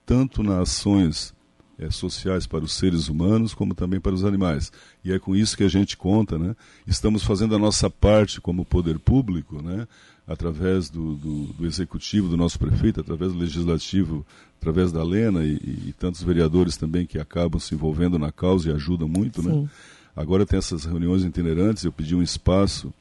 tanto 0.06 0.42
nas 0.42 0.62
ações 0.62 1.34
é, 1.78 1.92
sociais 1.92 2.48
para 2.48 2.64
os 2.64 2.72
seres 2.72 3.10
humanos, 3.10 3.54
como 3.54 3.76
também 3.76 4.00
para 4.00 4.14
os 4.14 4.24
animais. 4.24 4.72
E 5.04 5.12
é 5.12 5.20
com 5.20 5.36
isso 5.36 5.58
que 5.58 5.64
a 5.66 5.68
gente 5.68 5.98
conta, 5.98 6.40
né? 6.40 6.56
Estamos 6.88 7.22
fazendo 7.22 7.54
a 7.54 7.60
nossa 7.60 7.90
parte 7.90 8.40
como 8.40 8.64
poder 8.64 8.98
público, 8.98 9.62
né? 9.62 9.86
através 10.28 10.90
do, 10.90 11.16
do, 11.16 11.44
do 11.54 11.66
executivo, 11.68 12.28
do 12.28 12.38
nosso 12.38 12.58
prefeito, 12.58 13.00
através 13.00 13.32
do 13.32 13.38
legislativo, 13.38 14.26
através 14.60 14.92
da 14.92 15.04
Lena 15.04 15.44
e, 15.44 15.54
e, 15.54 15.94
tantos 16.00 16.24
vereadores 16.24 16.78
também 16.78 17.06
que 17.06 17.20
acabam 17.20 17.60
se 17.60 17.76
envolvendo 17.76 18.18
na 18.18 18.32
causa 18.32 18.70
e 18.70 18.74
ajudam 18.74 19.08
muito, 19.08 19.44
né? 19.44 19.52
Sim. 19.52 19.62
né? 19.62 19.70
Agora 20.16 20.46
tem 20.46 20.58
essas 20.58 20.86
reuniões 20.86 21.24
itinerantes, 21.24 21.84
eu 21.84 21.92
pedi 21.92 22.16
um 22.16 22.24
espaço 22.24 22.94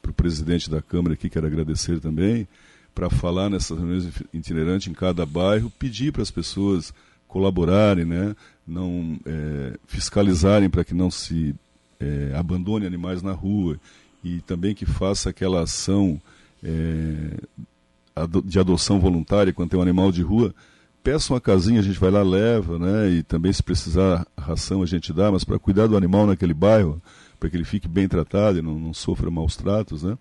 para 0.00 0.10
o 0.10 0.14
presidente 0.14 0.70
da 0.70 0.80
Câmara 0.80 1.14
aqui, 1.14 1.28
quero 1.28 1.46
agradecer 1.46 2.00
também, 2.00 2.48
para 2.94 3.10
falar 3.10 3.50
nessas 3.50 3.76
reuniões 3.76 4.08
itinerantes 4.32 4.88
em 4.88 4.94
cada 4.94 5.26
bairro, 5.26 5.70
pedir 5.78 6.12
para 6.12 6.22
as 6.22 6.30
pessoas 6.30 6.92
colaborarem, 7.26 8.04
né? 8.04 8.34
não 8.66 9.18
é, 9.24 9.78
fiscalizarem 9.86 10.70
para 10.70 10.84
que 10.84 10.94
não 10.94 11.10
se 11.10 11.54
é, 12.00 12.32
abandone 12.34 12.86
animais 12.86 13.22
na 13.22 13.32
rua 13.32 13.78
e 14.24 14.40
também 14.42 14.74
que 14.74 14.86
faça 14.86 15.30
aquela 15.30 15.62
ação 15.62 16.20
é, 16.62 17.40
de 18.44 18.58
adoção 18.58 18.98
voluntária 18.98 19.52
quando 19.52 19.70
tem 19.70 19.78
um 19.78 19.82
animal 19.82 20.10
de 20.10 20.22
rua 20.22 20.54
peça 21.02 21.32
uma 21.32 21.40
casinha, 21.40 21.80
a 21.80 21.82
gente 21.82 21.98
vai 21.98 22.10
lá, 22.10 22.22
leva, 22.22 22.78
né? 22.78 23.10
E 23.10 23.22
também 23.22 23.52
se 23.52 23.62
precisar 23.62 24.26
ração 24.36 24.82
a 24.82 24.86
gente 24.86 25.12
dá, 25.12 25.30
mas 25.30 25.44
para 25.44 25.58
cuidar 25.58 25.86
do 25.86 25.96
animal 25.96 26.26
naquele 26.26 26.54
bairro, 26.54 27.00
para 27.38 27.48
que 27.48 27.56
ele 27.56 27.64
fique 27.64 27.86
bem 27.86 28.08
tratado 28.08 28.58
e 28.58 28.62
não, 28.62 28.78
não, 28.78 28.92
sofra 28.92 29.30
maus 29.30 29.56
tratos, 29.56 30.02
né? 30.02 30.18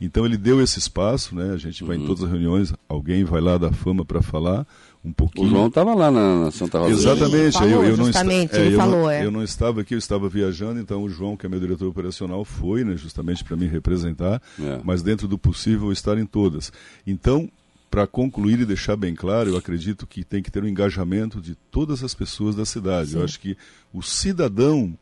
Então 0.00 0.24
ele 0.24 0.36
deu 0.36 0.62
esse 0.62 0.78
espaço, 0.78 1.34
né? 1.34 1.52
A 1.52 1.56
gente 1.56 1.82
vai 1.82 1.96
uhum. 1.96 2.04
em 2.04 2.06
todas 2.06 2.22
as 2.22 2.30
reuniões, 2.30 2.72
alguém 2.88 3.24
vai 3.24 3.40
lá 3.40 3.58
da 3.58 3.72
fama 3.72 4.04
para 4.04 4.22
falar 4.22 4.66
um 5.04 5.12
pouquinho. 5.12 5.46
O 5.46 5.50
João 5.50 5.66
estava 5.66 5.94
lá 5.94 6.10
na, 6.10 6.50
Santa 6.50 6.78
Rosa. 6.78 6.92
Exatamente. 6.92 7.52
Falou, 7.54 7.68
eu, 7.68 7.84
eu, 7.84 7.96
não 7.96 8.04
justamente, 8.06 8.56
é, 8.56 8.60
ele 8.60 8.74
eu 8.74 8.78
falou, 8.78 9.00
não, 9.00 9.10
é. 9.10 9.24
Eu 9.24 9.30
não 9.30 9.42
estava 9.42 9.80
aqui, 9.80 9.94
eu 9.94 9.98
estava 9.98 10.28
viajando, 10.28 10.78
então 10.78 11.02
o 11.02 11.08
João, 11.08 11.36
que 11.36 11.46
é 11.46 11.48
meu 11.48 11.58
diretor 11.58 11.88
operacional, 11.88 12.44
foi, 12.44 12.84
né? 12.84 12.96
Justamente 12.96 13.42
para 13.42 13.56
me 13.56 13.66
representar, 13.66 14.40
é. 14.60 14.80
mas 14.84 15.02
dentro 15.02 15.26
do 15.26 15.38
possível 15.38 15.90
estar 15.90 16.18
em 16.18 16.26
todas. 16.26 16.72
Então 17.06 17.50
para 17.90 18.06
concluir 18.06 18.60
e 18.60 18.64
deixar 18.64 18.96
bem 18.96 19.14
claro, 19.14 19.50
eu 19.50 19.56
acredito 19.56 20.06
que 20.06 20.22
tem 20.22 20.42
que 20.42 20.50
ter 20.50 20.62
um 20.62 20.68
engajamento 20.68 21.40
de 21.40 21.56
todas 21.70 22.04
as 22.04 22.14
pessoas 22.14 22.54
da 22.54 22.64
cidade. 22.64 23.10
Sim. 23.10 23.18
Eu 23.18 23.24
acho 23.24 23.40
que 23.40 23.56
o 23.92 24.00
cidadão 24.00 24.96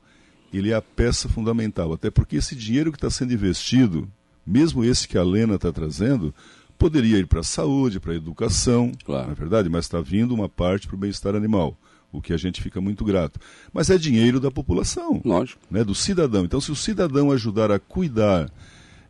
ele 0.53 0.71
é 0.71 0.75
a 0.75 0.81
peça 0.81 1.29
fundamental, 1.29 1.93
até 1.93 2.11
porque 2.11 2.37
esse 2.37 2.57
dinheiro 2.57 2.91
que 2.91 2.97
está 2.97 3.11
sendo 3.11 3.35
investido, 3.35 4.09
mesmo 4.47 4.83
esse 4.83 5.07
que 5.07 5.19
a 5.19 5.23
Lena 5.23 5.57
está 5.57 5.71
trazendo, 5.71 6.35
poderia 6.79 7.19
ir 7.19 7.27
para 7.27 7.41
a 7.41 7.45
saúde, 7.45 8.01
para 8.01 8.13
a 8.13 8.17
educação, 8.17 8.93
claro. 9.05 9.27
não 9.27 9.33
é 9.33 9.35
verdade? 9.35 9.69
Mas 9.69 9.85
está 9.85 10.01
vindo 10.01 10.35
uma 10.35 10.49
parte 10.49 10.87
para 10.87 10.97
o 10.97 10.99
bem-estar 10.99 11.35
animal, 11.35 11.77
o 12.11 12.23
que 12.23 12.33
a 12.33 12.37
gente 12.39 12.63
fica 12.63 12.81
muito 12.81 13.05
grato. 13.05 13.39
Mas 13.71 13.91
é 13.91 13.99
dinheiro 13.99 14.41
da 14.41 14.51
população, 14.51 15.21
Lógico. 15.23 15.61
Né, 15.71 15.85
do 15.85 15.95
cidadão. 15.95 16.45
Então, 16.47 16.61
se 16.61 16.73
o 16.73 16.77
cidadão 16.77 17.31
ajudar 17.31 17.71
a 17.71 17.79
cuidar 17.79 18.51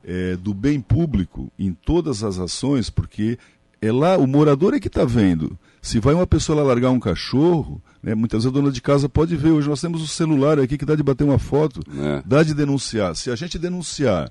é, 0.03 0.37
do 0.37 0.55
bem 0.55 0.81
público 0.81 1.53
em 1.59 1.73
todas 1.73 2.25
as 2.25 2.38
ações, 2.38 2.88
porque 2.91 3.38
é 3.81 3.93
lá, 3.93 4.17
o 4.17 4.27
morador 4.27 4.75
é 4.75 4.81
que 4.81 4.88
está 4.88 5.05
vendo. 5.05 5.59
Se 5.81 6.01
vai 6.01 6.12
uma 6.12 6.27
pessoa 6.27 6.59
lá 6.59 6.64
largar 6.64 6.91
um 6.91 7.01
cachorro, 7.01 7.81
né, 8.03 8.14
muitas 8.14 8.43
vezes 8.43 8.55
a 8.55 8.61
dona 8.61 8.73
de 8.73 8.83
casa 8.83 9.09
pode 9.09 9.37
ver. 9.37 9.51
Hoje 9.51 9.69
nós 9.69 9.81
temos 9.81 10.03
o 10.03 10.09
celular 10.09 10.59
aqui 10.59 10.77
que 10.77 10.85
dá 10.85 10.95
de 10.95 11.03
bater 11.03 11.25
uma 11.25 11.38
foto, 11.38 11.81
é. 11.97 12.23
dá 12.27 12.43
de 12.43 12.55
denunciar. 12.55 13.14
Se 13.14 13.31
a 13.31 13.37
gente 13.37 13.59
denunciar 13.59 14.31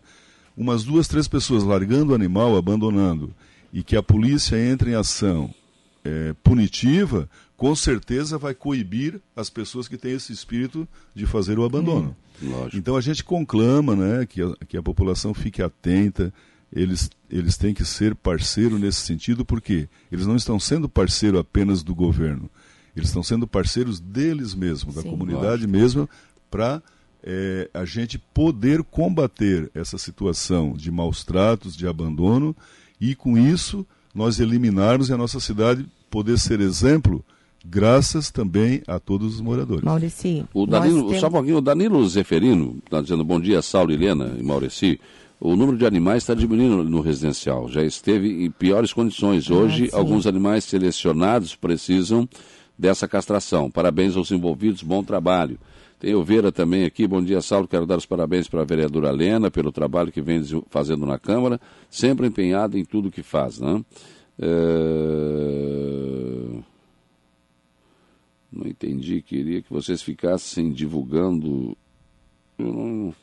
umas 0.56 0.84
duas, 0.84 1.08
três 1.08 1.28
pessoas 1.28 1.64
largando 1.64 2.12
o 2.12 2.16
animal, 2.16 2.58
abandonando, 2.58 3.34
e 3.72 3.84
que 3.84 3.96
a 3.96 4.04
polícia 4.04 4.58
entre 4.58 4.92
em 4.92 4.96
ação 4.96 5.54
é, 6.04 6.34
punitiva, 6.44 7.30
com 7.56 7.76
certeza 7.76 8.38
vai 8.38 8.54
coibir 8.54 9.22
as 9.36 9.50
pessoas 9.50 9.88
que 9.88 9.98
têm 9.98 10.14
esse 10.14 10.34
espírito 10.34 10.88
de 11.14 11.26
fazer 11.26 11.60
o 11.60 11.64
abandono. 11.64 12.16
Hum, 12.42 12.70
então 12.74 12.96
a 12.96 13.02
gente 13.02 13.24
conclama 13.24 13.96
né, 13.96 14.26
que, 14.26 14.42
a, 14.42 14.54
que 14.68 14.78
a 14.78 14.84
população 14.84 15.34
fique 15.34 15.62
atenta, 15.62 16.34
eles, 16.72 17.10
eles 17.30 17.58
têm 17.58 17.74
que 17.74 17.86
ser 17.86 18.16
parceiro 18.16 18.78
nesse 18.78 19.02
sentido, 19.02 19.46
porque 19.46 19.88
eles 20.12 20.26
não 20.26 20.36
estão 20.36 20.60
sendo 20.60 20.90
parceiro 20.90 21.40
apenas 21.40 21.84
do 21.84 21.96
governo, 21.96 22.50
eles 22.96 23.10
estão 23.10 23.24
sendo 23.24 23.48
parceiros 23.48 24.00
deles 24.00 24.56
mesmos, 24.56 24.96
da 24.96 25.04
comunidade 25.04 25.66
lógico. 25.66 25.72
mesmo, 25.72 26.10
para 26.50 26.82
é, 27.24 27.70
a 27.74 27.86
gente 27.86 28.18
poder 28.18 28.84
combater 28.84 29.70
essa 29.74 29.98
situação 29.98 30.74
de 30.74 30.90
maus 30.92 31.24
tratos, 31.24 31.76
de 31.76 31.88
abandono, 31.88 32.56
e 33.00 33.14
com 33.16 33.38
isso 33.38 33.86
nós 34.14 34.40
eliminarmos 34.40 35.10
e 35.10 35.14
a 35.14 35.18
nossa 35.18 35.40
cidade 35.40 35.86
poder 36.10 36.40
ser 36.40 36.60
exemplo 36.60 37.24
graças 37.64 38.32
também 38.32 38.82
a 38.88 39.00
todos 39.00 39.36
os 39.36 39.42
moradores. 39.42 39.84
Maurici. 39.84 40.46
O 40.54 40.66
Danilo, 40.66 41.06
temos... 41.06 41.20
só 41.20 41.28
um 41.28 41.32
pouquinho, 41.32 41.58
o 41.58 41.62
Danilo 41.62 42.08
Zeferino 42.08 42.78
está 42.84 43.02
dizendo 43.02 43.24
bom 43.24 43.40
dia, 43.40 43.62
Saulo, 43.62 43.92
Helena 43.92 44.36
e 44.40 44.44
Maurici. 44.44 45.00
O 45.40 45.56
número 45.56 45.78
de 45.78 45.86
animais 45.86 46.24
está 46.24 46.34
diminuindo 46.34 46.84
no 46.84 47.00
residencial. 47.00 47.70
Já 47.70 47.84
esteve 47.84 48.46
em 48.46 48.50
piores 48.50 48.92
condições. 48.92 49.50
Ah, 49.50 49.54
Hoje, 49.54 49.90
ah, 49.94 49.98
alguns 49.98 50.26
animais 50.26 50.64
selecionados 50.64 51.56
precisam 51.56 52.28
dessa 52.78 53.08
castração. 53.08 53.70
Parabéns 53.70 54.18
aos 54.18 54.32
envolvidos, 54.32 54.82
bom 54.82 55.04
trabalho. 55.04 55.60
Tem 56.00 56.14
o 56.14 56.24
Vera 56.24 56.52
também 56.52 56.86
aqui. 56.86 57.08
Bom 57.08 57.24
dia, 57.24 57.42
Saulo. 57.42 57.68
Quero 57.68 57.86
dar 57.86 57.98
os 57.98 58.06
parabéns 58.06 58.48
para 58.48 58.62
a 58.62 58.66
vereadora 58.66 59.12
Lena 59.12 59.50
pelo 59.50 59.72
trabalho 59.72 60.12
que 60.12 60.22
vem 60.22 60.44
fazendo 60.70 61.06
na 61.06 61.18
Câmara, 61.18 61.60
sempre 61.90 62.28
empenhada 62.28 62.78
em 62.78 62.86
tudo 62.86 63.12
que 63.12 63.24
faz. 63.24 63.60
Né? 63.60 63.84
É... 64.40 64.48
Não 68.52 68.66
entendi, 68.66 69.22
queria 69.22 69.62
que 69.62 69.72
vocês 69.72 70.02
ficassem 70.02 70.72
divulgando. 70.72 71.76
Eu 72.58 72.74
não, 72.74 73.14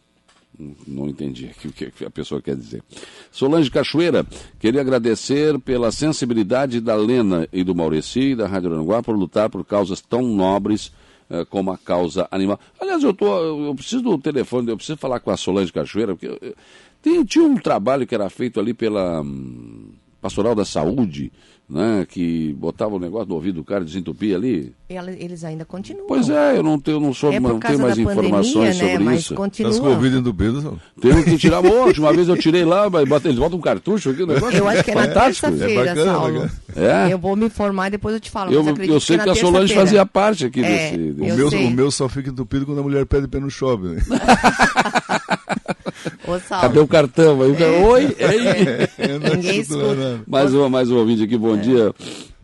não 0.86 1.08
entendi 1.08 1.50
o 1.64 1.72
que 1.72 2.04
a 2.04 2.10
pessoa 2.10 2.40
quer 2.40 2.56
dizer. 2.56 2.82
Solange 3.30 3.70
Cachoeira, 3.70 4.24
queria 4.58 4.80
agradecer 4.80 5.58
pela 5.60 5.90
sensibilidade 5.90 6.80
da 6.80 6.94
Lena 6.94 7.48
e 7.52 7.64
do 7.64 7.74
Maurici 7.74 8.30
e 8.30 8.36
da 8.36 8.46
Rádio 8.46 8.72
Aranguá 8.72 9.02
por 9.02 9.16
lutar 9.16 9.50
por 9.50 9.64
causas 9.64 10.00
tão 10.00 10.22
nobres 10.22 10.92
uh, 11.28 11.44
como 11.50 11.72
a 11.72 11.78
causa 11.78 12.28
animal. 12.30 12.58
Aliás, 12.80 13.02
eu, 13.02 13.12
tô, 13.12 13.26
eu 13.68 13.74
preciso 13.74 14.02
do 14.02 14.18
telefone, 14.18 14.70
eu 14.70 14.76
preciso 14.76 14.98
falar 14.98 15.20
com 15.20 15.30
a 15.30 15.36
Solange 15.36 15.72
Cachoeira, 15.72 16.14
porque 16.14 16.28
eu, 16.28 16.54
tem, 17.02 17.24
tinha 17.24 17.44
um 17.44 17.56
trabalho 17.56 18.06
que 18.06 18.14
era 18.14 18.30
feito 18.30 18.58
ali 18.58 18.72
pela 18.72 19.20
hum, 19.20 19.92
Pastoral 20.20 20.54
da 20.54 20.64
Saúde 20.64 21.30
né, 21.74 22.06
que 22.08 22.52
botava 22.52 22.94
o 22.94 23.00
negócio 23.00 23.28
no 23.28 23.34
ouvido 23.34 23.56
do 23.56 23.64
cara 23.64 23.82
e 23.82 23.86
desentupia 23.86 24.36
ali. 24.36 24.72
Eles 25.18 25.42
ainda 25.42 25.64
continuam. 25.64 26.06
Pois 26.06 26.30
é, 26.30 26.56
eu 26.56 26.62
não 26.62 26.78
tenho, 26.78 27.00
não 27.00 27.12
sou, 27.12 27.32
é 27.32 27.40
não 27.40 27.58
tenho 27.58 27.80
mais 27.80 27.98
informações 27.98 28.78
né, 28.78 28.92
sobre 28.92 29.04
mas 29.04 29.20
isso. 29.22 29.34
Continua. 29.34 29.72
Tá 29.72 29.80
com 29.80 29.86
o 29.86 29.90
ouvido 29.90 30.18
entupido, 30.18 30.80
Tenho 31.00 31.24
que 31.24 31.36
tirar 31.36 31.60
monte. 31.62 31.98
Uma 31.98 32.12
vez 32.12 32.28
eu 32.28 32.36
tirei 32.36 32.64
lá, 32.64 32.88
mas 32.88 33.24
eles 33.24 33.38
botam 33.38 33.58
um 33.58 33.60
cartucho 33.60 34.10
aqui, 34.10 34.22
o 34.22 34.26
negócio 34.26 34.56
Eu 34.56 34.68
acho 34.68 34.84
que 34.84 34.92
é 34.92 34.94
na 34.94 35.08
terça-feira, 35.08 35.90
é 35.90 36.04
Saulo. 36.04 36.50
É? 36.76 37.12
Eu 37.12 37.18
vou 37.18 37.34
me 37.34 37.46
informar 37.46 37.88
e 37.88 37.90
depois 37.90 38.14
eu 38.14 38.20
te 38.20 38.30
falo. 38.30 38.52
Eu, 38.52 38.64
eu 38.64 39.00
sei 39.00 39.18
que, 39.18 39.24
que 39.24 39.30
a 39.30 39.34
Solange 39.34 39.74
fazia 39.74 40.06
parte 40.06 40.46
aqui 40.46 40.64
é, 40.64 40.68
desse. 40.68 41.12
desse. 41.12 41.32
O, 41.32 41.36
meu, 41.36 41.48
o 41.48 41.70
meu 41.72 41.90
só 41.90 42.08
fica 42.08 42.30
entupido 42.30 42.66
quando 42.66 42.78
a 42.78 42.82
mulher 42.84 43.04
pede 43.04 43.26
pé 43.26 43.40
no 43.40 43.50
shopping. 43.50 43.94
Né? 43.94 44.02
Ô, 46.26 46.38
Cadê 46.60 46.78
o 46.78 46.88
cartão? 46.88 47.42
Aí, 47.42 47.62
é. 47.62 47.82
Oi? 47.86 48.16
Ei. 48.18 49.36
Ninguém 49.36 49.60
escuta. 49.60 50.22
Mais, 50.26 50.52
uma, 50.52 50.68
mais 50.68 50.90
um 50.90 50.96
ouvinte 50.96 51.24
aqui, 51.24 51.36
bom 51.36 51.56
é. 51.56 51.60
dia 51.60 51.94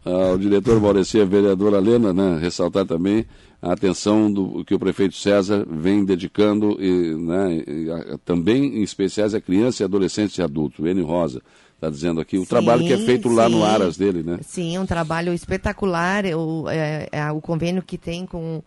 ao 0.05 0.39
diretor 0.39 0.81
Maurício, 0.81 1.23
a 1.23 1.27
vereadora 1.27 1.79
Lena, 1.79 2.13
né, 2.13 2.39
ressaltar 2.41 2.87
também 2.87 3.27
a 3.61 3.73
atenção 3.73 4.33
do 4.33 4.65
que 4.65 4.75
o 4.75 4.79
prefeito 4.79 5.15
César 5.15 5.67
vem 5.71 6.05
dedicando, 6.05 6.79
e, 6.81 7.15
né, 7.15 7.63
e 7.67 7.91
a, 7.91 8.19
também 8.25 8.79
em 8.79 8.83
especiais 8.83 9.35
a 9.35 9.41
criança, 9.41 9.85
adolescentes 9.85 10.39
e 10.39 10.43
adultos. 10.43 10.81
O 10.81 10.87
N. 10.87 11.03
Rosa 11.03 11.43
está 11.75 11.91
dizendo 11.91 12.21
aqui 12.21 12.39
o 12.39 12.43
sim, 12.43 12.47
trabalho 12.47 12.87
que 12.87 12.93
é 12.93 12.99
feito 12.99 13.29
sim. 13.29 13.35
lá 13.35 13.49
no 13.49 13.63
Aras 13.63 13.97
dele, 13.97 14.23
né? 14.23 14.39
Sim, 14.43 14.79
um 14.79 14.87
trabalho 14.87 15.35
espetacular. 15.35 16.25
O, 16.27 16.69
é, 16.69 17.09
é, 17.13 17.31
o 17.31 17.41
convênio 17.41 17.83
que 17.83 17.99
tem 17.99 18.25
com. 18.25 18.63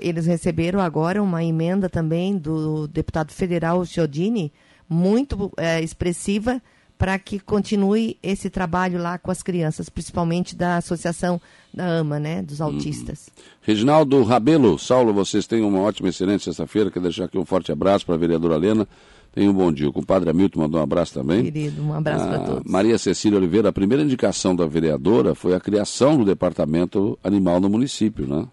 Eles 0.00 0.26
receberam 0.26 0.80
agora 0.80 1.22
uma 1.22 1.42
emenda 1.42 1.88
também 1.88 2.36
do 2.36 2.86
deputado 2.86 3.32
federal 3.32 3.84
Chiodini, 3.84 4.52
muito 4.88 5.50
é, 5.56 5.82
expressiva 5.82 6.60
para 7.00 7.18
que 7.18 7.40
continue 7.40 8.18
esse 8.22 8.50
trabalho 8.50 9.00
lá 9.00 9.16
com 9.16 9.30
as 9.30 9.42
crianças, 9.42 9.88
principalmente 9.88 10.54
da 10.54 10.76
Associação 10.76 11.40
da 11.72 11.86
AMA, 11.86 12.20
né, 12.20 12.42
dos 12.42 12.60
autistas. 12.60 13.30
Hum. 13.30 13.42
Reginaldo 13.62 14.22
Rabelo, 14.22 14.78
Saulo, 14.78 15.10
vocês 15.10 15.46
tenham 15.46 15.66
uma 15.66 15.80
ótima, 15.80 16.10
excelente 16.10 16.44
sexta-feira. 16.44 16.90
Quero 16.90 17.04
deixar 17.04 17.24
aqui 17.24 17.38
um 17.38 17.46
forte 17.46 17.72
abraço 17.72 18.04
para 18.04 18.16
a 18.16 18.18
vereadora 18.18 18.58
Lena. 18.58 18.86
Tenha 19.32 19.50
um 19.50 19.54
bom 19.54 19.72
dia. 19.72 19.88
O 19.88 19.92
compadre 19.94 20.28
Hamilton 20.28 20.60
mandou 20.60 20.78
um 20.78 20.82
abraço 20.82 21.14
também. 21.14 21.44
Querido, 21.44 21.82
um 21.82 21.94
abraço 21.94 22.26
para 22.26 22.40
todos. 22.40 22.70
Maria 22.70 22.98
Cecília 22.98 23.38
Oliveira, 23.38 23.70
a 23.70 23.72
primeira 23.72 24.02
indicação 24.02 24.54
da 24.54 24.66
vereadora 24.66 25.34
foi 25.34 25.54
a 25.54 25.60
criação 25.60 26.18
do 26.18 26.24
departamento 26.26 27.18
animal 27.24 27.60
no 27.60 27.70
município, 27.70 28.26
né? 28.26 28.46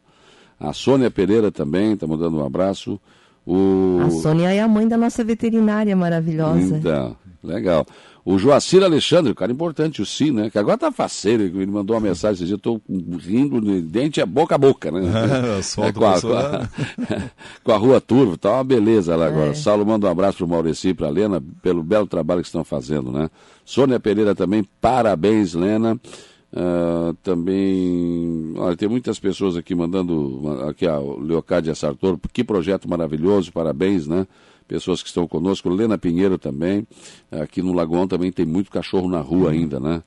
A 0.60 0.74
Sônia 0.74 1.12
Pereira 1.12 1.52
também 1.52 1.93
está 1.93 2.08
mandando 2.08 2.38
um 2.38 2.46
abraço. 2.46 3.00
O... 3.46 4.00
A 4.06 4.10
Sônia 4.10 4.54
é 4.54 4.60
a 4.60 4.67
mãe 4.67 4.88
da 4.88 4.98
nossa 4.98 5.24
veterinária 5.24 5.96
maravilhosa. 5.96 6.78
Então, 6.78 7.15
legal. 7.43 7.86
O 8.30 8.38
Joacir 8.38 8.84
Alexandre, 8.84 9.32
o 9.32 9.36
cara 9.36 9.54
importante, 9.54 10.02
o 10.02 10.06
Sim, 10.06 10.32
né? 10.32 10.50
Que 10.50 10.60
agora 10.60 10.78
tá 10.78 10.91
faceiro, 10.91 11.43
ele 11.43 11.65
mandou 11.65 11.96
uma 11.96 12.02
mensagem 12.10 12.34
esse 12.34 12.43
dia, 12.43 12.56
eu 12.56 12.60
tô 12.60 12.82
rindo, 13.20 13.62
dente 13.84 14.20
é 14.20 14.26
boca 14.26 14.56
a 14.56 14.58
boca, 14.58 14.91
né? 14.91 15.00
é, 15.88 15.91
com, 15.93 16.06
a, 16.06 16.20
com, 16.20 16.34
a, 16.34 16.70
com, 17.63 17.72
a, 17.72 17.78
Rua 17.78 18.02
Turvo, 18.02 18.38
tá 18.38 18.52
uma 18.52 18.65
beleza 18.65 19.15
lá 19.15 19.28
agora. 19.28 19.52
É. 19.52 19.54
Saulo 19.54 19.86
manda 19.86 20.08
um 20.08 20.12
abraço 20.12 20.39
pro 20.39 20.48
Maurici 20.50 20.89
e 20.89 20.93
pra 20.93 21.08
Lena, 21.08 21.41
pelo 21.62 21.82
belo 21.82 22.06
trabalho 22.06 22.41
que 22.41 22.48
estão 22.48 22.65
fazendo, 22.65 23.13
né? 23.13 23.30
Sônia 23.63 23.98
Pereira 23.98 24.36
também, 24.36 24.62
parabéns, 24.82 25.54
Lena. 25.54 25.98
Uh, 26.51 27.13
também, 27.23 28.53
olha, 28.55 28.75
tem 28.77 28.88
muitas 28.88 29.19
pessoas 29.19 29.57
aqui 29.57 29.75
mandando, 29.75 30.41
aqui 30.67 30.88
a 30.88 30.97
Leocádia 30.97 31.75
Sartor, 31.75 32.17
que 32.31 32.43
projeto 32.43 32.89
maravilhoso, 32.89 33.51
parabéns, 33.51 34.07
né? 34.07 34.25
pessoas 34.67 35.01
que 35.01 35.07
estão 35.07 35.27
conosco, 35.27 35.69
Lena 35.69 35.97
Pinheiro 35.97 36.38
também, 36.38 36.86
aqui 37.31 37.62
no 37.62 37.73
Lagoão 37.73 38.07
também 38.07 38.31
tem 38.31 38.45
muito 38.45 38.69
cachorro 38.69 39.10
na 39.10 39.21
rua 39.21 39.51
ainda, 39.51 39.79
né? 39.79 40.03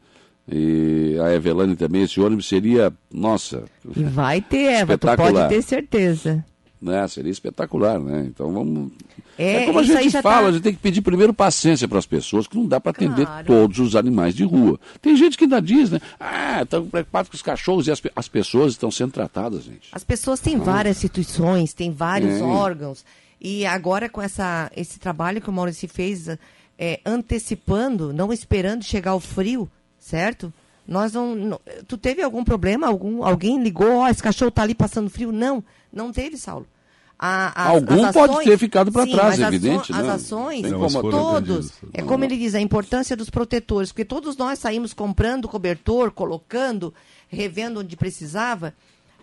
E 0.52 1.16
a 1.22 1.32
Evelane 1.32 1.76
também, 1.76 2.02
esse 2.02 2.20
ônibus 2.20 2.48
seria, 2.48 2.92
nossa. 3.12 3.64
E 3.96 4.02
vai 4.02 4.40
ter, 4.40 4.80
Eva, 4.80 4.98
tu 4.98 5.06
pode 5.16 5.48
ter 5.48 5.62
certeza. 5.62 6.44
Né? 6.80 7.06
Seria 7.08 7.30
espetacular, 7.30 8.00
né? 8.00 8.24
Então 8.26 8.52
vamos. 8.52 8.92
É, 9.36 9.64
é 9.64 9.66
como 9.66 9.80
a 9.80 9.82
gente 9.82 10.10
fala, 10.22 10.42
tá... 10.42 10.48
a 10.48 10.52
gente 10.52 10.62
tem 10.62 10.72
que 10.72 10.80
pedir 10.80 11.02
primeiro 11.02 11.34
paciência 11.34 11.86
para 11.86 11.98
as 11.98 12.06
pessoas, 12.06 12.46
que 12.46 12.56
não 12.56 12.66
dá 12.66 12.80
para 12.80 12.90
atender 12.90 13.26
claro. 13.26 13.46
todos 13.46 13.78
os 13.78 13.94
animais 13.94 14.34
de 14.34 14.44
rua. 14.44 14.80
Tem 15.00 15.14
gente 15.14 15.36
que 15.36 15.44
ainda 15.44 15.60
diz, 15.60 15.90
né? 15.90 16.00
Ah, 16.18 16.62
estão 16.62 16.86
preocupados 16.86 17.28
com 17.28 17.36
os 17.36 17.42
cachorros 17.42 17.86
e 17.86 17.90
as, 17.90 18.00
as 18.16 18.28
pessoas 18.28 18.72
estão 18.72 18.90
sendo 18.90 19.12
tratadas, 19.12 19.64
gente. 19.64 19.88
As 19.92 20.04
pessoas 20.04 20.40
têm 20.40 20.56
ah. 20.56 20.60
várias 20.60 20.96
instituições, 20.96 21.74
têm 21.74 21.90
vários 21.90 22.40
é. 22.40 22.42
órgãos. 22.42 23.04
E 23.40 23.64
agora 23.66 24.08
com 24.08 24.20
essa, 24.20 24.70
esse 24.76 24.98
trabalho 24.98 25.40
que 25.40 25.48
o 25.48 25.52
Maurício 25.52 25.88
fez, 25.88 26.28
é, 26.78 27.00
antecipando, 27.04 28.12
não 28.12 28.32
esperando 28.32 28.82
chegar 28.84 29.14
o 29.14 29.20
frio, 29.20 29.70
certo? 29.98 30.52
Nós 30.90 31.12
não, 31.12 31.36
não, 31.36 31.60
Tu 31.86 31.96
teve 31.96 32.20
algum 32.20 32.42
problema? 32.42 32.88
Algum, 32.88 33.22
alguém 33.22 33.62
ligou, 33.62 33.98
ó, 33.98 34.04
oh, 34.04 34.08
esse 34.08 34.20
cachorro 34.20 34.48
está 34.48 34.62
ali 34.62 34.74
passando 34.74 35.08
frio? 35.08 35.30
Não, 35.30 35.62
não 35.92 36.10
teve, 36.10 36.36
Saulo. 36.36 36.66
A, 37.16 37.68
Algum 37.68 38.04
ações, 38.04 38.12
pode 38.12 38.44
ter 38.44 38.58
ficado 38.58 38.90
para 38.90 39.06
trás, 39.06 39.38
é 39.38 39.46
evidente. 39.46 39.92
As, 39.92 40.04
né? 40.04 40.12
ações, 40.12 40.62
todos. 41.02 41.74
É 41.92 42.02
como 42.02 42.24
ele 42.24 42.36
diz, 42.36 42.56
a 42.56 42.60
importância 42.60 43.14
dos 43.14 43.30
protetores, 43.30 43.92
porque 43.92 44.06
todos 44.06 44.36
nós 44.36 44.58
saímos 44.58 44.92
comprando 44.92 45.46
cobertor, 45.46 46.10
colocando, 46.10 46.92
revendo 47.28 47.80
onde 47.80 47.96
precisava. 47.96 48.74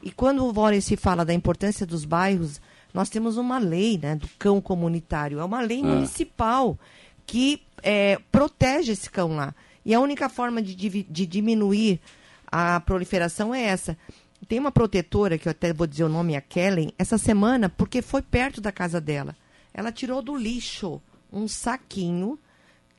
E 0.02 0.10
quando 0.10 0.46
o 0.46 0.54
Wallace 0.58 0.96
fala 0.96 1.26
da 1.26 1.34
importância 1.34 1.86
dos 1.86 2.06
bairros, 2.06 2.62
nós 2.94 3.10
temos 3.10 3.36
uma 3.36 3.58
lei 3.58 4.00
né, 4.02 4.16
do 4.16 4.30
cão 4.40 4.62
comunitário. 4.62 5.40
É 5.40 5.44
uma 5.44 5.60
lei 5.60 5.82
ah. 5.82 5.88
municipal 5.88 6.78
que 7.26 7.62
é, 7.84 8.20
protege 8.32 8.94
esse 8.94 9.10
cão 9.10 9.36
lá. 9.36 9.54
E 9.88 9.94
a 9.94 10.02
única 10.02 10.28
forma 10.28 10.62
de, 10.62 10.76
de 10.76 11.26
diminuir 11.26 12.02
a 12.46 12.78
proliferação 12.82 13.56
é 13.56 13.64
essa. 13.64 13.98
Tem 14.46 14.60
uma 14.60 14.70
protetora, 14.70 15.38
que 15.38 15.48
eu 15.48 15.52
até 15.52 15.72
vou 15.72 15.88
dizer 15.88 16.04
o 16.04 16.10
nome, 16.10 16.36
a 16.36 16.42
Kellen, 16.42 16.92
essa 17.00 17.18
semana, 17.18 17.70
porque 17.70 18.02
foi 18.02 18.22
perto 18.22 18.60
da 18.60 18.70
casa 18.70 19.00
dela. 19.00 19.34
Ela 19.74 19.90
tirou 19.90 20.22
do 20.22 20.36
lixo 20.36 21.02
um 21.32 21.48
saquinho. 21.48 22.38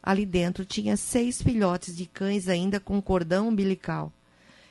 Ali 0.03 0.25
dentro 0.25 0.65
tinha 0.65 0.97
seis 0.97 1.43
filhotes 1.43 1.95
de 1.95 2.07
cães 2.07 2.49
ainda 2.49 2.81
com 2.81 3.03
cordão 3.03 3.49
umbilical. 3.49 4.11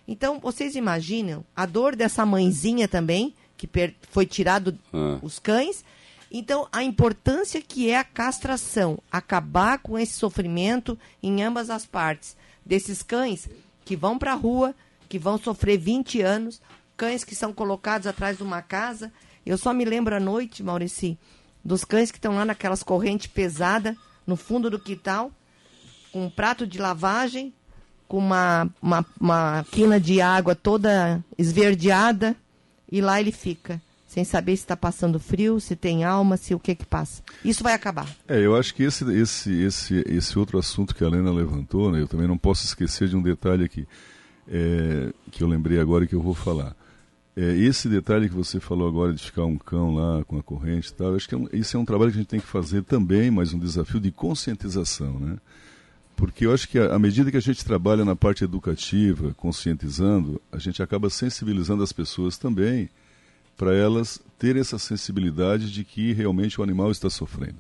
Então, 0.08 0.40
vocês 0.40 0.76
imaginam 0.76 1.46
a 1.56 1.68
dor 1.68 1.96
dessa 1.96 2.26
mãezinha 2.26 2.88
também, 2.88 3.36
que 3.56 3.70
foi 4.10 4.26
tirado 4.26 4.76
ah. 4.92 5.20
os 5.22 5.38
cães. 5.38 5.86
Então, 6.32 6.68
a 6.72 6.84
importância 6.84 7.62
que 7.62 7.90
é 7.90 7.98
a 7.98 8.04
castração, 8.04 9.00
acabar 9.12 9.80
com 9.80 9.98
esse 9.98 10.14
sofrimento 10.14 10.98
em 11.24 11.42
ambas 11.42 11.70
as 11.70 11.86
partes, 11.86 12.36
desses 12.66 13.02
cães 13.02 13.50
que 13.86 13.96
vão 13.96 14.18
para 14.18 14.34
a 14.34 14.36
rua, 14.36 14.76
que 15.08 15.18
vão 15.18 15.38
sofrer 15.38 15.78
20 15.78 16.22
anos, 16.22 16.62
cães 16.98 17.24
que 17.24 17.34
são 17.34 17.54
colocados 17.54 18.08
atrás 18.08 18.38
de 18.38 18.44
uma 18.44 18.62
casa. 18.62 19.12
Eu 19.46 19.58
só 19.58 19.74
me 19.74 19.86
lembro 19.86 20.16
à 20.16 20.20
noite, 20.20 20.62
Maurici, 20.62 21.18
dos 21.64 21.86
cães 21.86 22.12
que 22.12 22.18
estão 22.18 22.36
lá 22.36 22.44
naquelas 22.44 22.84
correntes 22.84 23.28
pesadas, 23.28 23.96
no 24.26 24.36
fundo 24.36 24.70
do 24.70 24.78
quintal, 24.78 25.32
com 26.12 26.26
um 26.26 26.30
prato 26.30 26.68
de 26.68 26.78
lavagem, 26.78 27.54
com 28.06 28.18
uma, 28.18 28.70
uma, 28.82 29.06
uma 29.20 29.66
quina 29.72 30.00
de 30.00 30.20
água 30.20 30.54
toda 30.54 31.24
esverdeada, 31.38 32.36
e 32.92 33.00
lá 33.00 33.22
ele 33.22 33.32
fica 33.32 33.82
sem 34.08 34.24
saber 34.24 34.56
se 34.56 34.64
está 34.64 34.78
passando 34.78 35.20
frio, 35.20 35.60
se 35.60 35.76
tem 35.76 36.06
alma, 36.06 36.38
se 36.38 36.56
o 36.56 36.60
que 36.60 36.74
que 36.74 36.86
passa. 36.86 37.22
Isso 37.44 37.62
vai 37.62 37.74
acabar. 37.74 38.08
É, 38.28 38.40
eu 38.40 38.56
acho 38.56 38.74
que 38.74 38.84
esse, 38.84 39.04
esse, 39.14 39.62
esse, 39.62 40.04
esse 40.08 40.40
outro 40.40 40.58
assunto 40.58 40.96
que 40.96 41.04
a 41.04 41.08
Helena 41.08 41.32
levantou, 41.32 41.92
né, 41.92 42.02
eu 42.02 42.08
também 42.08 42.28
não 42.28 42.38
posso 42.38 42.66
esquecer 42.66 43.10
de 43.10 43.18
um 43.18 43.22
detalhe 43.22 43.66
aqui, 43.66 43.86
é, 44.48 45.12
que 45.30 45.44
eu 45.44 45.48
lembrei 45.48 45.78
agora 45.78 46.06
e 46.06 46.08
que 46.08 46.16
eu 46.16 46.22
vou 46.22 46.34
falar. 46.34 46.74
É, 47.36 47.56
esse 47.58 47.90
detalhe 47.90 48.30
que 48.30 48.34
você 48.34 48.60
falou 48.60 48.88
agora 48.88 49.14
de 49.14 49.22
ficar 49.22 49.44
um 49.44 49.58
cão 49.58 49.94
lá 49.94 50.24
com 50.24 50.40
a 50.40 50.44
corrente 50.44 50.90
e 50.90 50.94
tal, 50.94 51.14
acho 51.14 51.28
que 51.28 51.36
é 51.36 51.38
um, 51.38 51.48
esse 51.52 51.76
é 51.76 51.80
um 51.80 51.86
trabalho 51.86 52.10
que 52.10 52.18
a 52.18 52.22
gente 52.22 52.30
tem 52.30 52.40
que 52.40 52.48
fazer 52.48 52.84
também, 52.84 53.30
mas 53.30 53.54
um 53.54 53.60
desafio 53.60 54.00
de 54.00 54.10
conscientização, 54.10 55.20
né? 55.20 55.38
Porque 56.16 56.48
eu 56.48 56.54
acho 56.54 56.68
que 56.68 56.80
à 56.80 56.98
medida 56.98 57.30
que 57.30 57.38
a 57.38 57.42
gente 57.42 57.64
trabalha 57.64 58.04
na 58.04 58.16
parte 58.16 58.44
educativa, 58.44 59.36
conscientizando, 59.36 60.42
a 60.52 60.58
gente 60.58 60.82
acaba 60.82 61.12
sensibilizando 61.12 61.84
as 61.84 61.92
pessoas 61.92 62.40
também 62.40 62.90
para 63.58 63.74
elas 63.74 64.22
terem 64.38 64.62
essa 64.62 64.78
sensibilidade 64.78 65.72
de 65.72 65.84
que 65.84 66.14
realmente 66.14 66.60
o 66.62 66.64
animal 66.64 66.92
está 66.92 67.10
sofrendo. 67.10 67.56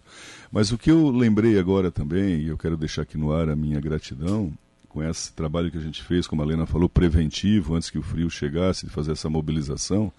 Mas 0.52 0.72
o 0.72 0.78
que 0.78 0.92
eu 0.92 1.10
lembrei 1.10 1.58
agora 1.58 1.92
também, 1.92 2.42
e 2.42 2.48
eu 2.48 2.58
quero 2.58 2.78
deixar 2.78 3.02
aqui 3.02 3.18
no 3.18 3.34
ar 3.34 3.50
a 3.50 3.56
minha 3.56 3.80
gratidão, 3.82 4.54
com 4.88 5.04
esse 5.04 5.34
trabalho 5.34 5.70
que 5.72 5.78
a 5.78 5.82
gente 5.82 6.04
fez, 6.04 6.28
como 6.28 6.42
a 6.42 6.46
Lena 6.46 6.66
falou, 6.66 6.88
preventivo, 6.88 7.76
antes 7.76 7.90
que 7.90 7.98
o 7.98 8.04
frio 8.04 8.30
chegasse, 8.30 8.86
de 8.86 8.92
fazer 8.92 9.12
essa 9.12 9.30
mobilização. 9.30 10.12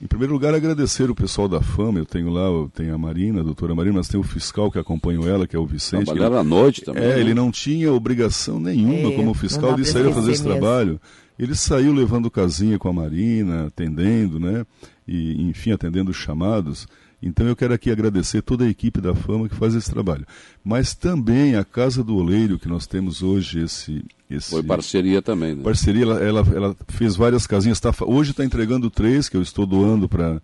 Em 0.00 0.06
primeiro 0.06 0.32
lugar, 0.32 0.52
agradecer 0.52 1.08
o 1.10 1.14
pessoal 1.14 1.46
da 1.46 1.60
FAMA. 1.60 2.00
Eu 2.00 2.04
tenho 2.04 2.28
lá, 2.28 2.42
eu 2.42 2.70
tenho 2.74 2.92
a 2.92 2.98
Marina, 2.98 3.40
a 3.40 3.44
doutora 3.44 3.72
Marina, 3.72 3.98
mas 3.98 4.08
tem 4.08 4.18
o 4.18 4.24
fiscal 4.24 4.68
que 4.70 4.78
acompanhou 4.78 5.28
ela, 5.28 5.46
que 5.46 5.54
é 5.54 5.58
o 5.58 5.64
Vicente. 5.64 6.06
Trabalharam 6.06 6.38
à 6.38 6.44
noite 6.44 6.82
também. 6.82 7.04
É, 7.04 7.14
né? 7.14 7.20
ele 7.20 7.32
não 7.34 7.52
tinha 7.52 7.92
obrigação 7.92 8.58
nenhuma 8.58 9.12
É, 9.12 9.16
como 9.16 9.32
fiscal 9.32 9.76
de 9.76 9.84
sair 9.84 10.08
a 10.08 10.12
fazer 10.12 10.32
esse 10.32 10.42
mesmo. 10.42 10.58
trabalho. 10.58 11.00
Ele 11.42 11.56
saiu 11.56 11.92
levando 11.92 12.30
casinha 12.30 12.78
com 12.78 12.88
a 12.88 12.92
Marina, 12.92 13.66
atendendo, 13.66 14.38
né? 14.38 14.64
E, 15.08 15.42
enfim, 15.42 15.72
atendendo 15.72 16.12
os 16.12 16.16
chamados. 16.16 16.86
Então 17.20 17.48
eu 17.48 17.56
quero 17.56 17.74
aqui 17.74 17.90
agradecer 17.90 18.42
toda 18.42 18.64
a 18.64 18.68
equipe 18.68 19.00
da 19.00 19.12
Fama 19.12 19.48
que 19.48 19.56
faz 19.56 19.74
esse 19.74 19.90
trabalho. 19.90 20.24
Mas 20.62 20.94
também 20.94 21.56
a 21.56 21.64
Casa 21.64 22.04
do 22.04 22.14
Oleiro, 22.14 22.60
que 22.60 22.68
nós 22.68 22.86
temos 22.86 23.24
hoje 23.24 23.58
esse. 23.58 24.04
esse 24.30 24.50
Foi 24.50 24.62
parceria 24.62 25.20
também, 25.20 25.56
né? 25.56 25.64
parceria, 25.64 26.04
ela, 26.04 26.20
ela, 26.20 26.46
ela 26.54 26.76
fez 26.86 27.16
várias 27.16 27.44
casinhas. 27.44 27.80
Tá, 27.80 27.92
hoje 28.02 28.30
está 28.30 28.44
entregando 28.44 28.88
três, 28.88 29.28
que 29.28 29.36
eu 29.36 29.42
estou 29.42 29.66
doando 29.66 30.08
para 30.08 30.40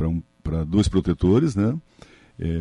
um, 0.00 0.22
pra 0.42 0.64
dois 0.64 0.88
protetores, 0.88 1.54
né? 1.54 1.76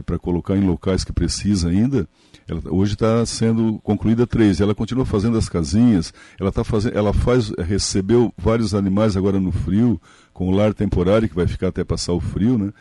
Para 0.05 0.19
colocar 0.19 0.55
em 0.55 0.65
locais 0.65 1.03
que 1.03 1.13
precisa 1.13 1.69
ainda. 1.69 2.07
Ela, 2.47 2.61
hoje 2.69 2.93
está 2.93 3.25
sendo 3.25 3.79
concluída 3.79 4.27
três. 4.27 4.59
Ela 4.59 4.75
continua 4.75 5.05
fazendo 5.05 5.37
as 5.37 5.49
casinhas. 5.49 6.13
Ela 6.39 6.51
tá 6.51 6.63
fazendo, 6.63 6.97
ela 6.97 7.13
faz, 7.13 7.49
recebeu 7.57 8.33
vários 8.37 8.75
animais 8.75 9.15
agora 9.15 9.39
no 9.39 9.51
frio, 9.51 9.99
com 10.33 10.49
o 10.49 10.51
lar 10.51 10.73
temporário 10.73 11.29
que 11.29 11.35
vai 11.35 11.47
ficar 11.47 11.69
até 11.69 11.83
passar 11.83 12.13
o 12.13 12.19
frio, 12.19 12.57
né? 12.57 12.73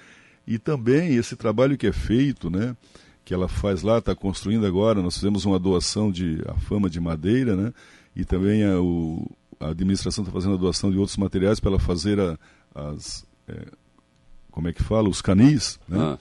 E 0.46 0.58
também 0.58 1.14
esse 1.14 1.36
trabalho 1.36 1.76
que 1.78 1.86
é 1.86 1.92
feito, 1.92 2.50
né? 2.50 2.76
Que 3.24 3.32
ela 3.32 3.48
faz 3.48 3.82
lá, 3.82 3.98
está 3.98 4.14
construindo 4.14 4.66
agora. 4.66 5.02
Nós 5.02 5.14
fizemos 5.14 5.44
uma 5.44 5.58
doação 5.58 6.10
de 6.10 6.42
a 6.46 6.54
fama 6.54 6.90
de 6.90 7.00
madeira, 7.00 7.54
né? 7.54 7.72
E 8.16 8.24
também 8.24 8.64
a, 8.64 8.80
o, 8.80 9.30
a 9.60 9.68
administração 9.68 10.24
está 10.24 10.32
fazendo 10.32 10.54
a 10.54 10.58
doação 10.58 10.90
de 10.90 10.98
outros 10.98 11.16
materiais 11.16 11.60
para 11.60 11.70
ela 11.70 11.78
fazer 11.78 12.18
a, 12.18 12.36
as 12.74 13.24
é, 13.46 13.66
como 14.50 14.68
é 14.68 14.72
que 14.72 14.82
fala 14.82 15.08
os 15.08 15.22
canis, 15.22 15.78
né? 15.88 15.98
Ah. 15.98 16.18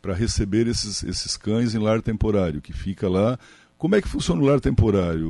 Para 0.00 0.14
receber 0.14 0.66
esses, 0.66 1.02
esses 1.02 1.36
cães 1.36 1.74
em 1.74 1.78
lar 1.78 2.02
temporário, 2.02 2.60
que 2.60 2.72
fica 2.72 3.08
lá. 3.08 3.38
Como 3.76 3.94
é 3.94 4.02
que 4.02 4.08
funciona 4.08 4.42
o 4.42 4.46
lar 4.46 4.60
temporário, 4.60 5.28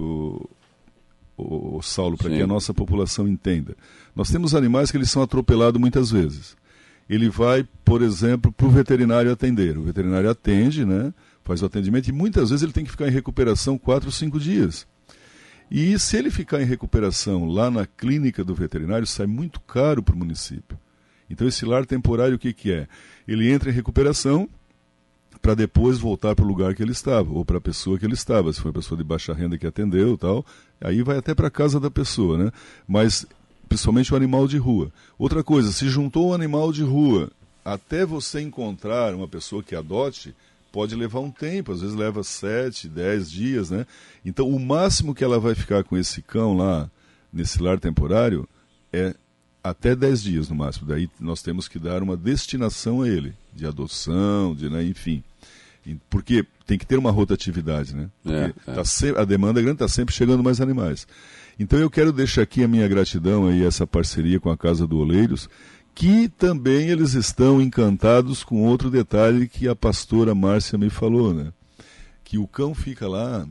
o, 1.36 1.76
o, 1.76 1.82
Saulo, 1.82 2.16
para 2.16 2.30
que 2.30 2.42
a 2.42 2.46
nossa 2.46 2.72
população 2.72 3.28
entenda? 3.28 3.76
Nós 4.14 4.30
temos 4.30 4.54
animais 4.54 4.90
que 4.90 4.96
eles 4.96 5.10
são 5.10 5.22
atropelados 5.22 5.80
muitas 5.80 6.10
vezes. 6.10 6.56
Ele 7.08 7.28
vai, 7.28 7.66
por 7.84 8.02
exemplo, 8.02 8.52
para 8.52 8.66
o 8.66 8.70
veterinário 8.70 9.32
atender. 9.32 9.76
O 9.76 9.82
veterinário 9.82 10.30
atende, 10.30 10.84
né, 10.84 11.12
faz 11.42 11.62
o 11.62 11.66
atendimento 11.66 12.08
e 12.08 12.12
muitas 12.12 12.50
vezes 12.50 12.62
ele 12.62 12.72
tem 12.72 12.84
que 12.84 12.90
ficar 12.90 13.08
em 13.08 13.12
recuperação 13.12 13.76
quatro, 13.76 14.12
cinco 14.12 14.38
dias. 14.38 14.86
E 15.70 15.96
se 15.98 16.16
ele 16.16 16.30
ficar 16.30 16.60
em 16.60 16.64
recuperação 16.64 17.46
lá 17.46 17.70
na 17.70 17.86
clínica 17.86 18.44
do 18.44 18.54
veterinário, 18.54 19.06
sai 19.06 19.26
muito 19.26 19.60
caro 19.60 20.02
para 20.02 20.14
o 20.14 20.18
município. 20.18 20.78
Então 21.28 21.46
esse 21.46 21.64
lar 21.64 21.86
temporário 21.86 22.34
o 22.34 22.38
que, 22.38 22.52
que 22.52 22.72
é? 22.72 22.88
Ele 23.26 23.48
entra 23.50 23.70
em 23.70 23.72
recuperação 23.72 24.48
para 25.40 25.54
depois 25.54 25.98
voltar 25.98 26.34
para 26.34 26.44
o 26.44 26.48
lugar 26.48 26.74
que 26.74 26.82
ele 26.82 26.92
estava, 26.92 27.32
ou 27.32 27.44
para 27.44 27.58
a 27.58 27.60
pessoa 27.60 27.98
que 27.98 28.04
ele 28.04 28.14
estava, 28.14 28.52
se 28.52 28.60
foi 28.60 28.70
a 28.70 28.74
pessoa 28.74 28.98
de 28.98 29.04
baixa 29.04 29.32
renda 29.32 29.56
que 29.56 29.66
atendeu 29.66 30.16
tal, 30.18 30.44
aí 30.80 31.02
vai 31.02 31.16
até 31.16 31.34
para 31.34 31.48
a 31.48 31.50
casa 31.50 31.80
da 31.80 31.90
pessoa, 31.90 32.36
né? 32.36 32.52
Mas 32.86 33.26
principalmente 33.68 34.12
o 34.12 34.16
animal 34.16 34.48
de 34.48 34.58
rua. 34.58 34.90
Outra 35.18 35.42
coisa, 35.44 35.72
se 35.72 35.88
juntou 35.88 36.30
um 36.30 36.34
animal 36.34 36.72
de 36.72 36.82
rua, 36.82 37.30
até 37.64 38.04
você 38.04 38.40
encontrar 38.40 39.14
uma 39.14 39.28
pessoa 39.28 39.62
que 39.62 39.76
adote, 39.76 40.34
pode 40.72 40.94
levar 40.94 41.20
um 41.20 41.30
tempo, 41.30 41.72
às 41.72 41.80
vezes 41.80 41.96
leva 41.96 42.22
sete, 42.22 42.88
dez 42.88 43.30
dias, 43.30 43.70
né? 43.70 43.86
Então 44.24 44.48
o 44.48 44.58
máximo 44.58 45.14
que 45.14 45.24
ela 45.24 45.38
vai 45.38 45.54
ficar 45.54 45.84
com 45.84 45.96
esse 45.96 46.20
cão 46.20 46.56
lá, 46.56 46.90
nesse 47.32 47.62
lar 47.62 47.78
temporário, 47.78 48.46
é 48.92 49.14
até 49.62 49.94
10 49.94 50.22
dias 50.22 50.48
no 50.48 50.56
máximo. 50.56 50.88
Daí 50.88 51.08
nós 51.18 51.42
temos 51.42 51.68
que 51.68 51.78
dar 51.78 52.02
uma 52.02 52.16
destinação 52.16 53.02
a 53.02 53.08
ele, 53.08 53.34
de 53.52 53.66
adoção, 53.66 54.54
de, 54.54 54.68
né, 54.68 54.82
enfim. 54.84 55.22
Porque 56.08 56.44
tem 56.66 56.78
que 56.78 56.86
ter 56.86 56.98
uma 56.98 57.10
rotatividade, 57.10 57.94
né? 57.94 58.08
Porque 58.22 58.36
É, 58.36 58.52
é. 58.66 58.74
tá 58.74 58.84
se- 58.84 59.16
a 59.16 59.24
demanda 59.24 59.60
é 59.60 59.62
grande, 59.62 59.76
está 59.76 59.88
sempre 59.88 60.14
chegando 60.14 60.42
mais 60.42 60.60
animais. 60.60 61.06
Então 61.58 61.78
eu 61.78 61.90
quero 61.90 62.12
deixar 62.12 62.42
aqui 62.42 62.62
a 62.64 62.68
minha 62.68 62.86
gratidão 62.88 63.46
aí, 63.48 63.64
essa 63.64 63.86
parceria 63.86 64.38
com 64.40 64.50
a 64.50 64.56
Casa 64.56 64.86
do 64.86 64.98
Oleiros, 64.98 65.48
que 65.94 66.28
também 66.28 66.88
eles 66.88 67.14
estão 67.14 67.60
encantados 67.60 68.42
com 68.44 68.62
outro 68.64 68.90
detalhe 68.90 69.48
que 69.48 69.68
a 69.68 69.74
pastora 69.76 70.34
Márcia 70.34 70.78
me 70.78 70.88
falou, 70.88 71.34
né? 71.34 71.52
Que 72.24 72.38
o 72.38 72.46
cão 72.46 72.74
fica 72.74 73.08
lá 73.08 73.46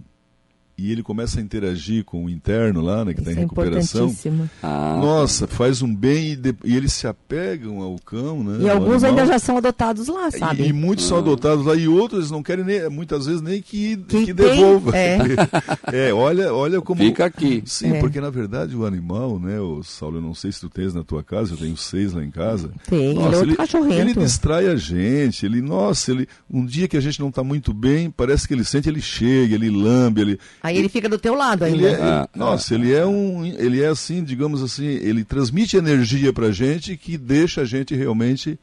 e 0.80 0.92
ele 0.92 1.04
começa 1.04 1.40
a 1.40 1.44
interagir 1.44 2.04
com 2.06 2.26
o 2.26 2.30
interno 2.30 2.82
lá, 2.82 3.04
né, 3.06 3.14
que 3.14 3.20
está 3.20 3.32
em 3.32 3.36
é 3.36 3.40
recuperação. 3.40 4.16
Ah, 4.64 4.98
Nossa, 5.00 5.48
faz 5.48 5.82
um 5.82 5.94
bem 5.94 6.32
e, 6.32 6.36
de- 6.36 6.56
e 6.64 6.76
eles 6.76 6.94
se 6.94 7.08
apegam 7.08 7.82
ao 7.82 7.98
cão, 8.00 8.44
né? 8.44 8.66
E 8.66 8.70
alguns 8.70 9.04
animal. 9.04 9.10
ainda 9.22 9.26
já 9.34 9.40
são 9.40 9.58
adotados 9.58 10.08
lá, 10.08 10.30
sabe? 10.32 10.64
E, 10.64 10.68
e 10.70 10.74
muitos 10.74 11.06
são 11.06 11.18
adotados 11.18 11.66
lá 11.66 11.76
e 11.76 11.88
outros 11.88 12.32
não 12.32 12.42
querem 12.44 12.64
nem, 12.66 12.90
muitas 12.90 13.26
vezes 13.26 13.42
nem 13.42 13.62
que, 13.62 13.98
Que 13.98 14.26
que, 14.28 14.34
devolva. 14.34 14.96
é. 14.98 15.18
É, 15.92 16.14
olha, 16.14 16.54
olha 16.54 16.82
como. 16.82 17.02
Fica 17.02 17.26
aqui. 17.26 17.64
Sim, 17.66 17.94
É. 17.94 18.00
porque 18.00 18.22
na 18.22 18.30
verdade 18.30 18.76
o 18.76 18.86
animal, 18.86 19.40
né, 19.40 19.60
o 19.60 19.82
Saulo, 19.84 20.18
eu 20.18 20.22
não 20.22 20.34
sei 20.36 20.52
se 20.52 20.60
tu 20.60 20.70
tens 20.70 20.94
na 20.94 21.04
tua 21.04 21.24
casa, 21.24 21.54
eu 21.54 21.58
tenho 21.58 21.76
seis 21.76 22.14
lá 22.14 22.24
em 22.24 22.30
casa. 22.32 22.72
Tem, 22.88 23.12
ele 23.12 23.20
é 23.36 23.38
outro 23.38 23.56
cachorrento. 23.56 23.94
ele 23.94 24.14
distrai 24.14 24.68
a 24.68 24.76
gente, 24.76 25.46
ele, 25.46 25.62
nossa, 25.62 26.12
ele, 26.12 26.28
um 26.50 26.66
dia 26.66 26.88
que 26.88 26.96
a 26.98 27.00
gente 27.02 27.20
não 27.20 27.30
está 27.30 27.44
muito 27.44 27.74
bem, 27.74 28.10
parece 28.12 28.48
que 28.48 28.54
ele 28.54 28.64
sente, 28.64 28.88
ele 28.88 29.02
chega, 29.02 29.56
ele 29.56 29.70
lambe, 29.70 30.22
ele, 30.22 30.40
Aí 30.62 30.69
ele 30.78 30.90
fica 30.90 31.08
do 31.10 31.18
teu 31.18 31.34
lado 31.36 31.66
ele 31.66 31.86
ainda. 31.88 31.98
é, 31.98 32.02
Ah, 32.04 32.30
nossa, 32.36 32.76
ele 32.76 32.94
é 32.94 33.06
um, 33.06 33.46
ele 33.46 33.82
é 33.82 33.88
assim, 33.88 34.24
digamos 34.24 34.62
assim, 34.62 34.86
ele 34.86 35.24
transmite 35.24 35.78
energia 35.78 36.32
pra 36.34 36.52
gente 36.52 36.96
que 36.98 37.18
deixa 37.18 37.62
a 37.62 37.66
gente 37.66 37.96
realmente 37.96 38.60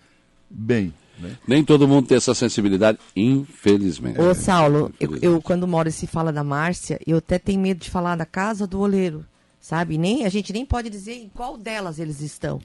bem, 0.48 0.92
né? 1.18 1.36
Nem 1.46 1.64
todo 1.64 1.88
mundo 1.88 2.06
tem 2.06 2.16
essa 2.16 2.34
sensibilidade, 2.34 2.98
infelizmente. 3.16 4.20
Ô, 4.20 4.34
Saulo, 4.34 4.76
eu, 4.78 4.86
Infelizmente. 5.08 5.24
eu, 5.24 5.42
quando 5.42 5.66
moro 5.66 5.90
se 5.90 6.06
fala 6.06 6.32
da 6.32 6.44
Márcia, 6.44 7.00
eu 7.06 7.18
até 7.18 7.38
tenho 7.38 7.60
medo 7.60 7.80
de 7.80 7.90
falar 7.90 8.16
da 8.16 8.26
casa 8.26 8.66
do 8.66 8.80
oleiro, 8.80 9.24
sabe? 9.60 9.96
Nem, 9.98 10.24
a 10.24 10.28
gente 10.28 10.52
nem 10.52 10.64
pode 10.66 10.90
dizer 10.90 11.14
em 11.14 11.30
qual 11.34 11.56
delas 11.56 11.98
eles 11.98 12.20
estão. 12.20 12.60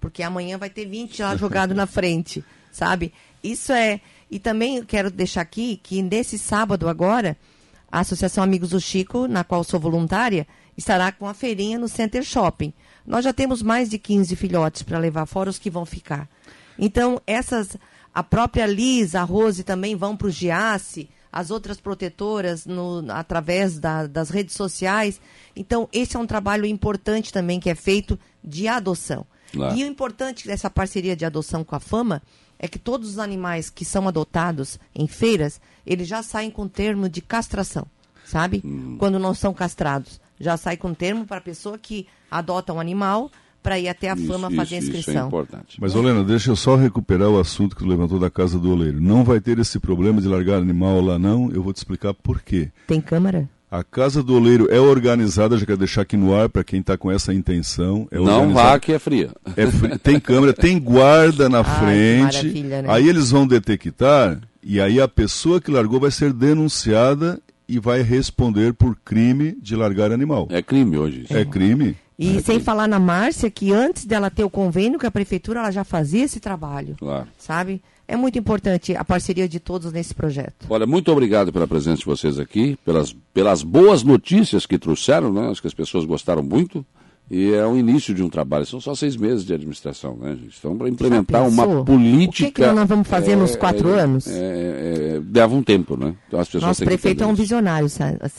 Porque 0.00 0.22
amanhã 0.22 0.58
vai 0.58 0.68
ter 0.68 0.84
20 0.86 1.22
lá 1.22 1.34
jogado 1.36 1.74
na 1.74 1.86
frente, 1.86 2.44
sabe? 2.70 3.12
Isso 3.42 3.72
é. 3.72 4.00
E 4.30 4.38
também 4.38 4.76
eu 4.78 4.84
quero 4.84 5.10
deixar 5.10 5.40
aqui 5.40 5.80
que 5.82 6.02
nesse 6.02 6.38
sábado 6.38 6.88
agora, 6.88 7.36
a 7.94 8.00
Associação 8.00 8.42
Amigos 8.42 8.70
do 8.70 8.80
Chico, 8.80 9.28
na 9.28 9.44
qual 9.44 9.62
sou 9.62 9.78
voluntária, 9.78 10.48
estará 10.76 11.12
com 11.12 11.28
a 11.28 11.32
feirinha 11.32 11.78
no 11.78 11.86
Center 11.86 12.24
Shopping. 12.24 12.72
Nós 13.06 13.24
já 13.24 13.32
temos 13.32 13.62
mais 13.62 13.88
de 13.88 13.98
15 13.98 14.34
filhotes 14.34 14.82
para 14.82 14.98
levar, 14.98 15.26
fora 15.26 15.48
os 15.48 15.60
que 15.60 15.70
vão 15.70 15.86
ficar. 15.86 16.28
Então, 16.76 17.20
essas. 17.24 17.76
A 18.12 18.22
própria 18.22 18.66
Liz, 18.66 19.14
a 19.14 19.22
Rose 19.22 19.62
também 19.62 19.94
vão 19.94 20.16
para 20.16 20.26
o 20.26 20.30
Giasse, 20.30 21.08
as 21.32 21.50
outras 21.52 21.80
protetoras 21.80 22.66
no, 22.66 23.04
através 23.10 23.78
da- 23.78 24.06
das 24.08 24.28
redes 24.28 24.56
sociais. 24.56 25.20
Então, 25.54 25.88
esse 25.92 26.16
é 26.16 26.18
um 26.20 26.26
trabalho 26.26 26.66
importante 26.66 27.32
também 27.32 27.60
que 27.60 27.70
é 27.70 27.74
feito 27.76 28.18
de 28.42 28.66
adoção. 28.66 29.24
Claro. 29.54 29.76
E 29.76 29.84
o 29.84 29.86
importante 29.86 30.46
dessa 30.46 30.68
parceria 30.70 31.16
de 31.16 31.24
adoção 31.24 31.64
com 31.64 31.74
a 31.76 31.80
Fama 31.80 32.22
é 32.58 32.68
que 32.68 32.78
todos 32.78 33.08
os 33.10 33.18
animais 33.18 33.70
que 33.70 33.84
são 33.84 34.06
adotados 34.08 34.78
em 34.94 35.06
feiras, 35.06 35.60
eles 35.86 36.06
já 36.08 36.22
saem 36.22 36.50
com 36.50 36.68
termo 36.68 37.08
de 37.08 37.20
castração, 37.20 37.86
sabe? 38.24 38.62
Quando 38.98 39.18
não 39.18 39.34
são 39.34 39.52
castrados. 39.52 40.20
Já 40.40 40.56
sai 40.56 40.76
com 40.76 40.92
termo 40.94 41.26
para 41.26 41.38
a 41.38 41.40
pessoa 41.42 41.78
que 41.78 42.06
adota 42.30 42.72
um 42.72 42.80
animal 42.80 43.30
para 43.62 43.78
ir 43.78 43.88
até 43.88 44.10
a 44.10 44.14
Isso, 44.14 44.26
fama 44.26 44.48
isso, 44.48 44.56
fazer 44.56 44.74
a 44.74 44.78
isso 44.78 44.86
é 44.88 44.98
inscrição. 44.98 45.26
importante. 45.28 45.78
Mas, 45.80 45.94
Olena, 45.94 46.22
deixa 46.22 46.50
eu 46.50 46.56
só 46.56 46.76
recuperar 46.76 47.30
o 47.30 47.40
assunto 47.40 47.74
que 47.74 47.82
tu 47.82 47.88
levantou 47.88 48.18
da 48.18 48.30
casa 48.30 48.58
do 48.58 48.70
oleiro. 48.70 49.00
Não 49.00 49.24
vai 49.24 49.40
ter 49.40 49.58
esse 49.58 49.78
problema 49.78 50.20
de 50.20 50.28
largar 50.28 50.56
animal 50.58 51.00
lá, 51.00 51.18
não. 51.18 51.50
Eu 51.50 51.62
vou 51.62 51.72
te 51.72 51.78
explicar 51.78 52.12
por 52.12 52.42
quê. 52.42 52.70
Tem 52.86 53.00
câmara? 53.00 53.48
A 53.76 53.82
casa 53.82 54.22
do 54.22 54.34
oleiro 54.36 54.68
é 54.70 54.78
organizada, 54.78 55.58
já 55.58 55.66
quero 55.66 55.78
deixar 55.78 56.02
aqui 56.02 56.16
no 56.16 56.32
ar 56.32 56.48
para 56.48 56.62
quem 56.62 56.78
está 56.78 56.96
com 56.96 57.10
essa 57.10 57.34
intenção. 57.34 58.06
É 58.08 58.18
Não 58.20 58.52
vá 58.52 58.78
que 58.78 58.92
é 58.92 58.98
fria. 59.00 59.30
É 59.56 59.66
fri- 59.66 59.98
tem 59.98 60.20
câmera, 60.20 60.52
tem 60.52 60.78
guarda 60.78 61.48
na 61.48 61.58
Ai, 61.58 61.64
frente. 61.64 62.22
maravilha, 62.36 62.82
né? 62.82 62.88
Aí 62.88 63.08
eles 63.08 63.32
vão 63.32 63.44
detectar 63.44 64.38
e 64.62 64.80
aí 64.80 65.00
a 65.00 65.08
pessoa 65.08 65.60
que 65.60 65.72
largou 65.72 65.98
vai 65.98 66.12
ser 66.12 66.32
denunciada 66.32 67.40
e 67.68 67.80
vai 67.80 68.00
responder 68.02 68.72
por 68.74 68.96
crime 69.04 69.56
de 69.60 69.74
largar 69.74 70.12
animal. 70.12 70.46
É 70.50 70.62
crime 70.62 70.96
hoje. 70.96 71.22
isso. 71.24 71.36
É 71.36 71.44
crime? 71.44 71.96
E 72.16 72.40
sem 72.42 72.60
falar 72.60 72.86
na 72.86 73.00
Márcia, 73.00 73.50
que 73.50 73.72
antes 73.72 74.04
dela 74.04 74.30
ter 74.30 74.44
o 74.44 74.50
convênio 74.50 75.00
com 75.00 75.06
a 75.08 75.10
prefeitura, 75.10 75.58
ela 75.58 75.72
já 75.72 75.82
fazia 75.82 76.22
esse 76.22 76.38
trabalho, 76.38 76.94
Claro. 76.96 77.26
sabe? 77.36 77.82
É 78.06 78.16
muito 78.16 78.38
importante 78.38 78.94
a 78.94 79.04
parceria 79.04 79.48
de 79.48 79.58
todos 79.58 79.92
nesse 79.92 80.14
projeto. 80.14 80.66
Olha, 80.68 80.86
muito 80.86 81.10
obrigado 81.10 81.52
pela 81.52 81.66
presença 81.66 81.98
de 81.98 82.04
vocês 82.04 82.38
aqui, 82.38 82.76
pelas, 82.84 83.14
pelas 83.32 83.62
boas 83.62 84.02
notícias 84.02 84.66
que 84.66 84.78
trouxeram, 84.78 85.32
né? 85.32 85.48
Acho 85.48 85.60
que 85.60 85.66
as 85.66 85.74
pessoas 85.74 86.04
gostaram 86.04 86.42
muito. 86.42 86.84
E 87.30 87.54
é 87.54 87.66
o 87.66 87.76
início 87.76 88.14
de 88.14 88.22
um 88.22 88.28
trabalho. 88.28 88.66
São 88.66 88.80
só 88.80 88.94
seis 88.94 89.16
meses 89.16 89.46
de 89.46 89.54
administração, 89.54 90.16
né, 90.16 90.36
gente? 90.36 90.56
Então, 90.58 90.76
para 90.76 90.88
implementar 90.88 91.48
uma 91.48 91.82
política. 91.82 92.48
O 92.48 92.52
que, 92.52 92.62
que 92.62 92.66
nós 92.66 92.86
vamos 92.86 93.08
fazer 93.08 93.34
nos 93.34 93.56
quatro 93.56 93.94
é, 93.94 94.00
anos? 94.00 94.26
É, 94.26 95.20
é, 95.34 95.46
um 95.46 95.62
tempo, 95.62 95.96
né? 95.96 96.14
Então 96.28 96.38
as 96.38 96.48
pessoas 96.48 96.64
Nosso 96.64 96.84
prefeito 96.84 97.24
é 97.24 97.26
um 97.26 97.34
visionário, 97.34 97.88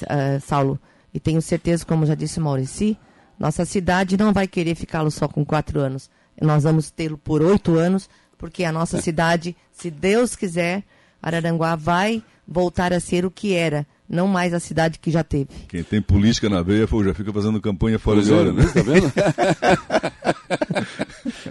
ah, 0.07 0.39
Saulo. 0.39 0.79
E 1.13 1.19
tenho 1.19 1.41
certeza, 1.41 1.85
como 1.85 2.05
já 2.05 2.13
disse 2.13 2.39
o 2.39 2.43
Maurici, 2.43 2.97
nossa 3.39 3.65
cidade 3.65 4.17
não 4.17 4.31
vai 4.31 4.47
querer 4.47 4.75
ficá-lo 4.75 5.09
só 5.09 5.27
com 5.27 5.43
quatro 5.43 5.79
anos. 5.79 6.09
Nós 6.39 6.63
vamos 6.63 6.91
tê-lo 6.91 7.17
por 7.17 7.41
oito 7.41 7.75
anos, 7.75 8.09
porque 8.37 8.63
a 8.63 8.69
É. 8.69 8.71
nossa 8.71 9.01
cidade, 9.01 9.55
se 9.71 9.91
Deus 9.91 10.35
quiser, 10.35 10.83
Araranguá 11.21 11.75
vai 11.75 12.23
voltar 12.47 12.93
a 12.93 12.99
ser 12.99 13.25
o 13.25 13.31
que 13.31 13.53
era, 13.53 13.85
não 14.07 14.27
mais 14.27 14.53
a 14.53 14.59
cidade 14.59 14.99
que 14.99 15.09
já 15.09 15.23
teve. 15.23 15.47
Quem 15.67 15.83
tem 15.83 15.99
política 16.01 16.47
na 16.47 16.61
veia 16.61 16.87
já 17.03 17.13
fica 17.13 17.33
fazendo 17.33 17.59
campanha 17.59 17.97
fora 17.97 18.17
Pois 18.17 18.27
de 18.27 18.33
é, 18.33 18.35
hora, 18.35 18.53
né? 18.53 18.63
Tá 18.71 18.81
vendo? 18.83 19.11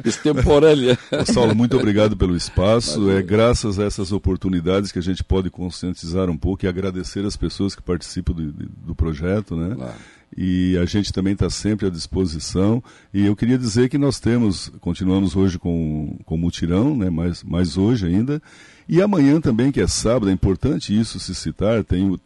Extemporânea. 0.04 0.98
Saulo, 1.32 1.54
muito 1.54 1.76
obrigado 1.76 2.16
pelo 2.16 2.36
espaço. 2.36 3.10
É 3.10 3.22
graças 3.22 3.78
a 3.78 3.84
essas 3.84 4.12
oportunidades 4.12 4.92
que 4.92 4.98
a 4.98 5.02
gente 5.02 5.24
pode 5.24 5.50
conscientizar 5.50 6.28
um 6.30 6.36
pouco 6.36 6.64
e 6.64 6.68
agradecer 6.68 7.24
as 7.24 7.36
pessoas 7.36 7.74
que 7.74 7.82
participam 7.82 8.34
do, 8.34 8.52
do 8.52 8.94
projeto, 8.94 9.56
né? 9.56 9.74
Claro. 9.74 9.94
E 10.36 10.76
a 10.78 10.84
gente 10.84 11.12
também 11.12 11.32
está 11.32 11.48
sempre 11.48 11.86
à 11.86 11.90
disposição. 11.90 12.82
E 13.12 13.24
eu 13.24 13.36
queria 13.36 13.56
dizer 13.56 13.88
que 13.88 13.96
nós 13.96 14.18
temos, 14.18 14.70
continuamos 14.80 15.36
hoje 15.36 15.58
com, 15.58 16.18
com 16.24 16.36
mutirão, 16.36 16.96
né? 16.96 17.08
mais, 17.08 17.44
mais 17.44 17.76
hoje 17.76 18.06
ainda. 18.06 18.42
E 18.88 19.00
amanhã 19.00 19.40
também, 19.40 19.70
que 19.70 19.80
é 19.80 19.86
sábado, 19.86 20.28
é 20.28 20.32
importante 20.32 20.98
isso 20.98 21.20
se 21.20 21.34
citar, 21.34 21.84
tem 21.84 22.10
o, 22.10 22.18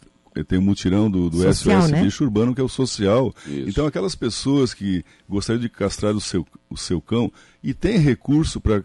tem 0.44 0.58
o 0.58 0.62
mutirão 0.62 1.10
do, 1.10 1.28
do 1.28 1.42
Social, 1.42 1.82
SOS 1.82 1.90
né? 1.90 2.02
Bicho 2.02 2.24
Urbano, 2.24 2.54
que 2.54 2.60
é 2.60 2.64
o 2.64 2.68
social. 2.68 3.34
Isso. 3.46 3.68
Então, 3.68 3.86
aquelas 3.86 4.14
pessoas 4.14 4.72
que 4.72 5.04
gostariam 5.28 5.60
de 5.60 5.68
castrar 5.68 6.14
o 6.14 6.20
seu, 6.20 6.46
o 6.70 6.76
seu 6.76 7.00
cão 7.00 7.30
e 7.62 7.74
tem 7.74 7.98
recurso 7.98 8.60
para 8.60 8.82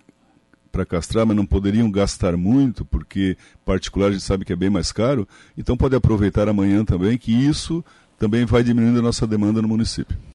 para 0.72 0.88
castrar, 0.88 1.24
mas 1.24 1.38
não 1.38 1.46
poderiam 1.46 1.90
gastar 1.92 2.36
muito, 2.36 2.84
porque 2.84 3.38
particular 3.64 4.08
a 4.08 4.12
gente 4.12 4.24
sabe 4.24 4.44
que 4.44 4.52
é 4.52 4.56
bem 4.56 4.72
mais 4.72 4.92
caro, 4.92 5.28
então 5.56 5.78
pode 5.78 5.96
aproveitar 5.96 6.50
amanhã 6.50 6.84
também, 6.84 7.16
que 7.16 7.32
isso 7.32 7.86
também 8.24 8.46
vai 8.46 8.64
diminuindo 8.64 9.00
a 9.00 9.02
nossa 9.02 9.28
demanda 9.28 9.62
no 9.62 9.68
município. 9.68 10.18